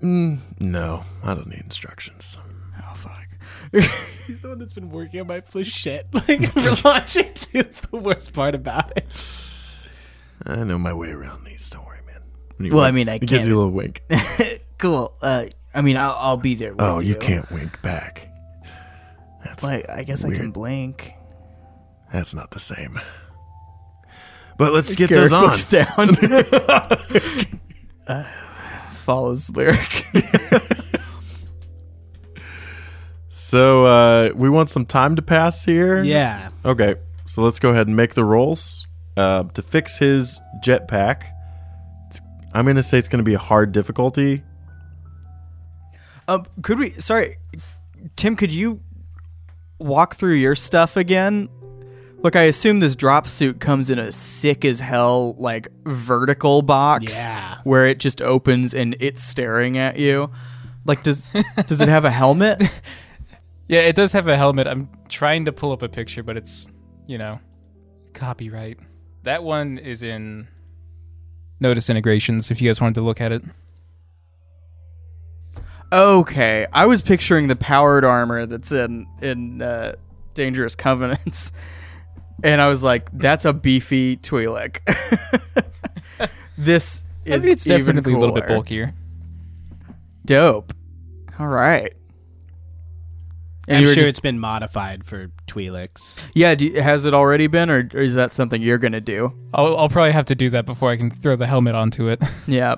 Mm, 0.02 0.40
no, 0.60 1.04
I 1.24 1.34
don't 1.34 1.48
need 1.48 1.60
instructions. 1.62 2.38
Oh 2.84 2.94
fuck. 2.96 3.28
He's 4.28 4.40
the 4.42 4.50
one 4.50 4.60
that's 4.60 4.74
been 4.74 4.90
working 4.90 5.20
on 5.22 5.28
my 5.28 5.42
shit. 5.64 6.08
Like 6.14 6.26
relaunching 6.54 7.34
too 7.34 7.60
is 7.60 7.82
the 7.82 7.98
worst 7.98 8.34
part 8.34 8.56
about 8.56 8.94
it. 8.98 9.06
I 10.46 10.64
know 10.64 10.78
my 10.80 10.94
way 10.94 11.10
around 11.10 11.44
these. 11.44 11.70
Don't 11.70 11.86
worry, 11.86 12.00
man. 12.08 12.22
He 12.60 12.72
Well, 12.72 12.84
I 12.86 12.92
mean, 12.92 13.10
I 13.10 13.14
he 13.14 13.20
gives 13.20 13.32
can't- 13.42 13.48
you 13.50 13.56
a 13.56 13.58
little 13.58 13.72
wink. 13.72 14.04
cool. 14.78 15.14
Uh, 15.22 15.46
I 15.76 15.82
mean, 15.82 15.98
I'll, 15.98 16.16
I'll 16.18 16.38
be 16.38 16.56
there. 16.56 16.72
With 16.72 16.82
oh, 16.82 17.00
you 17.00 17.10
you 17.10 17.16
can't 17.16 17.50
wink 17.52 17.82
back. 17.82 18.28
That's 19.44 19.64
Like, 19.64 19.90
I 19.90 20.04
guess 20.04 20.24
I 20.24 20.34
can 20.34 20.52
blink. 20.52 21.14
that's 22.12 22.34
not 22.34 22.52
the 22.52 22.60
same. 22.60 23.00
But 24.58 24.74
let's 24.74 24.96
get 24.96 25.10
Garrick 25.10 25.30
those 25.30 25.34
on. 25.34 25.44
looks 25.44 25.68
down. 25.70 26.16
Uh, 28.08 28.24
follows 29.10 29.50
lyric. 29.56 30.06
So 33.32 33.86
uh, 33.86 34.30
we 34.36 34.48
want 34.50 34.70
some 34.70 34.86
time 34.86 35.16
to 35.16 35.22
pass 35.24 35.66
here. 35.66 36.04
Yeah. 36.04 36.50
Okay, 36.64 36.96
so 37.26 37.42
let's 37.42 37.58
go 37.60 37.70
ahead 37.70 37.88
and 37.88 37.96
make 37.96 38.14
the 38.14 38.24
rolls. 38.24 38.86
Uh, 39.18 39.44
to 39.56 39.62
fix 39.64 39.98
his 39.98 40.40
jetpack, 40.64 41.22
it's- 42.10 42.22
I'm 42.54 42.66
going 42.66 42.76
to 42.76 42.84
say 42.84 43.00
it's 43.00 43.08
going 43.08 43.24
to 43.24 43.30
be 43.30 43.34
a 43.34 43.40
hard 43.40 43.72
difficulty. 43.72 44.44
Um, 46.28 46.46
could 46.62 46.78
we? 46.78 46.92
Sorry, 47.00 47.38
Tim. 48.16 48.36
Could 48.36 48.52
you 48.52 48.82
walk 49.80 50.16
through 50.16 50.34
your 50.36 50.54
stuff 50.54 50.96
again? 50.96 51.50
Look, 52.22 52.36
I 52.36 52.44
assume 52.44 52.82
this 52.82 52.96
drop 52.98 53.28
suit 53.28 53.60
comes 53.62 53.90
in 53.90 53.98
a 53.98 54.12
sick 54.12 54.66
as 54.66 54.80
hell, 54.82 55.36
like 55.38 55.70
vertical 55.86 56.62
box, 56.62 57.16
Yeah. 57.26 57.60
where 57.64 57.86
it 57.88 57.98
just 58.00 58.22
opens 58.22 58.74
and 58.74 58.96
it's 59.00 59.24
staring 59.24 59.78
at 59.78 59.98
you. 59.98 60.30
Like, 60.86 61.02
does 61.04 61.26
does 61.66 61.80
it 61.82 61.88
have 61.90 62.06
a 62.06 62.12
helmet? 62.12 62.62
Yeah, 63.72 63.82
it 63.82 63.96
does 63.96 64.14
have 64.14 64.28
a 64.28 64.36
helmet. 64.36 64.66
I'm 64.66 64.90
trying 65.10 65.46
to 65.46 65.52
pull 65.52 65.72
up 65.72 65.84
a 65.84 65.90
picture, 65.90 66.24
but 66.24 66.36
it's, 66.36 66.68
you 67.06 67.20
know, 67.20 67.40
copyright. 68.16 68.80
That 69.22 69.44
one 69.44 69.78
is 69.78 70.02
in 70.02 70.48
Notice 71.60 71.88
Integrations 71.88 72.50
if 72.50 72.64
you 72.64 72.68
guys 72.68 72.82
wanted 72.82 72.96
to 72.96 73.02
look 73.02 73.22
at 73.22 73.32
it. 73.32 73.44
Okay, 75.94 76.66
I 76.74 76.88
was 76.88 77.04
picturing 77.04 77.48
the 77.48 77.56
powered 77.56 78.04
armor 78.04 78.48
that's 78.48 78.72
in 78.72 79.06
in 79.22 79.62
uh, 79.62 79.94
Dangerous 80.34 80.74
Covenants, 80.74 81.52
and 82.44 82.62
I 82.62 82.68
was 82.68 82.84
like, 82.84 83.10
"That's 83.14 83.46
a 83.46 83.54
beefy 83.54 84.18
Twi'lek." 84.18 84.80
this 86.58 87.04
is 87.26 87.34
I 87.34 87.36
is 87.38 87.44
mean, 87.44 87.52
it's 87.54 87.68
even 87.68 87.80
definitely 87.96 88.14
a 88.14 88.18
little 88.18 88.36
bit 88.36 88.48
bulkier. 88.48 88.94
Dope. 90.26 90.74
All 91.40 91.48
right. 91.48 91.94
And 93.68 93.78
I'm 93.80 93.84
sure 93.86 93.96
just- 93.96 94.10
it's 94.10 94.20
been 94.20 94.40
modified 94.40 95.04
for 95.06 95.28
Twi'leks. 95.48 96.20
yeah. 96.34 96.56
Do 96.56 96.66
you- 96.66 96.82
has 96.82 97.06
it 97.06 97.14
already 97.14 97.48
been, 97.48 97.70
or, 97.70 97.88
or 97.94 98.02
is 98.02 98.16
that 98.16 98.32
something 98.32 98.62
you're 98.62 98.78
gonna 98.80 99.02
do? 99.02 99.32
I'll, 99.54 99.78
I'll 99.78 99.90
probably 99.90 100.12
have 100.12 100.26
to 100.26 100.36
do 100.36 100.50
that 100.52 100.66
before 100.66 100.90
I 100.90 100.98
can 100.98 101.10
throw 101.12 101.36
the 101.36 101.48
helmet 101.48 101.76
onto 101.76 102.08
it. 102.10 102.22
Yeah. 102.48 102.76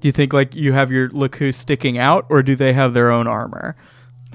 Do 0.00 0.08
you 0.08 0.12
think 0.12 0.32
like 0.32 0.54
you 0.56 0.72
have 0.72 0.90
your 0.90 1.10
lekku 1.10 1.54
sticking 1.54 1.96
out, 1.96 2.26
or 2.28 2.42
do 2.42 2.56
they 2.56 2.72
have 2.72 2.92
their 2.92 3.12
own 3.12 3.28
armor? 3.28 3.76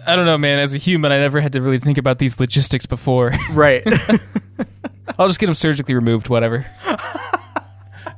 I 0.05 0.15
don't 0.15 0.25
know, 0.25 0.38
man. 0.38 0.60
As 0.60 0.73
a 0.73 0.77
human, 0.77 1.12
I 1.12 1.17
never 1.17 1.39
had 1.41 1.53
to 1.53 1.62
really 1.62 1.79
think 1.79 1.97
about 1.97 2.19
these 2.19 2.39
logistics 2.39 2.86
before. 2.86 3.33
Right. 3.51 3.83
I'll 5.17 5.27
just 5.27 5.39
get 5.39 5.45
them 5.47 5.55
surgically 5.55 5.95
removed, 5.95 6.27
whatever. 6.29 6.65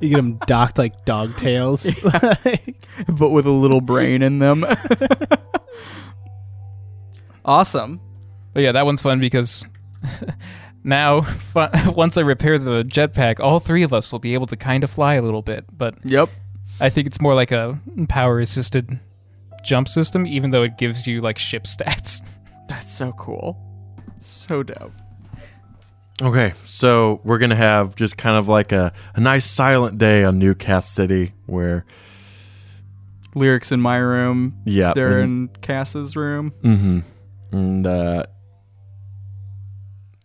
You 0.00 0.08
get 0.10 0.16
them 0.16 0.38
docked 0.46 0.76
like 0.76 1.04
dog 1.04 1.36
tails. 1.36 1.86
but 3.08 3.30
with 3.30 3.46
a 3.46 3.50
little 3.50 3.80
brain 3.80 4.22
in 4.22 4.38
them. 4.38 4.64
awesome. 7.44 8.00
But 8.52 8.62
yeah, 8.64 8.72
that 8.72 8.84
one's 8.86 9.00
fun 9.02 9.20
because 9.20 9.64
now, 10.82 11.22
fu- 11.22 11.90
once 11.92 12.16
I 12.16 12.22
repair 12.22 12.58
the 12.58 12.82
jetpack, 12.84 13.40
all 13.40 13.60
three 13.60 13.82
of 13.82 13.92
us 13.92 14.10
will 14.10 14.18
be 14.18 14.34
able 14.34 14.46
to 14.48 14.56
kind 14.56 14.82
of 14.84 14.90
fly 14.90 15.14
a 15.14 15.22
little 15.22 15.42
bit. 15.42 15.64
But 15.76 15.94
Yep. 16.04 16.28
I 16.80 16.88
think 16.90 17.06
it's 17.06 17.20
more 17.20 17.34
like 17.34 17.52
a 17.52 17.78
power 18.08 18.40
assisted 18.40 18.98
jump 19.62 19.88
system, 19.88 20.26
even 20.26 20.50
though 20.50 20.62
it 20.62 20.78
gives 20.78 21.06
you 21.06 21.20
like 21.20 21.38
ship 21.38 21.64
stats. 21.64 22.22
That's 22.68 22.88
so 22.90 23.12
cool. 23.12 23.56
So 24.18 24.62
dope. 24.62 24.92
Okay, 26.22 26.52
so 26.66 27.20
we're 27.24 27.38
going 27.38 27.48
to 27.50 27.56
have 27.56 27.96
just 27.96 28.18
kind 28.18 28.36
of 28.36 28.46
like 28.46 28.72
a, 28.72 28.92
a 29.14 29.20
nice 29.20 29.46
silent 29.46 29.96
day 29.96 30.22
on 30.22 30.38
Newcastle 30.38 30.82
City 30.82 31.32
where, 31.46 31.86
Lyrics 33.34 33.72
in 33.72 33.80
my 33.80 33.96
room. 33.96 34.56
yeah. 34.66 34.92
They're 34.94 35.20
and- 35.20 35.48
in 35.50 35.60
Cass's 35.62 36.16
room. 36.16 36.52
Mm-hmm. 36.62 36.98
And 37.52 37.86
uh, 37.86 38.24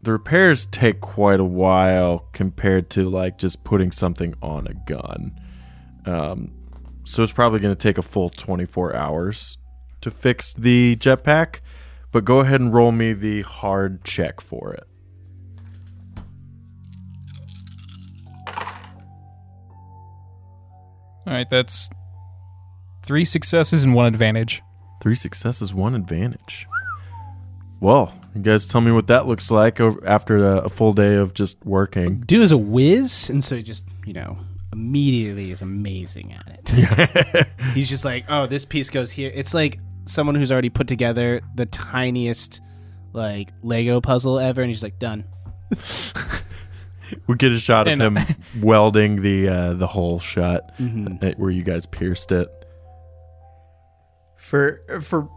the 0.02 0.12
repairs 0.12 0.65
take 0.67 1.00
quite 1.02 1.39
a 1.39 1.45
while 1.45 2.28
compared 2.34 2.89
to 2.91 3.10
like 3.10 3.38
just 3.38 3.63
putting 3.63 3.91
something 3.91 4.36
on 4.41 4.67
a 4.67 4.74
gun. 4.74 5.39
Um, 6.06 6.52
so 7.06 7.24
it's 7.24 7.32
probably 7.32 7.60
going 7.60 7.76
to 7.76 7.82
take 7.82 7.98
a 7.98 8.02
full 8.02 8.30
24 8.30 8.96
hours 8.96 9.58
to 10.02 10.12
fix 10.12 10.54
the 10.54 10.96
jetpack. 10.98 11.60
But 12.12 12.26
go 12.26 12.39
ahead 12.39 12.62
and 12.62 12.74
roll 12.74 12.91
me 12.91 13.13
the 13.13 13.41
hard 13.44 14.04
check 14.04 14.41
for 14.41 14.74
it. 14.74 14.88
All 21.28 21.34
right, 21.34 21.50
that's 21.50 21.89
three 23.04 23.26
successes 23.26 23.84
and 23.84 23.94
one 23.94 24.06
advantage. 24.06 24.62
Three 25.02 25.15
successes, 25.15 25.74
one 25.74 25.96
advantage. 25.96 26.68
Well, 27.80 28.13
you 28.34 28.41
guys 28.41 28.68
tell 28.68 28.82
me 28.82 28.91
what 28.91 29.08
that 29.08 29.28
looks 29.28 29.52
like 29.52 29.80
after 29.80 30.38
a, 30.38 30.58
a 30.60 30.70
full 30.70 30.94
day 30.94 31.15
of 31.15 31.34
just 31.34 31.63
working. 31.65 32.22
Dude 32.22 32.44
is 32.44 32.52
a 32.52 32.58
whiz, 32.58 33.30
and 33.30 33.44
so 33.44 33.56
he 33.56 33.63
just, 33.63 33.86
you 34.06 34.13
know, 34.13 34.38
immediately 34.76 35.52
is 35.52 35.62
amazing 35.62 36.34
at 36.34 36.60
it. 36.68 37.48
He's 37.74 37.90
just 37.90 38.04
like, 38.06 38.26
oh, 38.30 38.46
this 38.46 38.66
piece 38.66 38.90
goes 38.90 39.10
here. 39.10 39.32
It's 39.34 39.54
like 39.54 39.80
someone 40.06 40.36
who's 40.36 40.52
already 40.52 40.70
put 40.70 40.88
together 40.88 41.42
the 41.56 41.66
tiniest, 41.66 42.62
like, 43.14 43.50
Lego 43.64 44.02
puzzle 44.02 44.38
ever, 44.40 44.62
and 44.62 44.70
he's 44.70 44.84
like, 44.84 45.00
done. 45.00 45.24
We 47.28 47.36
get 47.36 47.52
a 47.52 47.60
shot 47.60 47.88
of 47.88 47.94
And, 47.94 48.02
uh, 48.02 48.10
him 48.22 48.36
welding 48.62 49.22
the 49.22 49.48
uh, 49.48 49.74
the 49.76 49.86
hole 49.88 50.20
shut 50.20 50.72
Mhm. 50.80 51.24
uh, 51.24 51.36
where 51.38 51.52
you 51.52 51.62
guys 51.64 51.86
pierced 51.86 52.32
it. 52.32 52.48
For 54.38 54.82
for 55.02 55.30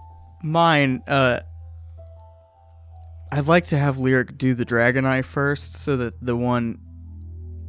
mine, 0.43 1.03
uh 1.07 1.41
I'd 3.31 3.47
like 3.47 3.67
to 3.67 3.79
have 3.79 3.99
Lyric 3.99 4.39
do 4.39 4.55
the 4.55 4.65
Dragon 4.65 5.05
Eye 5.05 5.21
first 5.23 5.75
so 5.77 5.99
that 5.99 6.15
the 6.25 6.35
one 6.37 6.79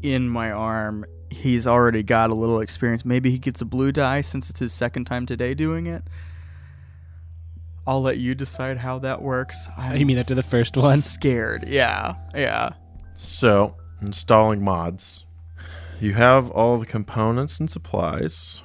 in 0.01 0.29
my 0.29 0.51
arm 0.51 1.05
he's 1.29 1.67
already 1.67 2.03
got 2.03 2.29
a 2.29 2.33
little 2.35 2.59
experience. 2.61 3.05
Maybe 3.05 3.31
he 3.31 3.37
gets 3.39 3.61
a 3.61 3.65
blue 3.65 3.91
die 3.91 4.21
since 4.21 4.49
it's 4.49 4.59
his 4.59 4.73
second 4.73 5.05
time 5.05 5.25
today 5.25 5.53
doing 5.53 5.87
it. 5.87 6.03
I'll 7.87 8.01
let 8.01 8.17
you 8.17 8.35
decide 8.35 8.77
how 8.77 8.99
that 8.99 9.21
works. 9.21 9.67
I'm 9.77 9.95
You 9.97 10.05
mean 10.05 10.17
after 10.19 10.35
the 10.35 10.43
first 10.43 10.77
one? 10.77 10.99
scared. 10.99 11.65
Yeah. 11.67 12.15
Yeah. 12.35 12.71
So, 13.15 13.75
installing 14.01 14.63
mods. 14.63 15.25
You 15.99 16.13
have 16.13 16.51
all 16.51 16.77
the 16.77 16.85
components 16.85 17.59
and 17.59 17.69
supplies. 17.69 18.61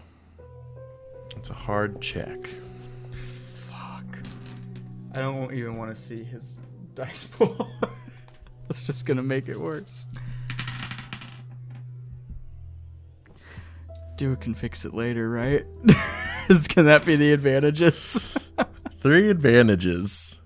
It's 1.37 1.51
a 1.51 1.55
hard 1.55 2.01
check. 2.01 2.49
Fuck. 3.13 4.05
I 5.15 5.19
don't 5.19 5.53
even 5.53 5.77
want 5.77 5.91
to 5.91 5.97
see 6.01 6.23
his 6.23 6.63
dice 6.95 7.25
pool. 7.27 7.69
It's 8.71 8.83
just 8.87 9.05
gonna 9.07 9.23
make 9.23 9.49
it 9.49 9.59
worse. 9.59 10.07
Dua 14.17 14.37
can 14.37 14.55
fix 14.55 14.85
it 14.85 14.95
later, 14.95 15.29
right? 15.29 15.65
Can 16.69 16.85
that 16.85 17.05
be 17.05 17.17
the 17.17 17.33
advantages? 17.33 18.37
Three 19.01 19.31
advantages. 19.31 20.39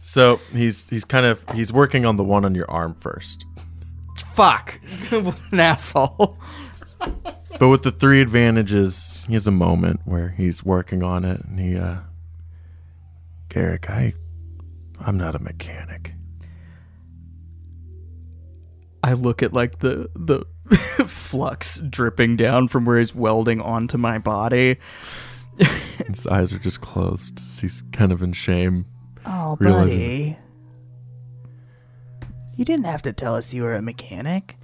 so 0.00 0.40
he's 0.52 0.88
he's 0.90 1.04
kind 1.04 1.24
of 1.24 1.44
he's 1.54 1.72
working 1.72 2.04
on 2.04 2.16
the 2.16 2.24
one 2.24 2.44
on 2.44 2.54
your 2.54 2.70
arm 2.70 2.94
first. 2.94 3.44
Fuck, 4.32 4.80
an 5.10 5.60
asshole. 5.60 6.38
But 7.58 7.68
with 7.68 7.82
the 7.82 7.92
three 7.92 8.20
advantages, 8.20 9.24
he 9.28 9.34
has 9.34 9.46
a 9.46 9.52
moment 9.52 10.00
where 10.04 10.30
he's 10.30 10.64
working 10.64 11.02
on 11.02 11.24
it 11.24 11.40
and 11.44 11.58
he 11.58 11.76
uh 11.76 11.98
Garrick, 13.48 13.88
I 13.88 14.12
I'm 15.00 15.16
not 15.16 15.34
a 15.34 15.38
mechanic. 15.38 16.14
I 19.02 19.12
look 19.12 19.42
at 19.42 19.52
like 19.52 19.78
the 19.78 20.10
the 20.16 20.46
flux 21.06 21.80
dripping 21.80 22.36
down 22.36 22.68
from 22.68 22.84
where 22.84 22.98
he's 22.98 23.14
welding 23.14 23.60
onto 23.60 23.98
my 23.98 24.18
body. 24.18 24.76
His 26.06 26.26
eyes 26.26 26.52
are 26.52 26.58
just 26.58 26.80
closed. 26.80 27.38
He's 27.60 27.82
kind 27.92 28.12
of 28.12 28.22
in 28.22 28.32
shame. 28.32 28.86
Oh, 29.26 29.56
Realizing 29.60 29.98
buddy. 29.98 30.38
You 32.56 32.64
didn't 32.64 32.86
have 32.86 33.02
to 33.02 33.12
tell 33.12 33.34
us 33.34 33.52
you 33.52 33.62
were 33.62 33.74
a 33.74 33.82
mechanic. 33.82 34.56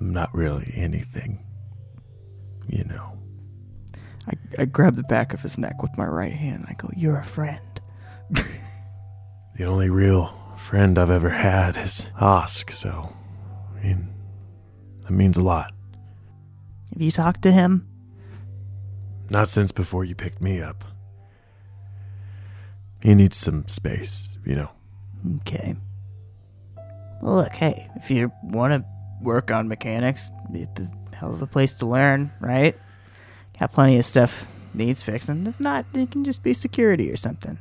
Not 0.00 0.34
really 0.34 0.72
anything. 0.74 1.44
You 2.66 2.84
know. 2.84 3.18
I, 4.26 4.32
I 4.58 4.64
grab 4.66 4.94
the 4.94 5.02
back 5.02 5.34
of 5.34 5.42
his 5.42 5.58
neck 5.58 5.82
with 5.82 5.96
my 5.98 6.06
right 6.06 6.32
hand. 6.32 6.66
I 6.68 6.74
go, 6.74 6.90
You're 6.96 7.18
a 7.18 7.24
friend. 7.24 7.60
The 9.56 9.64
only 9.64 9.90
real 9.90 10.34
friend 10.56 10.96
I've 10.98 11.10
ever 11.10 11.28
had 11.28 11.76
is 11.76 12.08
Osk, 12.18 12.72
so 12.72 13.14
I 13.76 13.82
mean 13.84 14.11
that 15.02 15.12
means 15.12 15.36
a 15.36 15.42
lot. 15.42 15.72
Have 16.92 17.02
you 17.02 17.10
talked 17.10 17.42
to 17.42 17.52
him? 17.52 17.88
Not 19.30 19.48
since 19.48 19.72
before 19.72 20.04
you 20.04 20.14
picked 20.14 20.42
me 20.42 20.60
up. 20.60 20.84
He 23.02 23.14
needs 23.14 23.36
some 23.36 23.66
space, 23.66 24.36
you 24.44 24.54
know. 24.54 24.70
Okay. 25.40 25.74
Well, 27.20 27.36
look, 27.36 27.54
hey, 27.54 27.88
if 27.96 28.10
you 28.10 28.30
want 28.42 28.72
to 28.72 28.84
work 29.22 29.50
on 29.50 29.68
mechanics, 29.68 30.30
it's 30.52 30.80
a 30.80 30.90
hell 31.16 31.32
of 31.32 31.42
a 31.42 31.46
place 31.46 31.74
to 31.74 31.86
learn, 31.86 32.30
right? 32.40 32.78
Got 33.58 33.72
plenty 33.72 33.96
of 33.96 34.04
stuff 34.04 34.46
needs 34.74 35.02
fixing. 35.02 35.46
If 35.46 35.60
not, 35.60 35.86
it 35.94 36.10
can 36.10 36.24
just 36.24 36.42
be 36.42 36.52
security 36.52 37.10
or 37.10 37.16
something. 37.16 37.58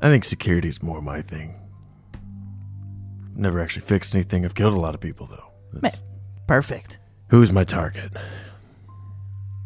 I 0.00 0.08
think 0.08 0.24
security's 0.24 0.82
more 0.82 1.00
my 1.00 1.22
thing. 1.22 1.54
Never 3.34 3.60
actually 3.60 3.82
fixed 3.86 4.14
anything. 4.14 4.44
I've 4.44 4.54
killed 4.54 4.74
a 4.74 4.80
lot 4.80 4.94
of 4.94 5.00
people 5.00 5.26
though. 5.26 5.50
That's- 5.72 6.00
Perfect. 6.46 6.98
Who's 7.28 7.50
my 7.52 7.64
target? 7.64 8.10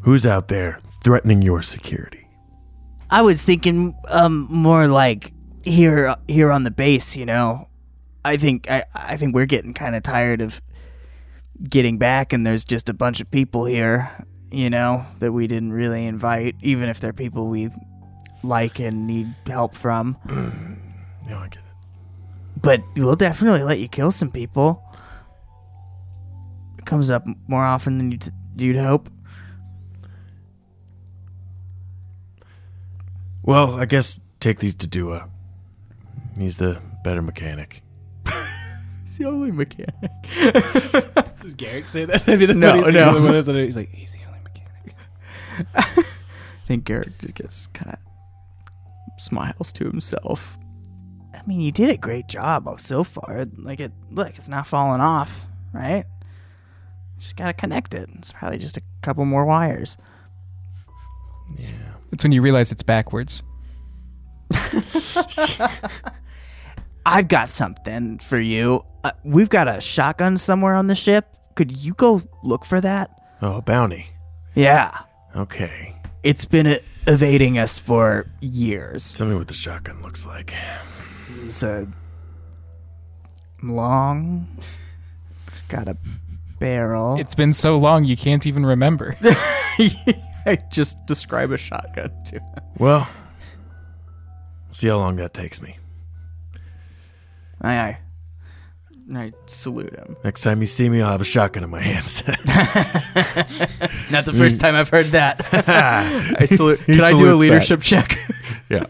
Who's 0.03 0.25
out 0.25 0.49
there 0.49 0.79
threatening 1.03 1.43
your 1.43 1.63
security? 1.63 2.27
I 3.11 3.23
was 3.23 3.43
thinking 3.43 3.97
um 4.09 4.47
more 4.51 4.87
like 4.87 5.33
here 5.65 6.15
here 6.29 6.51
on 6.51 6.65
the 6.65 6.71
base, 6.71 7.17
you 7.17 7.27
know. 7.27 7.69
I 8.25 8.37
think 8.37 8.71
I 8.71 8.85
I 8.95 9.17
think 9.17 9.35
we're 9.35 9.47
getting 9.47 9.75
kind 9.75 9.95
of 9.97 10.03
tired 10.03 10.41
of 10.41 10.61
getting 11.69 11.99
back 11.99 12.33
and 12.33 12.47
there's 12.47 12.65
just 12.65 12.89
a 12.89 12.95
bunch 12.95 13.21
of 13.21 13.31
people 13.31 13.65
here, 13.65 14.11
you 14.51 14.71
know, 14.71 15.05
that 15.19 15.33
we 15.33 15.47
didn't 15.47 15.73
really 15.73 16.07
invite 16.07 16.55
even 16.63 16.89
if 16.89 17.01
they're 17.01 17.13
people 17.13 17.49
we 17.49 17.71
like 18.43 18.79
and 18.79 19.07
need 19.07 19.27
help 19.47 19.75
from. 19.75 20.17
Yeah, 21.29 21.41
I 21.41 21.49
get 21.49 21.59
it. 21.59 22.63
But 22.63 22.81
we'll 22.97 23.15
definitely 23.15 23.63
let 23.63 23.79
you 23.81 23.87
kill 23.87 24.11
some 24.11 24.31
people. 24.31 24.83
It 26.89 26.91
comes 26.91 27.11
up 27.11 27.27
more 27.49 27.67
often 27.67 27.99
than 27.99 28.13
you'd, 28.13 28.33
you'd 28.57 28.77
hope. 28.77 29.11
Well, 33.43 33.75
I 33.75 33.85
guess 33.85 34.19
take 34.41 34.61
these 34.61 34.75
to 34.77 34.87
Dua. 34.87 35.29
He's 36.39 36.57
the 36.57 36.81
better 37.05 37.21
mechanic. 37.21 37.83
he's 39.05 39.19
the 39.19 39.27
only 39.27 39.51
mechanic. 39.51 39.93
Does 41.43 41.53
Garrick 41.53 41.89
say 41.89 42.07
that? 42.07 42.25
That'd 42.25 42.41
be 42.41 42.47
the 42.47 42.55
No, 42.55 42.81
funniest 42.81 42.95
no. 42.95 43.09
in 43.17 43.23
the 43.23 43.33
world. 43.33 43.47
He's 43.67 43.77
like, 43.77 43.91
he's 43.91 44.13
the 44.13 44.21
only 44.27 44.41
mechanic. 44.43 44.95
I 45.75 46.65
think 46.65 46.85
Garrick 46.85 47.19
just 47.19 47.35
gets 47.35 47.67
kind 47.67 47.93
of 47.93 49.21
smiles 49.21 49.75
to 49.75 49.85
himself. 49.85 50.57
I 51.35 51.43
mean, 51.47 51.61
you 51.61 51.71
did 51.71 51.91
a 51.91 51.99
great 51.99 52.29
job 52.29 52.67
oh, 52.67 52.77
so 52.79 53.05
far. 53.05 53.45
Like 53.59 53.81
it, 53.81 53.93
look, 54.11 54.35
it's 54.37 54.49
not 54.49 54.67
falling 54.67 55.03
off, 55.03 55.45
right? 55.75 56.07
Just 57.19 57.37
gotta 57.37 57.53
connect 57.53 57.95
it. 57.95 58.09
It's 58.19 58.33
probably 58.33 58.59
just 58.59 58.77
a 58.77 58.83
couple 59.03 59.25
more 59.25 59.45
wires. 59.45 59.97
Yeah. 61.57 61.69
It's 62.13 62.23
when 62.25 62.33
you 62.33 62.43
realize 62.43 62.71
it's 62.73 62.83
backwards. 62.83 63.43
I've 67.07 67.29
got 67.29 67.49
something 67.49 68.19
for 68.19 68.39
you. 68.39 68.85
Uh, 69.05 69.13
we've 69.25 69.49
got 69.49 69.67
a 69.69 69.81
shotgun 69.81 70.37
somewhere 70.37 70.75
on 70.75 70.87
the 70.89 70.95
ship. 70.95 71.27
Could 71.55 71.73
you 71.77 71.95
go 71.95 72.23
look 72.43 72.65
for 72.65 72.81
that? 72.81 73.11
Oh, 73.41 73.57
a 73.57 73.63
bounty. 73.63 74.07
Yeah, 74.55 74.97
Okay. 75.37 75.95
it's 76.23 76.45
been 76.45 76.67
uh, 76.67 76.77
evading 77.07 77.59
us 77.59 77.79
for 77.79 78.27
years. 78.41 79.13
Tell 79.13 79.27
me 79.27 79.35
what 79.37 79.47
the 79.49 79.55
shotgun 79.55 80.03
looks 80.03 80.27
like. 80.27 80.53
It's 81.45 81.63
a 81.63 81.87
long, 83.63 84.49
got 85.69 85.89
a 85.89 85.97
barrel. 86.59 87.17
It's 87.19 87.35
been 87.35 87.53
so 87.53 87.79
long 87.79 88.05
you 88.05 88.17
can't 88.17 88.47
even 88.47 88.65
remember. 88.65 89.17
I 90.47 90.59
just 90.71 91.05
describe 91.07 91.51
a 91.51 91.59
shotgun 91.59 92.13
to 92.27 92.37
him. 92.37 92.43
Well, 92.79 93.09
see 94.73 94.89
how 94.89 94.97
long 94.97 95.17
that 95.17 95.35
takes 95.35 95.61
me. 95.61 95.77
aye, 97.61 97.79
aye. 97.79 97.99
And 99.09 99.17
I 99.17 99.33
salute 99.47 99.95
him. 99.95 100.17
Next 100.23 100.43
time 100.43 100.61
you 100.61 100.67
see 100.67 100.89
me, 100.89 101.01
I'll 101.01 101.13
have 101.13 101.23
a 101.23 101.25
shotgun 101.25 101.65
in 101.65 101.71
my 101.71 101.81
hands. 101.81 102.23
Not 104.11 104.27
the 104.27 104.35
first 104.37 104.59
mm. 104.59 104.61
time 104.61 104.75
I've 104.75 104.91
heard 104.91 105.07
that. 105.13 105.47
I 106.39 106.45
salute. 106.45 106.81
He 106.81 106.97
Can 106.97 107.05
I 107.05 107.13
do 107.13 107.17
a 107.17 107.19
salutes 107.19 107.41
leadership 107.41 107.81
check? 107.81 108.19
yeah. 108.69 108.85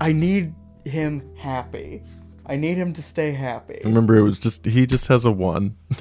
I 0.00 0.12
need 0.12 0.54
him 0.84 1.22
happy. 1.36 2.02
I 2.48 2.56
need 2.56 2.76
him 2.76 2.92
to 2.92 3.02
stay 3.02 3.32
happy. 3.32 3.80
Remember, 3.84 4.14
it 4.14 4.22
was 4.22 4.38
just 4.38 4.64
he 4.64 4.86
just 4.86 5.08
has 5.08 5.24
a 5.24 5.32
one. 5.32 5.76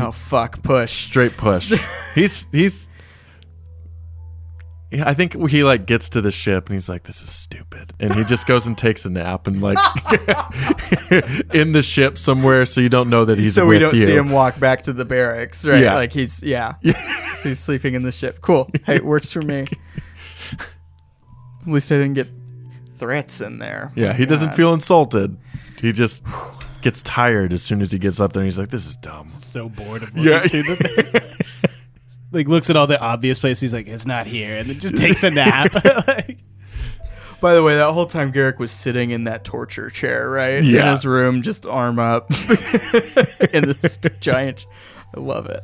Oh 0.00 0.12
fuck! 0.12 0.62
Push. 0.62 1.06
Straight 1.06 1.36
push. 1.36 1.72
he's 2.14 2.46
he's. 2.52 2.88
Yeah, 4.90 5.06
I 5.06 5.12
think 5.12 5.34
he 5.50 5.64
like 5.64 5.84
gets 5.84 6.08
to 6.10 6.22
the 6.22 6.30
ship 6.30 6.66
and 6.68 6.74
he's 6.74 6.88
like, 6.88 7.02
"This 7.02 7.20
is 7.20 7.30
stupid," 7.30 7.92
and 8.00 8.14
he 8.14 8.24
just 8.24 8.46
goes 8.46 8.66
and 8.66 8.76
takes 8.76 9.04
a 9.04 9.10
nap 9.10 9.46
and 9.46 9.60
like 9.60 9.76
in 11.52 11.72
the 11.72 11.82
ship 11.82 12.16
somewhere, 12.16 12.64
so 12.64 12.80
you 12.80 12.88
don't 12.88 13.10
know 13.10 13.26
that 13.26 13.38
he's 13.38 13.54
so 13.54 13.66
we 13.66 13.74
with 13.74 13.80
don't 13.82 13.94
you. 13.96 14.06
see 14.06 14.16
him 14.16 14.30
walk 14.30 14.58
back 14.58 14.82
to 14.84 14.94
the 14.94 15.04
barracks, 15.04 15.66
right? 15.66 15.82
Yeah. 15.82 15.94
Like 15.94 16.12
he's 16.12 16.42
yeah. 16.42 16.74
so 17.34 17.48
he's 17.50 17.58
sleeping 17.60 17.94
in 17.94 18.02
the 18.02 18.12
ship. 18.12 18.40
Cool. 18.40 18.70
Hey, 18.86 18.96
it 18.96 19.04
works 19.04 19.30
for 19.30 19.42
me. 19.42 19.66
At 20.52 21.66
least 21.66 21.92
I 21.92 21.96
didn't 21.96 22.14
get 22.14 22.28
threats 22.98 23.42
in 23.42 23.58
there. 23.58 23.92
Yeah, 23.94 24.14
he 24.14 24.24
My 24.24 24.30
doesn't 24.30 24.54
feel 24.54 24.72
insulted. 24.72 25.36
He 25.82 25.92
just 25.92 26.24
gets 26.80 27.02
tired 27.02 27.52
as 27.52 27.62
soon 27.62 27.82
as 27.82 27.92
he 27.92 27.98
gets 27.98 28.20
up 28.20 28.32
there. 28.32 28.42
and 28.42 28.46
He's 28.50 28.58
like, 28.58 28.70
"This 28.70 28.86
is 28.86 28.96
dumb." 28.96 29.28
So 29.28 29.68
bored 29.68 30.02
of 30.02 30.16
Yeah. 30.16 30.46
Like 32.30 32.46
looks 32.48 32.68
at 32.70 32.76
all 32.76 32.86
the 32.86 33.00
obvious 33.00 33.38
places. 33.38 33.60
He's 33.60 33.74
like, 33.74 33.86
it's 33.88 34.06
not 34.06 34.26
here, 34.26 34.56
and 34.58 34.68
then 34.68 34.78
just 34.80 34.96
takes 34.96 35.22
a 35.22 35.30
nap. 35.30 35.72
like, 36.06 36.38
By 37.40 37.54
the 37.54 37.62
way, 37.62 37.76
that 37.76 37.92
whole 37.92 38.06
time 38.06 38.30
Garrick 38.32 38.58
was 38.58 38.70
sitting 38.70 39.10
in 39.10 39.24
that 39.24 39.44
torture 39.44 39.88
chair, 39.90 40.28
right? 40.28 40.56
In 40.56 40.64
Yeah. 40.66 40.90
his 40.90 41.06
room, 41.06 41.42
just 41.42 41.64
arm 41.64 41.98
up 41.98 42.30
in 43.52 43.74
this 43.80 43.98
giant. 44.20 44.66
I 45.16 45.20
love 45.20 45.46
it. 45.46 45.62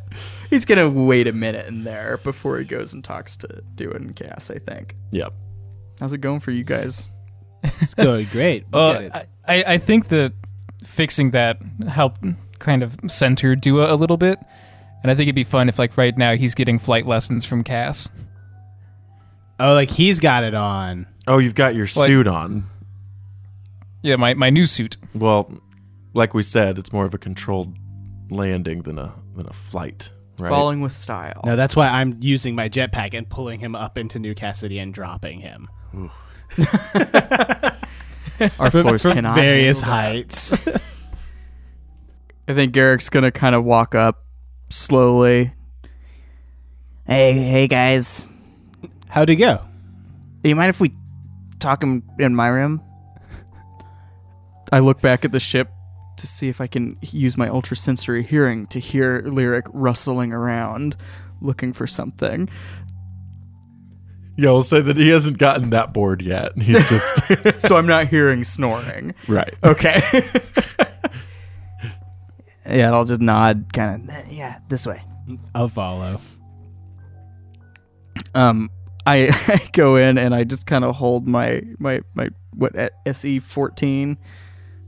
He's 0.49 0.65
gonna 0.65 0.89
wait 0.89 1.27
a 1.27 1.33
minute 1.33 1.67
in 1.67 1.85
there 1.85 2.17
before 2.19 2.59
he 2.59 2.65
goes 2.65 2.95
and 2.95 3.05
talks 3.05 3.37
to 3.39 3.63
Dua 3.75 3.95
and 3.95 4.17
Cass. 4.17 4.51
I 4.51 4.59
think. 4.59 4.97
Yep. 5.11 5.35
How's 6.01 6.13
it 6.15 6.19
going 6.23 6.41
for 6.41 6.51
you 6.51 6.65
guys? 6.65 7.11
it's 7.63 7.95
going 7.95 8.27
great. 8.33 8.65
Look 8.65 8.73
Well, 8.73 8.91
at 8.93 9.03
it. 9.03 9.13
I, 9.15 9.27
I 9.47 9.65
I 9.75 9.79
think 9.79 10.09
that 10.09 10.33
fixing 10.83 11.33
that 11.33 11.59
helped 11.89 12.25
kind 12.59 12.83
of 12.83 12.97
center 13.09 13.55
Dua 13.55 13.93
a 13.93 13.97
little 13.97 14.17
bit. 14.17 14.39
And 15.05 15.11
I 15.11 15.15
think 15.15 15.27
it'd 15.29 15.35
be 15.37 15.45
fun 15.45 15.69
if, 15.69 15.79
like, 15.79 15.97
right 15.97 16.17
now 16.19 16.35
he's 16.35 16.55
getting 16.57 16.79
flight 16.81 17.07
lessons 17.07 17.45
from 17.45 17.63
Cass. 17.63 18.09
oh, 19.61 19.75
like 19.75 19.91
he's 19.91 20.19
got 20.19 20.43
it 20.45 20.55
on. 20.55 21.07
Oh, 21.29 21.39
you've 21.39 21.55
got 21.55 21.75
your 21.77 21.85
Like- 21.95 22.07
suit 22.09 22.27
on. 22.27 22.65
Yeah, 24.03 24.17
my, 24.17 24.35
my 24.35 24.51
new 24.51 24.67
suit. 24.67 24.97
Well, 25.15 25.53
like 26.15 26.35
we 26.35 26.43
said, 26.43 26.79
it's 26.79 26.93
more 26.93 27.05
of 27.05 27.15
a 27.15 27.19
controlled 27.19 27.77
landing 28.31 28.83
than 28.83 28.99
a 28.99 29.15
than 29.37 29.47
a 29.47 29.53
flight. 29.53 30.11
Right? 30.39 30.49
Falling 30.49 30.81
with 30.81 30.93
style. 30.93 31.41
No, 31.45 31.55
that's 31.57 31.77
why 31.77 31.87
I'm 31.89 32.17
using 32.21 32.55
my 32.55 32.69
jetpack 32.69 33.15
and 33.15 33.29
pulling 33.29 33.61
him 33.61 33.75
up 33.77 33.97
into 33.97 34.19
New 34.19 34.35
Cassidy 34.35 34.79
and 34.79 34.93
dropping 34.93 35.41
him 35.41 35.69
Our 38.59 38.71
from, 38.71 38.83
floors 38.83 39.03
from 39.03 39.13
cannot 39.13 39.37
various 39.37 39.81
handle 39.81 40.23
that. 40.25 40.27
heights. 40.27 40.53
I 42.49 42.55
think 42.55 42.73
Garrick's 42.73 43.09
gonna 43.11 43.31
kind 43.31 43.55
of 43.55 43.65
walk 43.65 43.95
up 43.95 44.24
slowly. 44.75 45.53
Hey, 47.07 47.33
hey 47.33 47.69
guys. 47.69 48.29
How'd 49.09 49.31
it 49.31 49.37
go? 49.37 49.63
Do 50.43 50.49
you 50.49 50.57
mind 50.57 50.71
if 50.71 50.81
we 50.81 50.93
talk 51.61 51.83
in, 51.83 52.03
in 52.19 52.35
my 52.35 52.49
room? 52.49 52.83
I 54.73 54.81
look 54.81 55.01
back 55.01 55.25
at 55.25 55.33
the 55.33 55.41
ship 55.41 55.71
to 56.17 56.27
see 56.27 56.49
if 56.49 56.61
I 56.61 56.67
can 56.67 56.97
use 57.03 57.37
my 57.37 57.49
ultrasensory 57.49 58.23
hearing 58.23 58.67
to 58.69 58.81
hear 58.81 59.23
Lyric 59.27 59.67
rustling 59.73 60.33
around, 60.33 60.97
looking 61.41 61.73
for 61.73 61.87
something. 61.87 62.49
Yeah, 64.37 64.51
we'll 64.51 64.65
say 64.65 64.81
that 64.81 64.97
he 64.97 65.11
hasn't 65.11 65.39
gotten 65.39 65.71
that 65.71 65.93
bored 65.93 66.21
yet. 66.21 66.59
He's 66.59 66.89
just 66.89 67.63
so 67.63 67.77
I'm 67.77 67.87
not 67.87 68.09
hearing 68.09 68.43
snoring. 68.43 69.15
right. 69.29 69.55
Okay. 69.63 70.03
Yeah, 72.67 72.93
I'll 72.93 73.05
just 73.05 73.21
nod, 73.21 73.73
kind 73.73 74.11
of. 74.11 74.33
Yeah, 74.33 74.59
this 74.69 74.87
way. 74.87 75.03
I'll 75.55 75.69
follow. 75.69 76.21
um, 78.35 78.71
I, 79.07 79.29
I 79.49 79.69
go 79.73 79.97
in 79.97 80.19
and 80.19 80.35
I 80.35 80.45
just 80.45 80.67
kind 80.67 80.85
of 80.85 80.97
hold 80.97 81.27
my 81.27 81.63
my 81.79 82.01
my 82.15 82.29
what 82.55 82.73
SE 83.07 83.39
fourteen, 83.41 84.19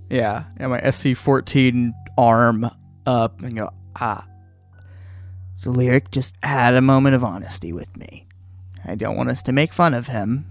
yeah, 0.09 0.45
yeah, 0.59 0.67
my 0.69 0.81
SE 0.81 1.15
fourteen 1.15 1.95
arm 2.17 2.71
up 3.07 3.41
and 3.43 3.55
go 3.57 3.71
ah. 3.97 4.27
So 5.55 5.71
Lyric 5.71 6.11
just 6.11 6.35
had 6.43 6.75
a 6.75 6.83
moment 6.83 7.15
of 7.15 7.25
honesty 7.25 7.73
with 7.73 7.95
me. 7.97 8.27
I 8.85 8.95
don't 8.95 9.17
want 9.17 9.31
us 9.31 9.43
to 9.45 9.53
make 9.53 9.73
fun 9.73 9.95
of 9.95 10.07
him, 10.07 10.51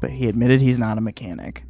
but 0.00 0.10
he 0.10 0.28
admitted 0.28 0.60
he's 0.60 0.78
not 0.78 0.98
a 0.98 1.00
mechanic. 1.00 1.64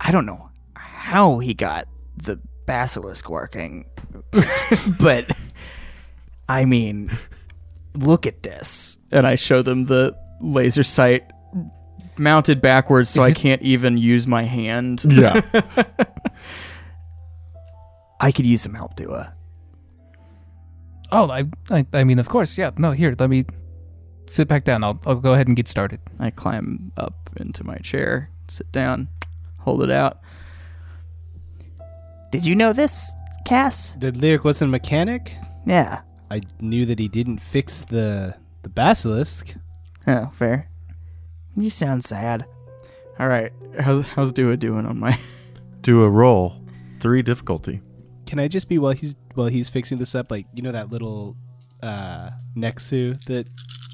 I 0.00 0.10
don't 0.10 0.26
know 0.26 0.50
how 0.74 1.38
he 1.38 1.54
got 1.54 1.86
the 2.16 2.40
basilisk 2.72 3.28
working, 3.28 3.84
but 4.98 5.30
I 6.48 6.64
mean, 6.64 7.10
look 7.98 8.26
at 8.26 8.42
this. 8.42 8.96
and 9.10 9.26
I 9.26 9.34
show 9.34 9.60
them 9.60 9.84
the 9.84 10.16
laser 10.40 10.82
sight 10.82 11.30
mounted 12.16 12.62
backwards 12.62 13.10
so 13.10 13.20
I 13.20 13.32
can't 13.32 13.60
even 13.60 13.98
use 13.98 14.26
my 14.26 14.44
hand. 14.44 15.04
Yeah. 15.06 15.42
I 18.20 18.32
could 18.32 18.46
use 18.46 18.62
some 18.62 18.72
help, 18.72 18.96
Dua. 18.96 19.34
Oh, 21.10 21.28
I, 21.28 21.44
I, 21.68 21.84
I 21.92 22.04
mean, 22.04 22.18
of 22.18 22.30
course, 22.30 22.56
yeah. 22.56 22.70
No, 22.78 22.92
here, 22.92 23.14
let 23.18 23.28
me 23.28 23.44
sit 24.28 24.48
back 24.48 24.64
down. 24.64 24.82
I'll, 24.82 24.98
I'll 25.04 25.16
go 25.16 25.34
ahead 25.34 25.46
and 25.46 25.56
get 25.56 25.68
started. 25.68 26.00
I 26.18 26.30
climb 26.30 26.90
up 26.96 27.28
into 27.36 27.64
my 27.64 27.76
chair, 27.76 28.30
sit 28.48 28.72
down, 28.72 29.08
hold 29.58 29.82
it 29.82 29.90
out. 29.90 30.20
Did 32.32 32.46
you 32.46 32.54
know 32.54 32.72
this, 32.72 33.12
Cass? 33.44 33.94
The 34.00 34.10
lyric 34.10 34.42
wasn't 34.42 34.70
a 34.70 34.72
mechanic. 34.72 35.36
Yeah. 35.66 36.00
I 36.30 36.40
knew 36.60 36.86
that 36.86 36.98
he 36.98 37.06
didn't 37.06 37.38
fix 37.38 37.82
the 37.82 38.34
the 38.62 38.70
basilisk. 38.70 39.54
Oh, 40.06 40.30
fair. 40.32 40.70
You 41.56 41.68
sound 41.68 42.04
sad. 42.04 42.46
All 43.18 43.28
right, 43.28 43.52
how's 43.78 44.06
how's 44.06 44.32
Dua 44.32 44.56
doing 44.56 44.86
on 44.86 44.98
my? 44.98 45.20
Do 45.82 46.02
a 46.02 46.08
roll. 46.08 46.64
Three 47.00 47.20
difficulty. 47.20 47.82
Can 48.26 48.38
I 48.38 48.48
just 48.48 48.66
be 48.66 48.78
while 48.78 48.92
he's 48.92 49.14
while 49.34 49.48
he's 49.48 49.68
fixing 49.68 49.98
this 49.98 50.14
up, 50.14 50.30
like 50.30 50.46
you 50.54 50.62
know 50.62 50.72
that 50.72 50.90
little 50.90 51.36
uh 51.82 52.30
Nexu 52.56 53.22
that 53.26 53.46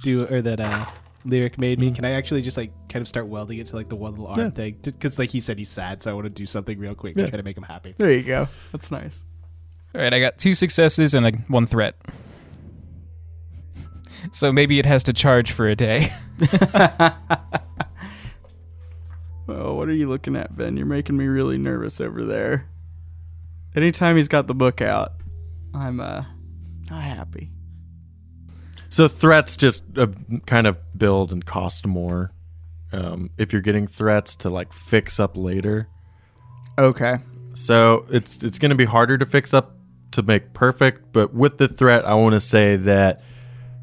do 0.03 0.27
or 0.31 0.43
that 0.43 0.61
uh 0.61 0.87
lyric 1.25 1.59
made 1.59 1.79
me? 1.79 1.91
Can 1.93 2.05
I 2.05 2.11
actually 2.13 2.43
just 2.43 2.57
like 2.57 2.73
kind 2.89 3.01
of 3.03 3.09
start 3.09 3.27
welding 3.29 3.59
it 3.59 3.67
to 3.69 3.77
like 3.77 3.89
the 3.89 3.97
one 3.97 4.13
little 4.13 4.27
arm 4.29 4.39
Yeah. 4.39 4.51
thing? 4.51 4.77
Because 4.83 5.19
like 5.19 5.31
he 5.31 5.41
said 5.41 5.59
he's 5.59 5.69
sad, 5.69 6.01
so 6.03 6.11
I 6.11 6.15
want 6.15 6.25
to 6.27 6.31
do 6.31 6.47
something 6.47 6.79
real 6.79 6.95
quick 6.95 7.17
Yeah. 7.17 7.25
to 7.25 7.31
try 7.31 7.37
to 7.39 7.43
make 7.43 7.57
him 7.57 7.65
happy. 7.65 7.95
There 7.99 8.11
you 8.13 8.23
go. 8.23 8.49
That's 8.73 8.91
nice. 8.91 9.25
All 9.95 10.01
right, 10.01 10.13
I 10.13 10.21
got 10.21 10.39
two 10.39 10.55
successes 10.55 11.15
and 11.15 11.27
a, 11.27 11.33
one 11.49 11.67
threat. 11.67 11.97
So 14.33 14.53
maybe 14.53 14.79
it 14.79 14.85
has 14.87 15.03
to 15.05 15.13
charge 15.13 15.53
for 15.53 15.67
a 15.69 15.75
day. 15.77 16.13
well, 19.47 19.77
what 19.77 19.89
are 19.89 19.95
you 19.95 20.09
looking 20.09 20.37
at, 20.37 20.55
Ben? 20.57 20.77
You're 20.77 20.87
making 20.87 21.17
me 21.17 21.27
really 21.27 21.57
nervous 21.57 22.01
over 22.01 22.25
there. 22.25 22.69
Anytime 23.75 24.17
he's 24.17 24.29
got 24.29 24.47
the 24.47 24.55
book 24.55 24.81
out, 24.83 25.13
I'm 25.75 26.01
uh 26.01 26.25
not 26.91 27.03
happy. 27.03 27.51
So 28.99 29.07
threats 29.07 29.57
just 29.57 29.85
uh, 29.97 30.09
kind 30.47 30.67
of 30.67 30.77
build 30.99 31.31
and 31.31 31.47
cost 31.47 31.87
more. 31.87 32.33
Um, 32.93 33.31
if 33.39 33.53
you're 33.53 33.63
getting 33.63 33.87
threats 33.87 34.35
to 34.35 34.51
like 34.51 34.73
fix 34.73 35.21
up 35.21 35.37
later, 35.37 35.87
Okay. 36.77 37.19
so 37.55 38.07
it's 38.11 38.43
it's 38.43 38.59
going 38.59 38.71
to 38.71 38.75
be 38.75 38.87
harder 38.87 39.17
to 39.17 39.25
fix 39.25 39.55
up 39.55 39.77
to 40.11 40.25
make 40.25 40.53
perfect. 40.53 41.13
But 41.13 41.33
with 41.33 41.59
the 41.59 41.69
threat, 41.69 42.07
I 42.07 42.15
want 42.15 42.33
to 42.33 42.41
say 42.41 42.75
that 42.75 43.23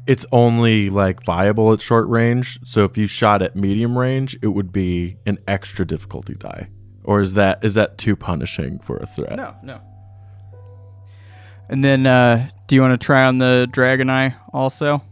it's 0.06 0.26
only 0.32 0.90
like 0.90 1.24
viable 1.24 1.72
at 1.72 1.80
short 1.80 2.08
range. 2.08 2.60
So 2.64 2.84
if 2.84 2.98
you 2.98 3.06
shot 3.06 3.40
at 3.40 3.56
medium 3.56 3.96
range, 3.96 4.36
it 4.42 4.48
would 4.48 4.70
be 4.70 5.16
an 5.24 5.38
extra 5.48 5.86
difficulty 5.86 6.34
die. 6.34 6.68
Or 7.04 7.22
is 7.22 7.32
that 7.32 7.64
is 7.64 7.72
that 7.72 7.96
too 7.96 8.16
punishing 8.16 8.80
for 8.80 8.98
a 8.98 9.06
threat? 9.06 9.36
No, 9.36 9.56
no. 9.62 9.80
And 11.68 11.84
then, 11.84 12.06
uh, 12.06 12.48
do 12.66 12.74
you 12.74 12.80
want 12.80 12.98
to 12.98 13.04
try 13.04 13.24
on 13.24 13.38
the 13.38 13.68
Dragon 13.70 14.08
Eye 14.10 14.34
also? 14.52 15.02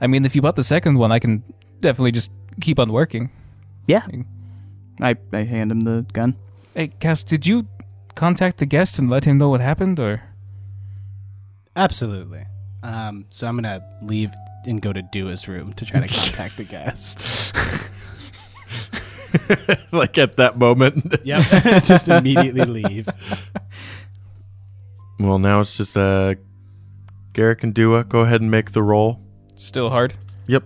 I 0.00 0.06
mean, 0.06 0.24
if 0.24 0.34
you 0.34 0.42
bought 0.42 0.56
the 0.56 0.64
second 0.64 0.98
one, 0.98 1.12
I 1.12 1.18
can 1.18 1.42
definitely 1.80 2.12
just 2.12 2.30
keep 2.60 2.78
on 2.78 2.92
working. 2.92 3.30
Yeah. 3.86 4.06
I, 5.00 5.16
I 5.32 5.38
hand 5.38 5.70
him 5.70 5.82
the 5.82 6.06
gun. 6.12 6.36
Hey, 6.74 6.88
Cass, 6.88 7.22
did 7.22 7.46
you 7.46 7.66
contact 8.14 8.58
the 8.58 8.66
guest 8.66 8.98
and 8.98 9.08
let 9.08 9.24
him 9.24 9.38
know 9.38 9.48
what 9.48 9.60
happened, 9.60 9.98
or? 9.98 10.22
Absolutely. 11.76 12.46
Um, 12.82 13.26
so 13.30 13.46
I'm 13.46 13.56
gonna 13.56 13.82
leave 14.02 14.30
and 14.66 14.80
go 14.82 14.92
to 14.92 15.02
Dua's 15.02 15.48
room 15.48 15.72
to 15.74 15.84
try 15.84 16.00
to 16.00 16.08
contact 16.14 16.56
the 16.56 16.64
guest. 16.64 17.54
like 19.92 20.18
at 20.18 20.36
that 20.36 20.58
moment. 20.58 21.20
Yep, 21.24 21.84
just 21.84 22.08
immediately 22.08 22.64
leave. 22.64 23.08
Well, 25.22 25.38
now 25.38 25.60
it's 25.60 25.76
just 25.76 25.96
uh, 25.96 26.34
Garrick 27.32 27.62
and 27.62 27.72
Dua. 27.72 28.02
Go 28.04 28.20
ahead 28.20 28.40
and 28.40 28.50
make 28.50 28.72
the 28.72 28.82
roll. 28.82 29.20
Still 29.54 29.88
hard. 29.88 30.14
Yep. 30.48 30.64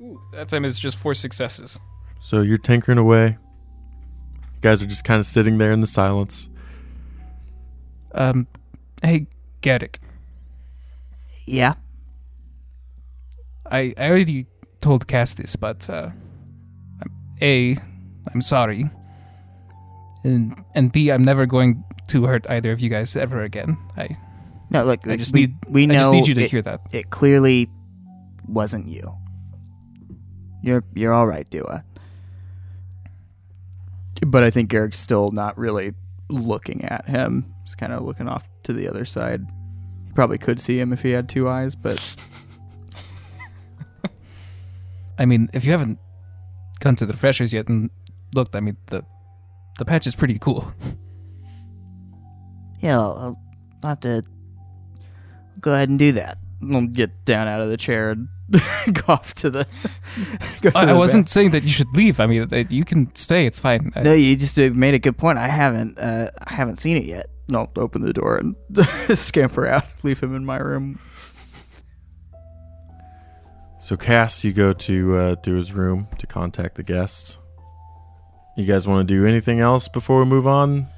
Ooh, 0.00 0.20
that 0.32 0.48
time 0.48 0.64
it's 0.64 0.78
just 0.78 0.96
four 0.96 1.14
successes. 1.14 1.80
So 2.20 2.42
you're 2.42 2.58
tinkering 2.58 2.98
away. 2.98 3.36
You 4.54 4.60
guys 4.60 4.82
are 4.82 4.86
just 4.86 5.04
kind 5.04 5.18
of 5.18 5.26
sitting 5.26 5.58
there 5.58 5.72
in 5.72 5.80
the 5.80 5.86
silence. 5.86 6.48
Um, 8.12 8.46
hey, 9.02 9.26
Garrick, 9.60 10.00
Yeah. 11.46 11.74
I, 13.70 13.92
I 13.98 14.08
already 14.10 14.46
told 14.80 15.06
Cass 15.08 15.34
this, 15.34 15.54
but 15.56 15.88
uh, 15.90 16.10
I'm- 17.00 17.12
A, 17.42 17.76
I'm 18.32 18.40
sorry, 18.40 18.88
and 20.24 20.64
and 20.74 20.92
B, 20.92 21.10
I'm 21.10 21.24
never 21.24 21.46
going 21.46 21.84
to 22.08 22.24
hurt 22.24 22.46
either 22.48 22.72
of 22.72 22.80
you 22.80 22.88
guys 22.88 23.14
ever 23.16 23.42
again. 23.42 23.76
I 23.96 24.16
No, 24.70 24.84
look, 24.84 25.06
I 25.06 25.16
just 25.16 25.32
we, 25.32 25.42
need 25.42 25.56
we 25.68 25.86
know 25.86 25.94
I 25.94 25.98
just 25.98 26.12
need 26.12 26.28
you 26.28 26.34
to 26.34 26.44
it, 26.44 26.50
hear 26.50 26.62
that. 26.62 26.80
it 26.92 27.10
clearly 27.10 27.68
wasn't 28.46 28.88
you. 28.88 29.14
You're 30.62 30.84
you're 30.94 31.12
all 31.12 31.26
right, 31.26 31.48
Dua. 31.48 31.84
But 34.26 34.42
I 34.42 34.50
think 34.50 34.68
Garrick's 34.70 34.98
still 34.98 35.30
not 35.30 35.56
really 35.56 35.94
looking 36.28 36.84
at 36.84 37.08
him. 37.08 37.54
He's 37.62 37.76
kind 37.76 37.92
of 37.92 38.02
looking 38.02 38.28
off 38.28 38.44
to 38.64 38.72
the 38.72 38.88
other 38.88 39.04
side. 39.04 39.46
He 40.06 40.12
probably 40.12 40.38
could 40.38 40.58
see 40.58 40.78
him 40.80 40.92
if 40.92 41.02
he 41.02 41.12
had 41.12 41.28
two 41.28 41.48
eyes, 41.48 41.76
but 41.76 42.16
I 45.18 45.24
mean, 45.24 45.48
if 45.52 45.64
you 45.64 45.70
haven't 45.70 45.98
gone 46.80 46.96
to 46.96 47.06
the 47.06 47.12
refreshers 47.12 47.52
yet 47.52 47.68
and 47.68 47.90
looked, 48.34 48.56
I 48.56 48.60
mean 48.60 48.76
the 48.86 49.04
the 49.78 49.84
patch 49.84 50.06
is 50.06 50.14
pretty 50.14 50.38
cool. 50.38 50.72
Yeah, 52.80 52.98
I'll, 52.98 53.40
I'll 53.82 53.88
have 53.90 54.00
to 54.00 54.24
go 55.60 55.72
ahead 55.74 55.88
and 55.88 55.98
do 55.98 56.12
that. 56.12 56.38
I'll 56.72 56.86
get 56.86 57.24
down 57.24 57.48
out 57.48 57.60
of 57.60 57.68
the 57.68 57.76
chair 57.76 58.10
and 58.10 58.28
go 58.92 59.02
off 59.14 59.34
to 59.34 59.50
the. 59.50 59.66
go 60.60 60.70
to 60.70 60.78
I, 60.78 60.90
I 60.90 60.92
wasn't 60.92 61.28
saying 61.28 61.50
that 61.50 61.64
you 61.64 61.70
should 61.70 61.88
leave. 61.94 62.20
I 62.20 62.26
mean, 62.26 62.48
you 62.70 62.84
can 62.84 63.14
stay. 63.16 63.46
It's 63.46 63.60
fine. 63.60 63.92
I- 63.96 64.02
No, 64.02 64.12
you 64.12 64.36
just 64.36 64.56
made 64.56 64.94
a 64.94 64.98
good 64.98 65.16
point. 65.18 65.38
I 65.38 65.48
haven't 65.48 65.98
uh, 65.98 66.30
I 66.46 66.52
haven't 66.52 66.76
seen 66.76 66.96
it 66.96 67.04
yet. 67.04 67.26
back. 67.48 67.56
I'll 67.76 67.82
open 67.82 68.02
the 68.02 68.12
door 68.12 68.36
and 68.38 68.54
scamper 69.18 69.66
out. 69.66 69.84
Leave 70.02 70.20
him 70.20 70.34
in 70.36 70.44
my 70.44 70.58
room. 70.58 70.98
So 73.80 73.96
Cass, 73.96 74.44
you 74.44 74.52
go 74.52 74.72
to 74.72 75.16
uh, 75.16 75.34
to 75.36 75.54
his 75.54 75.72
room 75.72 76.08
to 76.18 76.26
contact 76.26 76.74
the 76.76 76.82
guest. 76.82 77.38
You 78.58 78.64
guys 78.64 78.88
want 78.88 79.06
to 79.06 79.14
do 79.14 79.24
anything 79.24 79.60
else 79.60 79.86
before 79.86 80.18
we 80.18 80.24
move 80.24 80.46
on? 80.46 80.88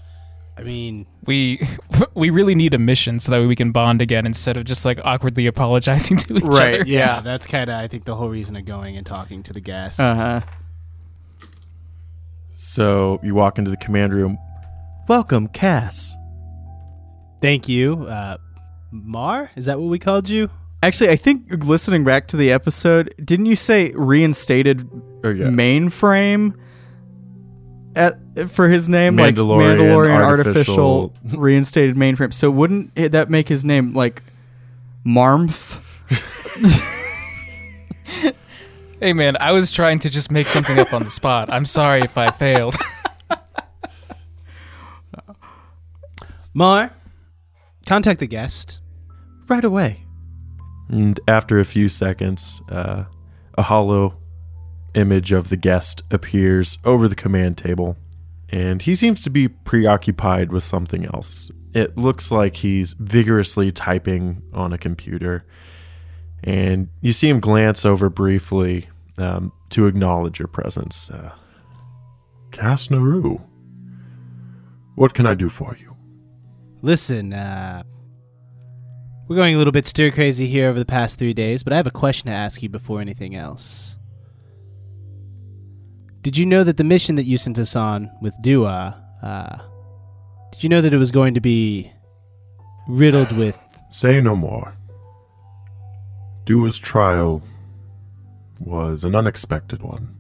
I 0.57 0.63
mean, 0.63 1.07
We 1.27 1.61
we 2.15 2.31
really 2.31 2.55
need 2.55 2.73
a 2.73 2.79
mission 2.79 3.19
so 3.21 3.33
that 3.33 3.39
way 3.39 3.47
we 3.47 3.55
can 3.55 3.71
bond 3.71 4.01
again 4.01 4.25
instead 4.25 4.57
of 4.57 4.65
just 4.65 4.85
like 4.87 4.99
awkwardly 5.05 5.47
apologizing 5.47 6.17
to 6.25 6.37
each 6.39 6.43
Right, 6.43 6.81
other. 6.81 6.89
yeah, 6.89 7.17
Yeah. 7.17 7.21
that's 7.21 7.47
kind 7.47 7.69
of 7.69 7.77
I 7.77 7.87
think 7.87 8.07
the 8.07 8.17
whole 8.17 8.31
reason 8.31 8.57
of 8.57 8.65
going 8.65 8.97
and 8.97 9.05
talking 9.05 9.43
to 9.43 9.53
the 9.53 9.61
guest. 9.61 10.01
Uh 10.01 10.15
huh. 10.15 10.41
So 12.53 13.21
you 13.23 13.35
walk 13.35 13.59
into 13.59 13.71
the 13.71 13.77
command 13.77 14.15
room. 14.15 14.39
Welcome, 15.07 15.49
Cass. 15.49 16.15
Thank 17.43 17.69
you, 17.69 18.05
uh, 18.07 18.39
Mar. 18.91 19.51
Is 19.57 19.67
that 19.67 19.79
what 19.79 19.89
we 19.91 19.99
called 19.99 20.29
you? 20.31 20.49
Actually, 20.83 21.11
I 21.11 21.17
think 21.17 21.65
listening 21.65 22.05
back 22.05 22.27
to 22.29 22.39
the 22.39 22.53
episode, 22.53 23.15
didn't 23.23 23.47
you 23.47 23.55
say 23.57 23.93
reinstated 23.95 24.89
Or 25.23 25.33
yeah. 25.33 25.47
mainframe 25.49 26.55
at 27.97 28.19
for 28.51 28.69
his 28.69 28.89
name, 28.89 29.17
like 29.17 29.35
Mandalorian 29.35 29.79
Mandalorian 29.79 30.25
artificial- 30.25 31.13
artificial, 31.25 31.25
reinstated 31.41 31.97
mainframe? 31.97 32.33
So 32.33 32.51
wouldn't 32.51 32.93
it- 32.97 33.13
that 33.13 33.31
make 33.31 33.49
his 33.49 33.65
name 33.65 33.95
like 33.95 34.23
Marmth? 35.07 35.81
Hey 39.03 39.15
man, 39.15 39.39
I 39.41 39.53
was 39.53 39.73
trying 39.73 39.99
to 40.01 40.11
just 40.11 40.31
make 40.31 40.47
something 40.47 40.79
up 40.79 40.93
on 40.93 41.05
the 41.05 41.11
spot. 41.11 41.51
I'm 41.51 41.65
sorry 41.65 42.03
if 42.03 42.19
I 42.19 42.31
failed. 42.31 42.77
Mar, 46.55 46.93
contact 47.87 48.21
the 48.21 48.27
guest. 48.27 48.81
right 49.49 49.65
away. 49.65 50.05
And 50.91 51.19
after 51.29 51.61
a 51.61 51.65
few 51.65 51.89
seconds, 51.89 52.61
uh, 52.69 53.05
a 53.57 53.63
hollow 53.63 54.19
image 54.95 55.33
of 55.33 55.49
the 55.49 55.57
guest 55.57 56.03
appears 56.11 56.79
over 56.85 57.09
the 57.09 57.15
command 57.15 57.57
table, 57.59 57.97
and 58.49 58.83
he 58.83 58.95
seems 58.95 59.23
to 59.25 59.31
be 59.31 59.49
preoccupied 59.49 60.53
with 60.53 60.63
something 60.63 61.07
else. 61.07 61.51
It 61.73 61.97
looks 61.97 62.31
like 62.31 62.57
he's 62.57 62.95
vigorously 62.95 63.71
typing 63.73 64.43
on 64.53 64.73
a 64.73 64.79
computer, 64.79 65.45
and 66.43 66.89
you 67.01 67.13
see 67.13 67.29
him 67.29 67.41
glance 67.41 67.85
over 67.85 68.09
briefly 68.09 68.89
um, 69.19 69.53
to 69.71 69.87
acknowledge 69.87 70.39
your 70.39 70.49
presence. 70.49 71.11
Uh, 71.11 71.33
Cass 72.51 72.91
what 74.97 75.15
can 75.15 75.27
I 75.27 75.35
do 75.35 75.49
for 75.49 75.77
you? 75.81 75.97
Listen, 76.83 77.33
uh, 77.33 77.83
we're 79.29 79.37
going 79.37 79.55
a 79.55 79.59
little 79.59 79.73
bit 79.73 79.87
stir 79.87 80.11
crazy 80.11 80.47
here 80.47 80.69
over 80.69 80.79
the 80.79 80.85
past 80.85 81.19
three 81.19 81.33
days, 81.33 81.63
but 81.63 81.73
I 81.73 81.77
have 81.77 81.87
a 81.87 81.91
question 81.91 82.27
to 82.27 82.33
ask 82.33 82.63
you 82.63 82.69
before 82.69 83.01
anything 83.01 83.37
else. 83.37 83.97
Did 86.23 86.37
you 86.37 86.45
know 86.45 86.65
that 86.65 86.77
the 86.77 86.85
mission 86.85 87.15
that 87.17 87.25
you 87.25 87.39
sent 87.39 87.59
us 87.59 87.75
on 87.75 88.11
with 88.21 88.35
Dua, 88.43 89.03
uh, 89.23 89.57
did 90.53 90.63
you 90.63 90.69
know 90.69 90.83
that 90.83 90.93
it 90.93 90.99
was 90.99 91.11
going 91.11 91.35
to 91.35 91.41
be 91.41 91.91
riddled 92.89 93.33
with 93.33 93.57
Say 93.91 94.21
no 94.21 94.37
more. 94.37 94.77
Dua's 96.45 96.79
trial 96.79 97.43
was 98.61 99.03
an 99.03 99.17
unexpected 99.17 99.83
one. 99.83 100.17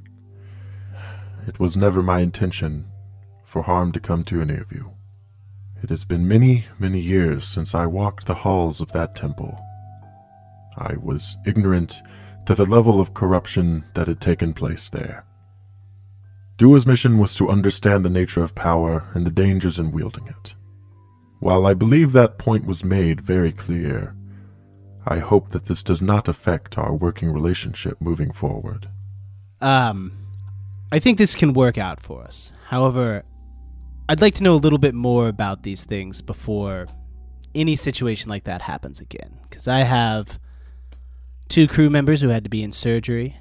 It 1.46 1.60
was 1.60 1.76
never 1.76 2.02
my 2.02 2.20
intention 2.20 2.86
for 3.44 3.62
harm 3.62 3.92
to 3.92 4.00
come 4.00 4.24
to 4.24 4.42
any 4.42 4.54
of 4.54 4.72
you. 4.72 4.92
It 5.82 5.90
has 5.90 6.04
been 6.04 6.26
many, 6.26 6.64
many 6.78 6.98
years 6.98 7.46
since 7.46 7.74
I 7.74 7.86
walked 7.86 8.26
the 8.26 8.34
halls 8.34 8.80
of 8.80 8.90
that 8.92 9.14
temple. 9.14 9.56
I 10.76 10.96
was 10.96 11.36
ignorant 11.46 12.02
to 12.46 12.54
the 12.54 12.66
level 12.66 13.00
of 13.00 13.14
corruption 13.14 13.84
that 13.94 14.08
had 14.08 14.20
taken 14.20 14.52
place 14.52 14.90
there. 14.90 15.24
Dua's 16.60 16.86
mission 16.86 17.16
was 17.16 17.34
to 17.36 17.48
understand 17.48 18.04
the 18.04 18.10
nature 18.10 18.42
of 18.42 18.54
power 18.54 19.08
and 19.14 19.26
the 19.26 19.30
dangers 19.30 19.78
in 19.78 19.92
wielding 19.92 20.26
it. 20.26 20.54
While 21.38 21.64
I 21.64 21.72
believe 21.72 22.12
that 22.12 22.36
point 22.36 22.66
was 22.66 22.84
made 22.84 23.22
very 23.22 23.50
clear, 23.50 24.14
I 25.06 25.20
hope 25.20 25.52
that 25.52 25.64
this 25.64 25.82
does 25.82 26.02
not 26.02 26.28
affect 26.28 26.76
our 26.76 26.92
working 26.92 27.32
relationship 27.32 27.98
moving 27.98 28.30
forward. 28.30 28.90
Um, 29.62 30.12
I 30.92 30.98
think 30.98 31.16
this 31.16 31.34
can 31.34 31.54
work 31.54 31.78
out 31.78 31.98
for 31.98 32.24
us. 32.24 32.52
However, 32.66 33.22
I'd 34.10 34.20
like 34.20 34.34
to 34.34 34.42
know 34.42 34.52
a 34.52 34.56
little 34.56 34.76
bit 34.76 34.94
more 34.94 35.28
about 35.28 35.62
these 35.62 35.84
things 35.84 36.20
before 36.20 36.88
any 37.54 37.74
situation 37.74 38.28
like 38.28 38.44
that 38.44 38.60
happens 38.60 39.00
again. 39.00 39.38
Because 39.48 39.66
I 39.66 39.78
have 39.78 40.38
two 41.48 41.66
crew 41.66 41.88
members 41.88 42.20
who 42.20 42.28
had 42.28 42.44
to 42.44 42.50
be 42.50 42.62
in 42.62 42.72
surgery, 42.72 43.34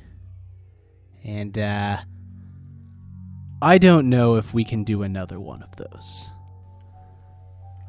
and 1.22 1.58
uh, 1.58 1.98
I 3.62 3.78
don't 3.78 4.10
know 4.10 4.36
if 4.38 4.54
we 4.54 4.64
can 4.64 4.84
do 4.84 5.04
another 5.04 5.40
one 5.40 5.62
of 5.64 5.76
those. 5.76 6.30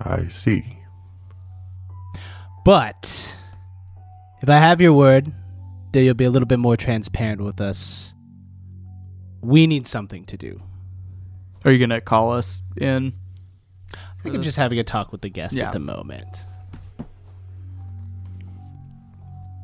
I 0.00 0.28
see. 0.28 0.64
But 2.64 3.34
if 4.42 4.48
I 4.48 4.56
have 4.58 4.80
your 4.80 4.92
word 4.92 5.32
that 5.92 6.02
you'll 6.02 6.14
be 6.14 6.24
a 6.24 6.30
little 6.30 6.46
bit 6.46 6.58
more 6.58 6.76
transparent 6.76 7.40
with 7.40 7.60
us, 7.60 8.14
we 9.42 9.66
need 9.66 9.86
something 9.86 10.24
to 10.26 10.36
do. 10.36 10.60
Are 11.64 11.70
you 11.70 11.78
gonna 11.78 12.00
call 12.00 12.32
us 12.32 12.62
in? 12.76 13.12
I 13.94 14.22
think 14.22 14.34
I'm 14.34 14.42
just 14.42 14.56
having 14.56 14.78
a 14.78 14.84
talk 14.84 15.12
with 15.12 15.22
the 15.22 15.30
guest 15.30 15.54
Yeah. 15.54 15.66
at 15.68 15.72
the 15.72 15.78
moment. 15.78 16.44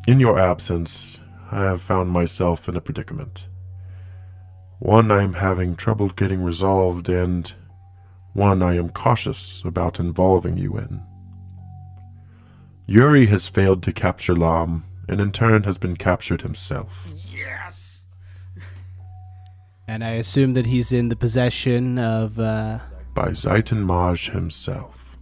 In 0.07 0.21
your 0.21 0.39
absence, 0.39 1.19
I 1.51 1.61
have 1.65 1.83
found 1.83 2.11
myself 2.11 2.69
in 2.69 2.77
a 2.77 2.81
predicament. 2.81 3.49
One 4.79 5.11
I 5.11 5.23
am 5.23 5.33
having 5.35 5.75
trouble 5.77 6.11
getting 6.11 6.43
resolved, 6.43 7.09
and 7.09 7.51
one 8.35 8.63
I 8.63 8.77
am 8.77 8.91
cautious 8.91 9.63
about 9.65 9.99
involving 9.99 10.59
you 10.59 10.77
in. 10.79 11.03
Yuri 12.87 13.27
has 13.27 13.49
failed 13.49 13.83
to 13.85 13.93
capture 13.93 14.35
Lam, 14.37 14.85
and 15.09 15.21
in 15.21 15.33
turn 15.33 15.63
has 15.65 15.79
been 15.79 15.97
captured 15.97 16.43
himself. 16.43 17.09
Yes! 17.35 18.07
and 19.89 20.03
I 20.03 20.11
assume 20.13 20.55
that 20.55 20.67
he's 20.67 20.93
in 20.93 21.09
the 21.09 21.17
possession 21.17 21.99
of. 21.99 22.39
Uh, 22.39 22.81
By 23.15 23.29
Zaitan 23.31 23.83
Maj 23.85 24.31
himself. 24.31 25.17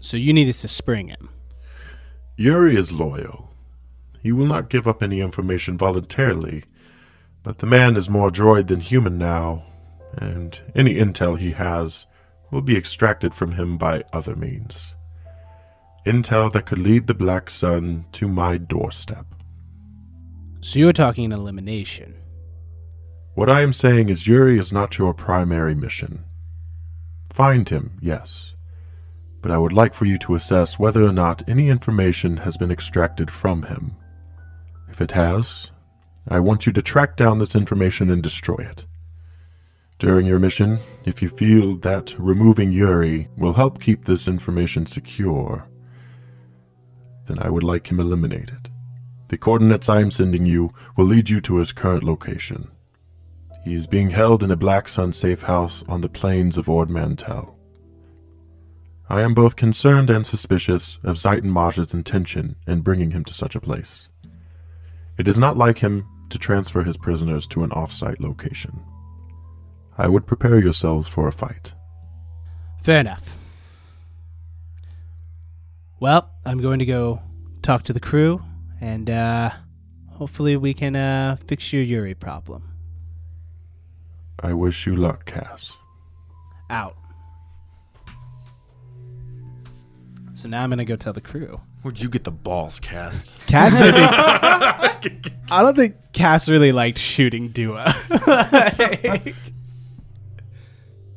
so 0.00 0.16
you 0.16 0.32
need 0.32 0.48
us 0.48 0.60
to 0.62 0.68
spring 0.68 1.08
him. 1.08 1.28
Yuri 2.36 2.76
is 2.76 2.92
loyal. 2.92 3.50
He 4.22 4.32
will 4.32 4.46
not 4.46 4.68
give 4.70 4.86
up 4.86 5.02
any 5.02 5.20
information 5.20 5.78
voluntarily, 5.78 6.64
but 7.48 7.56
the 7.56 7.66
man 7.66 7.96
is 7.96 8.10
more 8.10 8.30
droid 8.30 8.66
than 8.66 8.78
human 8.78 9.16
now, 9.16 9.62
and 10.18 10.60
any 10.74 10.96
intel 10.96 11.38
he 11.38 11.52
has 11.52 12.04
will 12.50 12.60
be 12.60 12.76
extracted 12.76 13.32
from 13.32 13.52
him 13.52 13.78
by 13.78 14.04
other 14.12 14.36
means. 14.36 14.92
Intel 16.04 16.52
that 16.52 16.66
could 16.66 16.76
lead 16.76 17.06
the 17.06 17.14
Black 17.14 17.48
Sun 17.48 18.04
to 18.12 18.28
my 18.28 18.58
doorstep. 18.58 19.24
So 20.60 20.78
you're 20.78 20.92
talking 20.92 21.24
an 21.24 21.32
elimination. 21.32 22.16
What 23.34 23.48
I 23.48 23.62
am 23.62 23.72
saying 23.72 24.10
is 24.10 24.26
Yuri 24.26 24.58
is 24.58 24.70
not 24.70 24.98
your 24.98 25.14
primary 25.14 25.74
mission. 25.74 26.26
Find 27.30 27.66
him, 27.66 27.96
yes, 28.02 28.52
but 29.40 29.50
I 29.50 29.56
would 29.56 29.72
like 29.72 29.94
for 29.94 30.04
you 30.04 30.18
to 30.18 30.34
assess 30.34 30.78
whether 30.78 31.02
or 31.02 31.14
not 31.14 31.48
any 31.48 31.70
information 31.70 32.36
has 32.36 32.58
been 32.58 32.70
extracted 32.70 33.30
from 33.30 33.62
him. 33.62 33.96
If 34.90 35.00
it 35.00 35.12
has, 35.12 35.70
I 36.30 36.40
want 36.40 36.66
you 36.66 36.72
to 36.74 36.82
track 36.82 37.16
down 37.16 37.38
this 37.38 37.56
information 37.56 38.10
and 38.10 38.22
destroy 38.22 38.56
it. 38.56 38.84
During 39.98 40.26
your 40.26 40.38
mission, 40.38 40.78
if 41.06 41.22
you 41.22 41.28
feel 41.28 41.76
that 41.78 42.14
removing 42.18 42.70
Yuri 42.70 43.28
will 43.36 43.54
help 43.54 43.80
keep 43.80 44.04
this 44.04 44.28
information 44.28 44.84
secure, 44.84 45.66
then 47.26 47.38
I 47.40 47.48
would 47.48 47.64
like 47.64 47.90
him 47.90 47.98
eliminated. 47.98 48.70
The 49.28 49.38
coordinates 49.38 49.88
I 49.88 50.00
am 50.00 50.10
sending 50.10 50.44
you 50.46 50.72
will 50.96 51.06
lead 51.06 51.30
you 51.30 51.40
to 51.40 51.56
his 51.56 51.72
current 51.72 52.04
location. 52.04 52.70
He 53.64 53.74
is 53.74 53.86
being 53.86 54.10
held 54.10 54.42
in 54.42 54.50
a 54.50 54.56
Black 54.56 54.88
Sun 54.88 55.12
safe 55.12 55.42
house 55.42 55.82
on 55.88 56.00
the 56.00 56.08
plains 56.08 56.58
of 56.58 56.68
Ord 56.68 56.90
Mantell. 56.90 57.58
I 59.08 59.22
am 59.22 59.34
both 59.34 59.56
concerned 59.56 60.10
and 60.10 60.26
suspicious 60.26 60.98
of 61.02 61.16
Zaitan 61.16 61.50
Maj's 61.52 61.94
intention 61.94 62.56
in 62.66 62.82
bringing 62.82 63.10
him 63.12 63.24
to 63.24 63.32
such 63.32 63.54
a 63.54 63.60
place. 63.60 64.08
It 65.16 65.26
is 65.26 65.38
not 65.38 65.56
like 65.56 65.78
him 65.78 66.06
to 66.30 66.38
transfer 66.38 66.82
his 66.82 66.96
prisoners 66.96 67.46
to 67.48 67.62
an 67.62 67.72
off-site 67.72 68.20
location. 68.20 68.80
I 69.96 70.08
would 70.08 70.26
prepare 70.26 70.58
yourselves 70.60 71.08
for 71.08 71.26
a 71.26 71.32
fight. 71.32 71.74
Fair 72.82 73.00
enough. 73.00 73.36
Well, 76.00 76.30
I'm 76.44 76.60
going 76.60 76.78
to 76.78 76.86
go 76.86 77.20
talk 77.62 77.82
to 77.84 77.92
the 77.92 78.00
crew, 78.00 78.42
and 78.80 79.10
uh, 79.10 79.50
hopefully 80.10 80.56
we 80.56 80.74
can 80.74 80.94
uh, 80.94 81.36
fix 81.46 81.72
your 81.72 81.82
Yuri 81.82 82.14
problem. 82.14 82.62
I 84.40 84.52
wish 84.52 84.86
you 84.86 84.94
luck, 84.94 85.24
Cass. 85.26 85.76
Out. 86.70 86.96
So 90.34 90.48
now 90.48 90.62
I'm 90.62 90.70
gonna 90.70 90.84
go 90.84 90.94
tell 90.94 91.12
the 91.12 91.20
crew. 91.20 91.60
Where'd 91.82 92.00
you 92.00 92.08
get 92.08 92.24
the 92.24 92.30
balls, 92.32 92.80
Cass? 92.80 93.32
Cass, 93.46 93.74
I, 93.80 94.88
think, 95.00 95.32
I 95.50 95.62
don't 95.62 95.76
think 95.76 95.96
Cass 96.12 96.48
really 96.48 96.72
liked 96.72 96.98
shooting 96.98 97.48
Dua. 97.48 97.94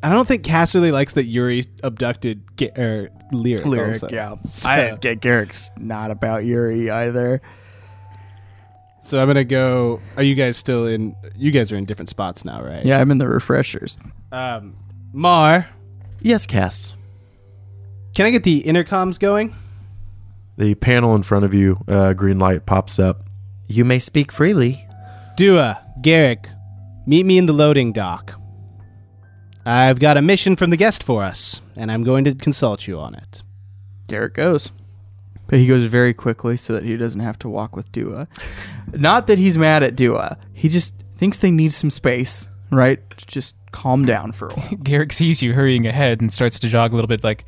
I 0.03 0.09
don't 0.09 0.28
think 0.28 0.43
Cass 0.43 0.74
really 0.74 0.91
likes 0.91 1.14
that 1.14 1.26
Yuri 1.26 1.66
abducted 1.84 2.55
Ga- 2.57 2.72
er, 2.78 3.09
Lyric. 3.32 3.66
Lyric, 3.66 3.93
also. 4.03 4.09
yeah. 4.09 4.36
So, 4.47 4.70
I 4.70 4.95
get 4.95 5.20
Garrick's 5.22 5.70
not 5.78 6.09
about 6.12 6.43
Yuri 6.43 6.89
either. 6.89 7.41
so 9.01 9.20
I'm 9.22 9.28
gonna 9.28 9.43
go. 9.43 9.99
Are 10.18 10.24
you 10.24 10.34
guys 10.36 10.57
still 10.57 10.88
in? 10.88 11.16
You 11.36 11.51
guys 11.51 11.72
are 11.72 11.76
in 11.76 11.86
different 11.86 12.09
spots 12.09 12.43
now, 12.43 12.64
right? 12.64 12.84
Yeah, 12.84 12.99
I'm 12.99 13.12
in 13.12 13.20
the 13.20 13.28
refreshers. 13.28 13.97
Um, 14.32 14.76
Mar, 15.14 15.68
Yes, 16.22 16.45
Cass. 16.45 16.93
can 18.16 18.26
I 18.26 18.32
get 18.32 18.43
the 18.43 18.64
intercoms 18.64 19.20
going? 19.20 19.53
The 20.62 20.76
panel 20.76 21.16
in 21.16 21.24
front 21.24 21.43
of 21.43 21.55
you, 21.55 21.84
uh, 21.88 22.14
green 22.14 22.38
light 22.38 22.68
pops 22.68 22.99
up. 22.99 23.24
You 23.66 23.84
may 23.84 23.97
speak 23.97 24.32
freely. 24.32 24.88
Dua, 25.36 25.84
Garrick, 26.03 26.47
meet 27.07 27.26
me 27.26 27.39
in 27.39 27.47
the 27.47 27.51
loading 27.51 27.91
dock. 27.93 28.39
I've 29.66 29.97
got 29.97 30.18
a 30.18 30.22
mission 30.22 30.55
from 30.55 30.70
the 30.70 30.78
guest 30.78 31.01
for 31.01 31.24
us, 31.24 31.62
and 31.76 31.91
I'm 31.91 32.03
going 32.03 32.26
to 32.26 32.36
consult 32.36 32.86
you 32.86 32.99
on 32.99 33.16
it. 33.16 33.41
Derek 34.05 34.36
goes. 34.36 34.72
But 35.47 35.57
he 35.57 35.66
goes 35.66 35.86
very 35.86 36.14
quickly 36.14 36.57
so 36.57 36.74
that 36.74 36.84
he 36.84 36.95
doesn't 36.95 37.22
have 37.22 37.39
to 37.39 37.49
walk 37.49 37.76
with 37.76 37.91
Dua. 37.91 38.28
Not 38.93 39.26
that 39.26 39.39
he's 39.39 39.57
mad 39.57 39.82
at 39.82 39.95
Dua. 39.95 40.38
He 40.53 40.70
just 40.70 40.93
thinks 41.16 41.39
they 41.39 41.49
need 41.49 41.74
some 41.74 41.89
space, 41.89 42.47
right? 42.70 42.99
Just 43.18 43.55
calm 43.72 44.05
down 44.05 44.32
for 44.32 44.49
a 44.49 44.53
while. 44.53 44.76
Garrick 44.84 45.12
sees 45.12 45.41
you 45.41 45.53
hurrying 45.53 45.88
ahead 45.88 46.22
and 46.22 46.32
starts 46.32 46.59
to 46.59 46.68
jog 46.68 46.91
a 46.91 46.95
little 46.95 47.07
bit 47.07 47.24
like, 47.24 47.47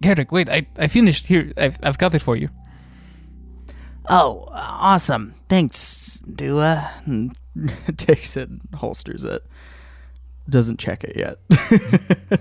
Garrick, 0.00 0.32
wait, 0.32 0.48
I, 0.48 0.66
I 0.76 0.86
finished 0.86 1.26
here. 1.26 1.52
I've, 1.56 1.78
I've 1.82 1.98
got 1.98 2.14
it 2.14 2.22
for 2.22 2.36
you. 2.36 2.48
Oh, 4.08 4.46
awesome. 4.50 5.34
Thanks, 5.48 6.20
Dua. 6.20 6.90
And 7.04 7.36
takes 7.96 8.36
it 8.36 8.48
and 8.48 8.60
holsters 8.74 9.24
it. 9.24 9.44
Doesn't 10.48 10.78
check 10.78 11.04
it 11.04 11.16
yet. 11.16 11.38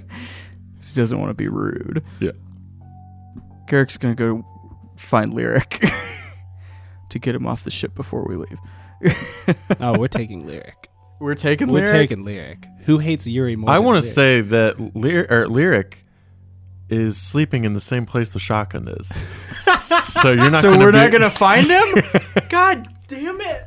he 0.83 0.93
doesn't 0.93 1.19
want 1.19 1.29
to 1.29 1.35
be 1.35 1.47
rude. 1.47 2.03
Yeah. 2.19 2.31
Garrick's 3.67 3.97
going 3.97 4.15
to 4.15 4.17
go 4.17 4.45
find 4.95 5.33
Lyric 5.33 5.79
to 7.09 7.19
get 7.19 7.35
him 7.35 7.45
off 7.45 7.63
the 7.63 7.71
ship 7.71 7.93
before 7.95 8.25
we 8.27 8.35
leave. 8.35 8.59
Oh, 9.79 9.97
we're 9.97 10.07
taking 10.07 10.45
Lyric. 10.45 10.89
We're 11.19 11.33
taking 11.33 11.69
Lyric? 11.69 11.89
We're 11.89 11.97
taking 11.97 12.23
Lyric. 12.23 12.67
Who 12.85 12.99
hates 12.99 13.25
Yuri 13.25 13.55
more? 13.55 13.69
I 13.69 13.79
want 13.79 14.03
to 14.03 14.07
say 14.07 14.41
that 14.41 14.95
Lyr- 14.95 15.25
or 15.29 15.47
Lyric 15.47 16.05
is 16.89 17.17
sleeping 17.17 17.63
in 17.65 17.73
the 17.73 17.81
same 17.81 18.05
place 18.05 18.29
the 18.29 18.39
shotgun 18.39 18.87
is. 18.87 19.07
so 20.03 20.31
you're 20.31 20.37
not. 20.51 20.61
so 20.61 20.71
gonna 20.73 20.85
we're 20.85 20.91
be- 20.91 20.97
not 20.97 21.11
going 21.11 21.21
to 21.23 21.29
find 21.29 21.67
him? 21.67 22.03
God 22.49 22.87
damn 23.07 23.39
it. 23.41 23.63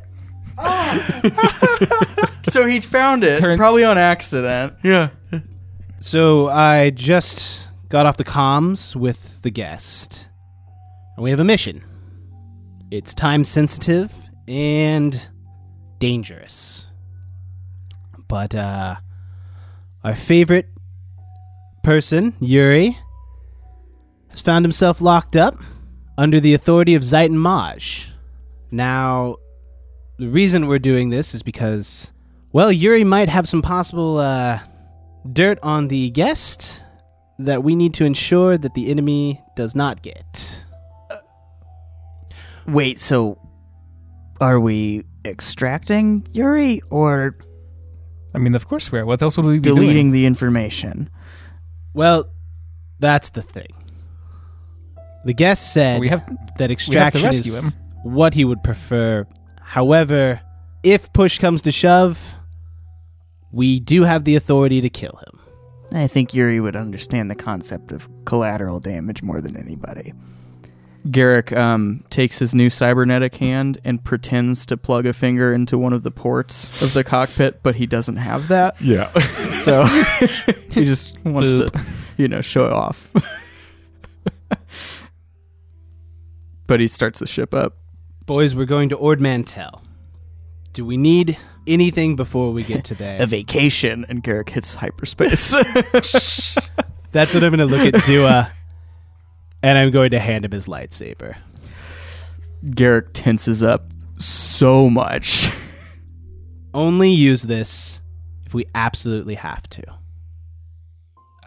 Oh. 0.59 2.29
so 2.49 2.67
he 2.67 2.81
found 2.81 3.25
it, 3.25 3.39
Turn- 3.39 3.57
probably 3.59 3.85
on 3.85 3.97
accident. 3.99 4.75
Yeah. 4.83 5.11
So 6.01 6.49
I 6.49 6.91
just 6.91 7.61
got 7.89 8.07
off 8.07 8.17
the 8.17 8.25
comms 8.25 8.95
with 8.97 9.41
the 9.43 9.51
guest, 9.51 10.27
and 11.17 11.25
we 11.25 11.31
have 11.31 11.41
a 11.41 11.45
mission. 11.45 11.83
It's 12.91 13.15
time 13.15 13.45
sensitive 13.45 14.13
and 14.49 15.29
dangerous. 15.99 16.87
But 18.29 18.55
uh 18.55 18.97
our 20.05 20.15
favorite 20.17 20.69
person, 21.85 22.35
Yuri, 22.41 22.99
has 24.33 24.41
found 24.41 24.65
himself 24.65 25.01
locked 25.01 25.37
up 25.37 25.59
under 26.19 26.41
the 26.41 26.55
authority 26.55 26.95
of 26.95 27.03
Zaitan 27.03 27.35
Maj. 27.35 28.09
Now, 28.71 29.37
the 30.19 30.29
reason 30.29 30.67
we're 30.67 30.79
doing 30.79 31.11
this 31.11 31.35
is 31.35 31.43
because, 31.43 32.11
well, 32.53 32.73
Yuri 32.73 33.05
might 33.05 33.29
have 33.29 33.49
some 33.49 33.63
possible 33.63 34.19
uh, 34.19 34.59
dirt 35.33 35.59
on 35.63 35.89
the 35.89 36.11
guest 36.11 36.83
that 37.39 37.63
we 37.63 37.77
need 37.77 37.95
to 37.95 38.05
ensure 38.05 38.59
that 38.59 38.75
the 38.75 38.91
enemy 38.91 39.41
does 39.57 39.75
not 39.75 40.03
get. 40.03 40.65
Wait, 42.67 43.01
so 43.01 43.39
are 44.41 44.61
we 44.61 45.05
extracting 45.25 46.27
Yuri 46.33 46.83
or 46.91 47.37
I 48.35 48.39
mean, 48.39 48.55
of 48.55 48.67
course 48.67 48.91
we 48.91 48.99
are. 48.99 49.05
What 49.05 49.21
else 49.21 49.37
would 49.37 49.47
we 49.47 49.57
be 49.57 49.61
deleting 49.61 49.95
doing? 49.95 50.11
the 50.11 50.27
information? 50.27 51.11
Well, 51.93 52.33
that's 52.99 53.31
the 53.31 53.43
thing. 53.43 53.82
The 55.25 55.35
guest 55.35 55.73
said 55.73 56.01
We 56.01 56.09
have 56.09 56.23
that 56.59 56.71
extraction 56.71 57.23
rescue 57.23 57.55
is 57.55 57.65
him. 57.65 57.73
what 58.03 58.35
he 58.35 58.45
would 58.45 58.63
prefer. 58.63 59.27
However, 59.61 60.41
if 60.83 61.13
push 61.13 61.39
comes 61.39 61.63
to 61.63 61.73
shove, 61.73 62.19
we 63.53 63.81
do 63.81 64.03
have 64.03 64.25
the 64.25 64.37
authority 64.37 64.81
to 64.81 64.91
kill 64.91 65.19
him. 65.27 65.41
I 65.95 66.07
think 66.07 66.33
Yuri 66.35 66.59
would 66.59 66.75
understand 66.75 67.31
the 67.31 67.35
concept 67.35 67.93
of 67.93 68.09
collateral 68.25 68.81
damage 68.81 69.23
more 69.23 69.41
than 69.41 69.57
anybody. 69.57 70.13
Garrick 71.11 71.53
um, 71.53 72.05
takes 72.11 72.39
his 72.39 72.55
new 72.55 72.71
cybernetic 72.71 73.35
hand 73.35 73.79
and 73.85 74.03
pretends 74.03 74.65
to 74.67 74.77
plug 74.77 75.05
a 75.05 75.13
finger 75.13 75.53
into 75.53 75.77
one 75.77 75.93
of 75.93 76.05
the 76.05 76.13
ports 76.13 76.81
of 76.81 76.93
the 76.95 77.03
cockpit, 77.03 77.61
but 77.63 77.75
he 77.75 77.87
doesn't 77.87 78.17
have 78.17 78.49
that. 78.49 78.81
Yeah. 78.81 79.11
So 79.53 79.85
he 80.71 80.85
just 80.85 81.23
wants 81.27 81.53
to, 81.53 81.69
you 82.17 82.27
know, 82.27 82.41
show 82.41 82.71
off. 82.71 83.11
But 86.73 86.81
he 86.81 86.89
starts 86.89 87.19
the 87.19 87.27
ship 87.27 87.53
up. 87.53 87.77
Boys, 88.25 88.55
we're 88.55 88.65
going 88.65 88.89
to 88.89 88.97
Ord 88.97 89.21
Mantell. 89.21 89.83
Do 90.73 90.87
we 90.87 90.97
need 90.97 91.37
anything 91.67 92.17
before 92.17 92.51
we 92.51 92.65
get 92.65 92.83
to 92.87 92.95
there? 92.99 93.21
A 93.21 93.27
vacation. 93.27 94.07
And 94.09 94.23
Garrick 94.23 94.49
hits 94.49 94.75
hyperspace. 94.75 95.51
That's 97.13 97.35
what 97.35 97.45
I'm 97.45 97.55
going 97.55 97.59
to 97.59 97.67
look 97.67 97.95
at 97.95 98.07
Dua, 98.07 98.51
and 99.63 99.77
I'm 99.77 99.91
going 99.91 100.13
to 100.13 100.19
hand 100.19 100.47
him 100.47 100.53
his 100.53 100.67
lightsaber. 100.67 101.37
Garrick 102.75 103.09
tenses 103.13 103.63
up 103.63 103.93
so 104.17 104.89
much. 104.89 105.53
Only 106.73 107.11
use 107.11 107.43
this 107.43 108.01
if 108.47 108.55
we 108.55 108.65
absolutely 108.75 109.35
have 109.35 109.69
to. 109.69 109.83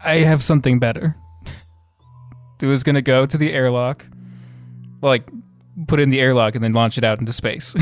I 0.03 0.17
have 0.17 0.43
something 0.43 0.77
better. 0.77 1.15
Dua's 2.59 2.83
gonna 2.83 3.01
go 3.01 3.25
to 3.25 3.37
the 3.39 3.51
airlock, 3.51 4.05
like 5.09 5.27
put 5.87 5.99
it 5.99 6.03
in 6.03 6.09
the 6.09 6.19
airlock 6.19 6.55
and 6.55 6.63
then 6.63 6.73
launch 6.73 6.97
it 6.97 7.03
out 7.03 7.19
into 7.19 7.33
space. 7.33 7.75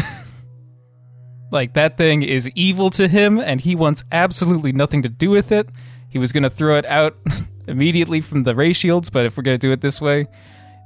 like 1.52 1.74
that 1.74 1.98
thing 1.98 2.24
is 2.24 2.50
evil 2.56 2.90
to 2.92 3.08
him, 3.08 3.40
and 3.40 3.62
he 3.62 3.76
wants 3.76 4.04
absolutely 4.12 4.72
nothing 4.72 5.02
to 5.04 5.10
do 5.10 5.30
with 5.30 5.52
it. 5.52 5.70
He 6.10 6.20
was 6.20 6.32
gonna 6.32 6.50
throw 6.50 6.78
it 6.78 6.86
out 6.86 7.16
immediately 7.68 8.22
from 8.22 8.44
the 8.44 8.56
ray 8.56 8.74
shields, 8.74 9.10
but 9.10 9.26
if 9.26 9.38
we're 9.38 9.44
gonna 9.44 9.58
do 9.58 9.72
it 9.72 9.82
this 9.82 10.00
way, 10.02 10.28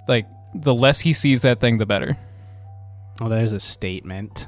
like 0.08 0.26
the 0.54 0.74
less 0.74 1.02
he 1.02 1.14
sees 1.14 1.42
that 1.42 1.60
thing, 1.60 1.78
the 1.78 1.86
better. 1.86 2.18
Oh, 3.22 3.30
there's 3.30 3.54
a 3.54 3.60
statement. 3.60 4.48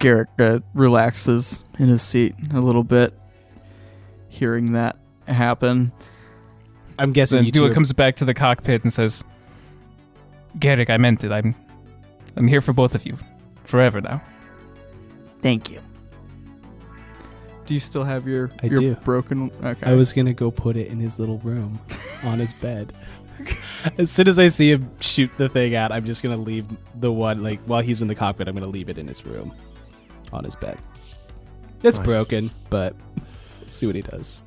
Garrick 0.00 0.28
uh, 0.38 0.58
relaxes 0.74 1.64
in 1.78 1.88
his 1.88 2.02
seat 2.02 2.34
a 2.52 2.60
little 2.60 2.84
bit, 2.84 3.18
hearing 4.28 4.72
that 4.72 4.96
happen. 5.26 5.92
I'm 6.98 7.12
guessing 7.12 7.36
Then 7.38 7.44
you 7.46 7.52
Dua 7.52 7.66
two 7.68 7.70
are- 7.70 7.74
comes 7.74 7.92
back 7.92 8.16
to 8.16 8.24
the 8.24 8.34
cockpit 8.34 8.82
and 8.82 8.92
says, 8.92 9.24
"Garrick, 10.58 10.90
I 10.90 10.96
meant 10.96 11.24
it. 11.24 11.32
I'm, 11.32 11.54
I'm 12.36 12.48
here 12.48 12.60
for 12.60 12.72
both 12.72 12.94
of 12.94 13.04
you, 13.06 13.16
forever 13.64 14.00
now." 14.00 14.22
Thank 15.42 15.70
you. 15.70 15.80
Do 17.66 17.74
you 17.74 17.80
still 17.80 18.04
have 18.04 18.26
your 18.28 18.50
I 18.62 18.66
your 18.66 18.78
do. 18.78 18.94
broken? 18.96 19.50
Okay. 19.64 19.90
I 19.90 19.94
was 19.94 20.12
gonna 20.12 20.32
go 20.34 20.50
put 20.50 20.76
it 20.76 20.86
in 20.88 21.00
his 21.00 21.18
little 21.18 21.38
room 21.38 21.78
on 22.24 22.38
his 22.38 22.52
bed. 22.54 22.92
As 23.98 24.10
soon 24.10 24.28
as 24.28 24.38
I 24.38 24.48
see 24.48 24.70
him 24.72 24.88
shoot 25.00 25.30
the 25.36 25.48
thing 25.48 25.74
out, 25.74 25.92
I'm 25.92 26.04
just 26.06 26.22
gonna 26.22 26.36
leave 26.36 26.64
the 27.00 27.12
one 27.12 27.42
like 27.42 27.60
while 27.66 27.82
he's 27.82 28.02
in 28.02 28.08
the 28.08 28.14
cockpit. 28.14 28.48
I'm 28.48 28.54
gonna 28.54 28.68
leave 28.68 28.88
it 28.88 28.98
in 28.98 29.06
his 29.08 29.24
room, 29.26 29.52
on 30.32 30.44
his 30.44 30.54
bed. 30.54 30.78
It's 31.82 31.98
Nice. 31.98 32.06
broken, 32.06 32.50
but 32.70 32.94
see 33.70 33.86
what 33.86 33.94
he 33.96 34.02
does. 34.02 34.42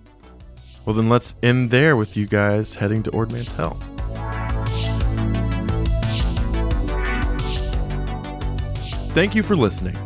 Well, 0.86 0.96
then 0.96 1.10
let's 1.10 1.36
end 1.44 1.70
there 1.72 1.96
with 1.96 2.18
you 2.18 2.26
guys 2.26 2.76
heading 2.76 3.04
to 3.04 3.12
Ord 3.12 3.32
Mantell. 3.32 3.78
Thank 9.20 9.36
you 9.36 9.44
for 9.44 9.58
listening. 9.58 9.98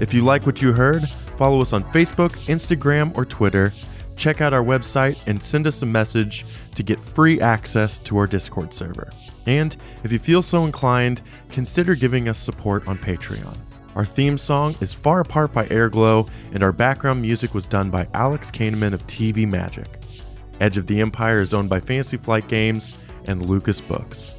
If 0.00 0.14
you 0.14 0.24
like 0.24 0.46
what 0.46 0.62
you 0.62 0.72
heard, 0.72 1.06
follow 1.36 1.60
us 1.60 1.74
on 1.74 1.84
Facebook, 1.92 2.30
Instagram, 2.46 3.14
or 3.14 3.26
Twitter. 3.26 3.74
Check 4.16 4.40
out 4.40 4.54
our 4.54 4.64
website 4.64 5.18
and 5.26 5.42
send 5.42 5.66
us 5.66 5.82
a 5.82 5.86
message 5.86 6.46
to 6.74 6.82
get 6.82 6.98
free 6.98 7.42
access 7.42 7.98
to 7.98 8.16
our 8.16 8.26
Discord 8.26 8.72
server. 8.72 9.10
And 9.44 9.76
if 10.02 10.10
you 10.10 10.18
feel 10.18 10.40
so 10.40 10.64
inclined, 10.64 11.20
consider 11.50 11.94
giving 11.94 12.26
us 12.26 12.38
support 12.38 12.88
on 12.88 12.96
Patreon. 12.96 13.54
Our 13.96 14.06
theme 14.06 14.38
song 14.38 14.76
is 14.80 14.94
Far 14.94 15.20
Apart 15.20 15.52
by 15.52 15.66
Airglow, 15.66 16.26
and 16.54 16.62
our 16.62 16.72
background 16.72 17.20
music 17.20 17.52
was 17.52 17.66
done 17.66 17.90
by 17.90 18.08
Alex 18.14 18.50
Kahneman 18.50 18.94
of 18.94 19.06
TV 19.06 19.46
Magic. 19.46 20.00
Edge 20.60 20.78
of 20.78 20.86
the 20.86 21.02
Empire 21.02 21.42
is 21.42 21.52
owned 21.52 21.68
by 21.68 21.80
Fantasy 21.80 22.16
Flight 22.16 22.48
Games 22.48 22.96
and 23.26 23.44
Lucas 23.44 23.82
Books. 23.82 24.34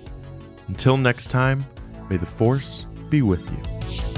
Until 0.68 0.98
next 0.98 1.28
time, 1.28 1.64
may 2.10 2.18
the 2.18 2.26
Force 2.26 2.88
be 3.12 3.22
with 3.22 3.48
you. 3.52 4.15